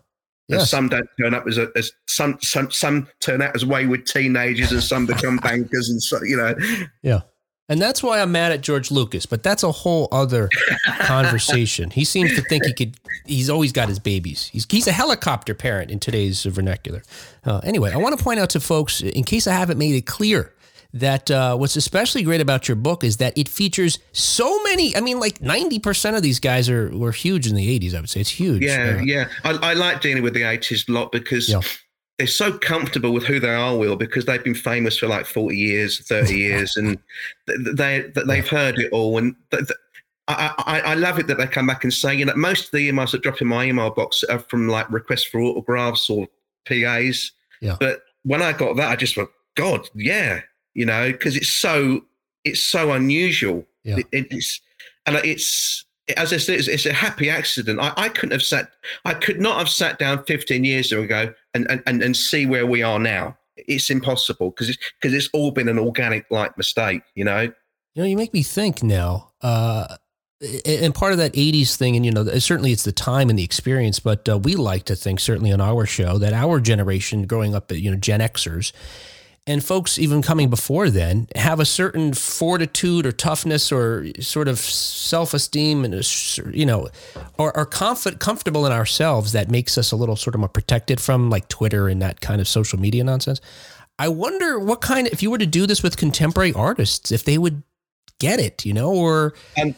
Yes. 0.58 0.70
some 0.70 0.88
don't 0.88 1.08
turn 1.20 1.34
up 1.34 1.46
as, 1.46 1.58
a, 1.58 1.70
as 1.76 1.92
some 2.06 2.38
some 2.40 2.70
some 2.70 3.08
turn 3.20 3.42
out 3.42 3.54
as 3.54 3.64
wayward 3.64 4.06
teenagers, 4.06 4.72
and 4.72 4.82
some 4.82 5.06
become 5.06 5.36
bankers, 5.42 5.88
and 5.88 6.02
so 6.02 6.22
you 6.22 6.36
know. 6.36 6.54
Yeah. 7.02 7.20
And 7.68 7.80
that's 7.80 8.02
why 8.02 8.20
I'm 8.20 8.32
mad 8.32 8.50
at 8.50 8.62
George 8.62 8.90
Lucas, 8.90 9.26
but 9.26 9.44
that's 9.44 9.62
a 9.62 9.70
whole 9.70 10.08
other 10.10 10.48
conversation. 11.02 11.90
He 11.90 12.04
seems 12.04 12.34
to 12.34 12.42
think 12.42 12.64
he 12.64 12.74
could, 12.74 12.96
he's 13.26 13.48
always 13.48 13.70
got 13.70 13.88
his 13.88 14.00
babies. 14.00 14.48
He's, 14.52 14.66
he's 14.68 14.88
a 14.88 14.92
helicopter 14.92 15.54
parent 15.54 15.88
in 15.88 16.00
today's 16.00 16.42
vernacular. 16.42 17.04
Uh, 17.44 17.60
anyway, 17.62 17.92
I 17.92 17.96
want 17.98 18.18
to 18.18 18.24
point 18.24 18.40
out 18.40 18.50
to 18.50 18.60
folks, 18.60 19.02
in 19.02 19.22
case 19.22 19.46
I 19.46 19.52
haven't 19.52 19.78
made 19.78 19.94
it 19.94 20.04
clear, 20.04 20.52
that 20.92 21.30
uh, 21.30 21.56
what's 21.56 21.76
especially 21.76 22.22
great 22.22 22.40
about 22.40 22.66
your 22.68 22.76
book 22.76 23.04
is 23.04 23.18
that 23.18 23.36
it 23.38 23.48
features 23.48 23.98
so 24.12 24.62
many. 24.64 24.96
I 24.96 25.00
mean, 25.00 25.20
like 25.20 25.38
90% 25.38 26.16
of 26.16 26.22
these 26.22 26.40
guys 26.40 26.68
are 26.68 26.90
were 26.90 27.12
huge 27.12 27.46
in 27.46 27.54
the 27.54 27.78
80s, 27.78 27.94
I 27.94 28.00
would 28.00 28.10
say. 28.10 28.20
It's 28.20 28.30
huge. 28.30 28.62
Yeah, 28.62 28.96
Uh, 28.98 29.02
yeah. 29.02 29.28
I, 29.44 29.50
I 29.70 29.72
like 29.74 30.00
dealing 30.00 30.22
with 30.22 30.34
the 30.34 30.42
eighties 30.42 30.84
a 30.88 30.92
lot 30.92 31.12
because 31.12 31.48
Yeah. 31.48 31.60
they're 32.18 32.26
so 32.26 32.58
comfortable 32.58 33.12
with 33.12 33.24
who 33.24 33.38
they 33.40 33.54
are, 33.54 33.76
Will, 33.76 33.96
because 33.96 34.24
they've 34.24 34.42
been 34.42 34.54
famous 34.54 34.98
for 34.98 35.06
like 35.06 35.26
40 35.26 35.56
years, 35.56 36.00
30 36.06 36.34
years, 36.38 36.76
and 36.76 36.98
they, 37.46 38.00
they 38.12 38.22
they've 38.26 38.48
heard 38.48 38.78
it 38.78 38.92
all. 38.92 39.16
And 39.18 39.36
I, 40.28 40.52
I, 40.58 40.80
I 40.80 40.94
love 40.94 41.18
it 41.18 41.26
that 41.28 41.38
they 41.38 41.46
come 41.46 41.66
back 41.66 41.82
and 41.84 41.92
say, 41.92 42.14
you 42.14 42.24
know, 42.24 42.34
most 42.36 42.66
of 42.66 42.70
the 42.72 42.88
emails 42.88 43.12
that 43.12 43.22
drop 43.22 43.40
in 43.40 43.48
my 43.48 43.64
email 43.64 43.90
box 43.90 44.22
are 44.24 44.38
from 44.38 44.68
like 44.68 44.90
requests 44.90 45.24
for 45.24 45.40
autographs 45.40 46.08
or 46.10 46.28
PAs. 46.66 47.32
Yeah. 47.60 47.76
But 47.80 48.02
when 48.22 48.42
I 48.42 48.52
got 48.52 48.76
that, 48.76 48.90
I 48.90 48.96
just 48.96 49.16
went, 49.16 49.28
God, 49.56 49.88
yeah, 49.94 50.40
you 50.80 50.86
know, 50.86 51.12
because 51.12 51.36
it's 51.36 51.52
so 51.52 52.00
it's 52.42 52.62
so 52.62 52.92
unusual. 52.92 53.66
Yeah. 53.84 53.98
It, 53.98 54.28
it's 54.30 54.62
and 55.04 55.16
it's 55.16 55.84
as 56.16 56.32
I 56.32 56.38
said, 56.38 56.58
it's, 56.58 56.68
it's 56.68 56.86
a 56.86 56.92
happy 56.94 57.28
accident. 57.28 57.78
I, 57.78 57.92
I 57.98 58.08
couldn't 58.08 58.32
have 58.32 58.42
sat, 58.42 58.70
I 59.04 59.12
could 59.12 59.42
not 59.42 59.58
have 59.58 59.68
sat 59.68 59.98
down 59.98 60.24
15 60.24 60.64
years 60.64 60.90
ago 60.90 61.34
and 61.52 61.70
and, 61.86 62.02
and, 62.02 62.16
see 62.16 62.46
where 62.46 62.66
we 62.66 62.82
are 62.82 62.98
now. 62.98 63.36
It's 63.56 63.90
impossible 63.90 64.52
because 64.52 64.70
it's 64.70 64.78
because 64.98 65.12
it's 65.12 65.28
all 65.34 65.50
been 65.50 65.68
an 65.68 65.78
organic 65.78 66.24
like 66.30 66.56
mistake, 66.56 67.02
you 67.14 67.26
know. 67.26 67.42
You 67.42 68.02
know, 68.02 68.04
you 68.04 68.16
make 68.16 68.32
me 68.32 68.42
think 68.42 68.82
now. 68.82 69.32
Uh, 69.42 69.98
and 70.64 70.94
part 70.94 71.12
of 71.12 71.18
that 71.18 71.34
80s 71.34 71.76
thing 71.76 71.96
and 71.96 72.06
you 72.06 72.10
know 72.10 72.24
certainly 72.38 72.72
it's 72.72 72.84
the 72.84 72.92
time 72.92 73.28
and 73.28 73.38
the 73.38 73.44
experience 73.44 74.00
but 74.00 74.26
uh, 74.26 74.38
we 74.38 74.56
like 74.56 74.84
to 74.84 74.96
think 74.96 75.20
certainly 75.20 75.52
on 75.52 75.60
our 75.60 75.84
show 75.84 76.16
that 76.16 76.32
our 76.32 76.60
generation 76.60 77.26
growing 77.26 77.54
up 77.54 77.70
you 77.70 77.90
know 77.90 77.96
gen 77.98 78.20
xers 78.20 78.72
and 79.50 79.64
folks 79.64 79.98
even 79.98 80.22
coming 80.22 80.48
before 80.48 80.90
then 80.90 81.26
have 81.36 81.60
a 81.60 81.64
certain 81.64 82.12
fortitude 82.14 83.04
or 83.04 83.12
toughness 83.12 83.72
or 83.72 84.06
sort 84.20 84.48
of 84.48 84.58
self-esteem 84.58 85.84
and 85.84 85.94
you 86.54 86.64
know 86.64 86.88
are, 87.38 87.56
are 87.56 87.66
comfort, 87.66 88.18
comfortable 88.20 88.64
in 88.66 88.72
ourselves 88.72 89.32
that 89.32 89.50
makes 89.50 89.76
us 89.76 89.92
a 89.92 89.96
little 89.96 90.16
sort 90.16 90.34
of 90.34 90.40
more 90.40 90.48
protected 90.48 91.00
from 91.00 91.30
like 91.30 91.48
twitter 91.48 91.88
and 91.88 92.00
that 92.00 92.20
kind 92.20 92.40
of 92.40 92.48
social 92.48 92.78
media 92.78 93.02
nonsense 93.02 93.40
i 93.98 94.08
wonder 94.08 94.58
what 94.58 94.80
kind 94.80 95.06
of 95.06 95.12
if 95.12 95.22
you 95.22 95.30
were 95.30 95.38
to 95.38 95.46
do 95.46 95.66
this 95.66 95.82
with 95.82 95.96
contemporary 95.96 96.52
artists 96.52 97.10
if 97.12 97.24
they 97.24 97.36
would 97.36 97.62
get 98.20 98.38
it, 98.38 98.64
you 98.64 98.72
know, 98.72 98.92
or 98.92 99.34
and 99.56 99.74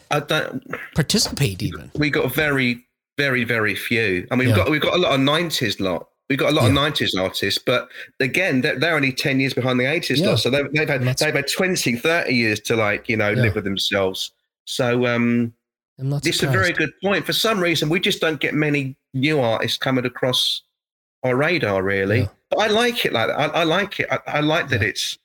participate 0.94 1.62
even. 1.62 1.90
We 1.94 2.10
got 2.10 2.34
very, 2.34 2.84
very, 3.16 3.44
very 3.44 3.74
few. 3.74 4.26
I 4.30 4.36
mean, 4.36 4.48
we've 4.48 4.56
got 4.56 4.70
we've 4.70 4.82
got 4.82 4.94
a 4.94 4.98
lot 4.98 5.14
of 5.14 5.20
nineties 5.20 5.80
lot. 5.80 6.08
We've 6.32 6.38
got 6.38 6.50
a 6.50 6.56
lot 6.56 6.64
of 6.64 6.72
nineties 6.72 7.14
artists, 7.14 7.60
but 7.62 7.90
again, 8.18 8.62
they're, 8.62 8.78
they're 8.78 8.94
only 8.96 9.12
ten 9.12 9.38
years 9.38 9.52
behind 9.52 9.78
the 9.78 9.84
eighties 9.84 10.18
Yeah. 10.18 10.36
So 10.36 10.48
they've, 10.48 10.72
they've 10.72 10.88
had 10.88 11.02
they've 11.02 11.34
had 11.34 11.46
20, 11.46 11.96
30 11.96 12.32
years 12.34 12.58
to 12.60 12.74
like 12.74 13.06
you 13.06 13.18
know 13.18 13.28
Yeah. 13.28 13.42
live 13.42 13.54
with 13.54 13.64
themselves. 13.64 14.32
So 14.64 15.04
um, 15.04 15.52
I'm 15.98 16.08
not 16.08 16.26
it's 16.26 16.42
a 16.42 16.46
very 16.46 16.72
good 16.72 16.90
point. 17.04 17.26
For 17.26 17.34
some 17.34 17.60
reason, 17.60 17.90
we 17.90 18.00
just 18.00 18.22
don't 18.22 18.40
get 18.40 18.54
many 18.54 18.96
new 19.12 19.40
artists 19.40 19.76
coming 19.76 20.06
across 20.06 20.62
our 21.22 21.36
radar, 21.36 21.82
really. 21.82 22.20
Yeah. 22.20 22.28
But 22.48 22.60
I 22.60 22.66
like 22.68 23.04
it 23.04 23.12
like 23.12 23.28
that. 23.28 23.38
I, 23.38 23.44
I 23.60 23.64
like 23.64 24.00
it. 24.00 24.08
I, 24.10 24.18
I 24.26 24.40
like 24.40 24.70
that 24.70 24.82
it's 24.82 25.18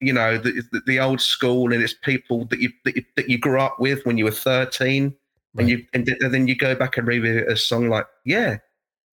you 0.00 0.12
know 0.12 0.36
the, 0.36 0.62
the, 0.72 0.82
the 0.86 1.00
old 1.00 1.22
school 1.22 1.72
and 1.72 1.82
it's 1.82 1.94
people 1.94 2.44
that 2.50 2.58
you, 2.60 2.68
that 2.84 2.96
you 2.96 3.04
that 3.16 3.30
you 3.30 3.38
grew 3.38 3.58
up 3.60 3.80
with 3.80 4.04
when 4.04 4.18
you 4.18 4.24
were 4.26 4.30
thirteen, 4.30 5.14
Right. 5.54 5.62
and 5.62 5.70
you 5.70 5.86
and 5.94 6.34
then 6.34 6.48
you 6.48 6.54
go 6.54 6.74
back 6.74 6.98
and 6.98 7.08
revisit 7.08 7.48
a 7.50 7.56
song 7.56 7.88
like 7.88 8.06
yeah, 8.26 8.58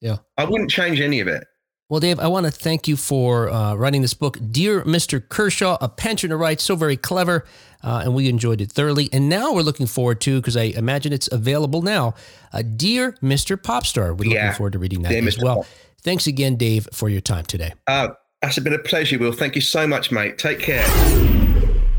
Yeah. 0.01 0.17
I 0.37 0.43
wouldn't 0.45 0.69
change 0.69 0.99
any 0.99 1.19
of 1.19 1.27
it. 1.27 1.45
Well, 1.89 1.99
Dave, 1.99 2.19
I 2.21 2.27
want 2.27 2.45
to 2.45 2.51
thank 2.51 2.87
you 2.87 2.95
for 2.95 3.49
uh, 3.49 3.75
writing 3.75 4.01
this 4.01 4.13
book, 4.13 4.37
Dear 4.49 4.81
Mr. 4.83 5.21
Kershaw, 5.27 5.77
A 5.81 5.89
Pensioner 5.89 6.37
Writes, 6.37 6.63
so 6.63 6.77
very 6.77 6.95
clever, 6.95 7.45
uh, 7.83 8.03
and 8.05 8.15
we 8.15 8.29
enjoyed 8.29 8.61
it 8.61 8.71
thoroughly. 8.71 9.09
And 9.11 9.27
now 9.27 9.53
we're 9.53 9.61
looking 9.61 9.87
forward 9.87 10.21
to, 10.21 10.39
because 10.39 10.55
I 10.55 10.63
imagine 10.63 11.11
it's 11.11 11.29
available 11.33 11.81
now, 11.81 12.15
uh, 12.53 12.61
Dear 12.61 13.11
Mr. 13.21 13.57
Popstar. 13.57 14.15
We're 14.17 14.29
looking 14.29 14.53
forward 14.53 14.73
to 14.73 14.79
reading 14.79 15.01
that 15.01 15.09
Dear 15.09 15.27
as 15.27 15.35
Mr. 15.35 15.43
well. 15.43 15.55
Pop- 15.57 15.65
Thanks 16.01 16.27
again, 16.27 16.55
Dave, 16.55 16.87
for 16.93 17.09
your 17.09 17.21
time 17.21 17.43
today. 17.43 17.73
Uh, 17.87 18.07
that's 18.41 18.57
been 18.57 18.73
a 18.73 18.79
pleasure, 18.79 19.19
Will. 19.19 19.33
Thank 19.33 19.55
you 19.55 19.61
so 19.61 19.85
much, 19.85 20.13
mate. 20.13 20.37
Take 20.37 20.59
care. 20.59 21.50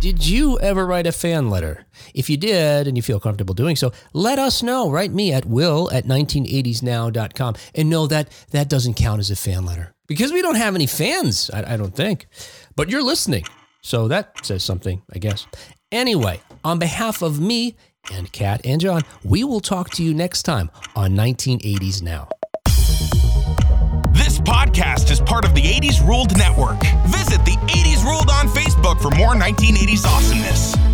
Did 0.03 0.27
you 0.27 0.59
ever 0.59 0.85
write 0.85 1.07
a 1.07 1.13
fan 1.13 1.49
letter? 1.49 1.87
If 2.13 2.29
you 2.29 2.37
did 2.37 2.89
and 2.89 2.97
you 2.97 3.05
feel 3.05 3.21
comfortable 3.21 3.55
doing 3.55 3.77
so, 3.77 3.93
let 4.13 4.37
us 4.37 4.61
know. 4.61 4.91
Write 4.91 5.13
me 5.13 5.33
at 5.33 5.45
will 5.45 5.89
at 5.93 6.07
1980snow.com. 6.07 7.55
And 7.77 7.89
know 7.89 8.09
that, 8.09 8.29
that 8.51 8.69
doesn't 8.69 8.95
count 8.95 9.21
as 9.21 9.31
a 9.31 9.37
fan 9.37 9.65
letter 9.65 9.95
because 10.09 10.33
we 10.33 10.43
don't 10.43 10.57
have 10.57 10.75
any 10.75 10.89
fans, 10.89 11.51
I, 11.55 11.75
I 11.75 11.77
don't 11.77 11.95
think. 11.95 12.27
But 12.75 12.89
you're 12.91 13.05
listening. 13.05 13.45
So 13.81 14.09
that 14.09 14.45
says 14.45 14.65
something, 14.65 15.03
I 15.15 15.21
guess. 15.21 15.47
Anyway, 15.93 16.41
on 16.65 16.81
behalf 16.81 17.23
of 17.23 17.39
me 17.39 17.77
and 18.13 18.33
Kat 18.33 18.61
and 18.67 18.81
John, 18.81 19.03
we 19.23 19.45
will 19.45 19.61
talk 19.61 19.91
to 19.91 20.03
you 20.03 20.15
next 20.15 20.43
time 20.43 20.69
on 20.97 21.13
1980s 21.13 22.03
Now. 22.03 22.29
Podcast 24.73 25.11
is 25.11 25.21
part 25.21 25.45
of 25.45 25.55
the 25.55 25.61
80s 25.61 26.07
Ruled 26.07 26.37
Network. 26.39 26.81
Visit 27.07 27.45
the 27.45 27.57
80s 27.69 28.05
Ruled 28.05 28.31
on 28.31 28.49
Facebook 28.49 29.01
for 29.01 29.11
more 29.11 29.35
1980s 29.35 30.07
awesomeness. 30.07 30.92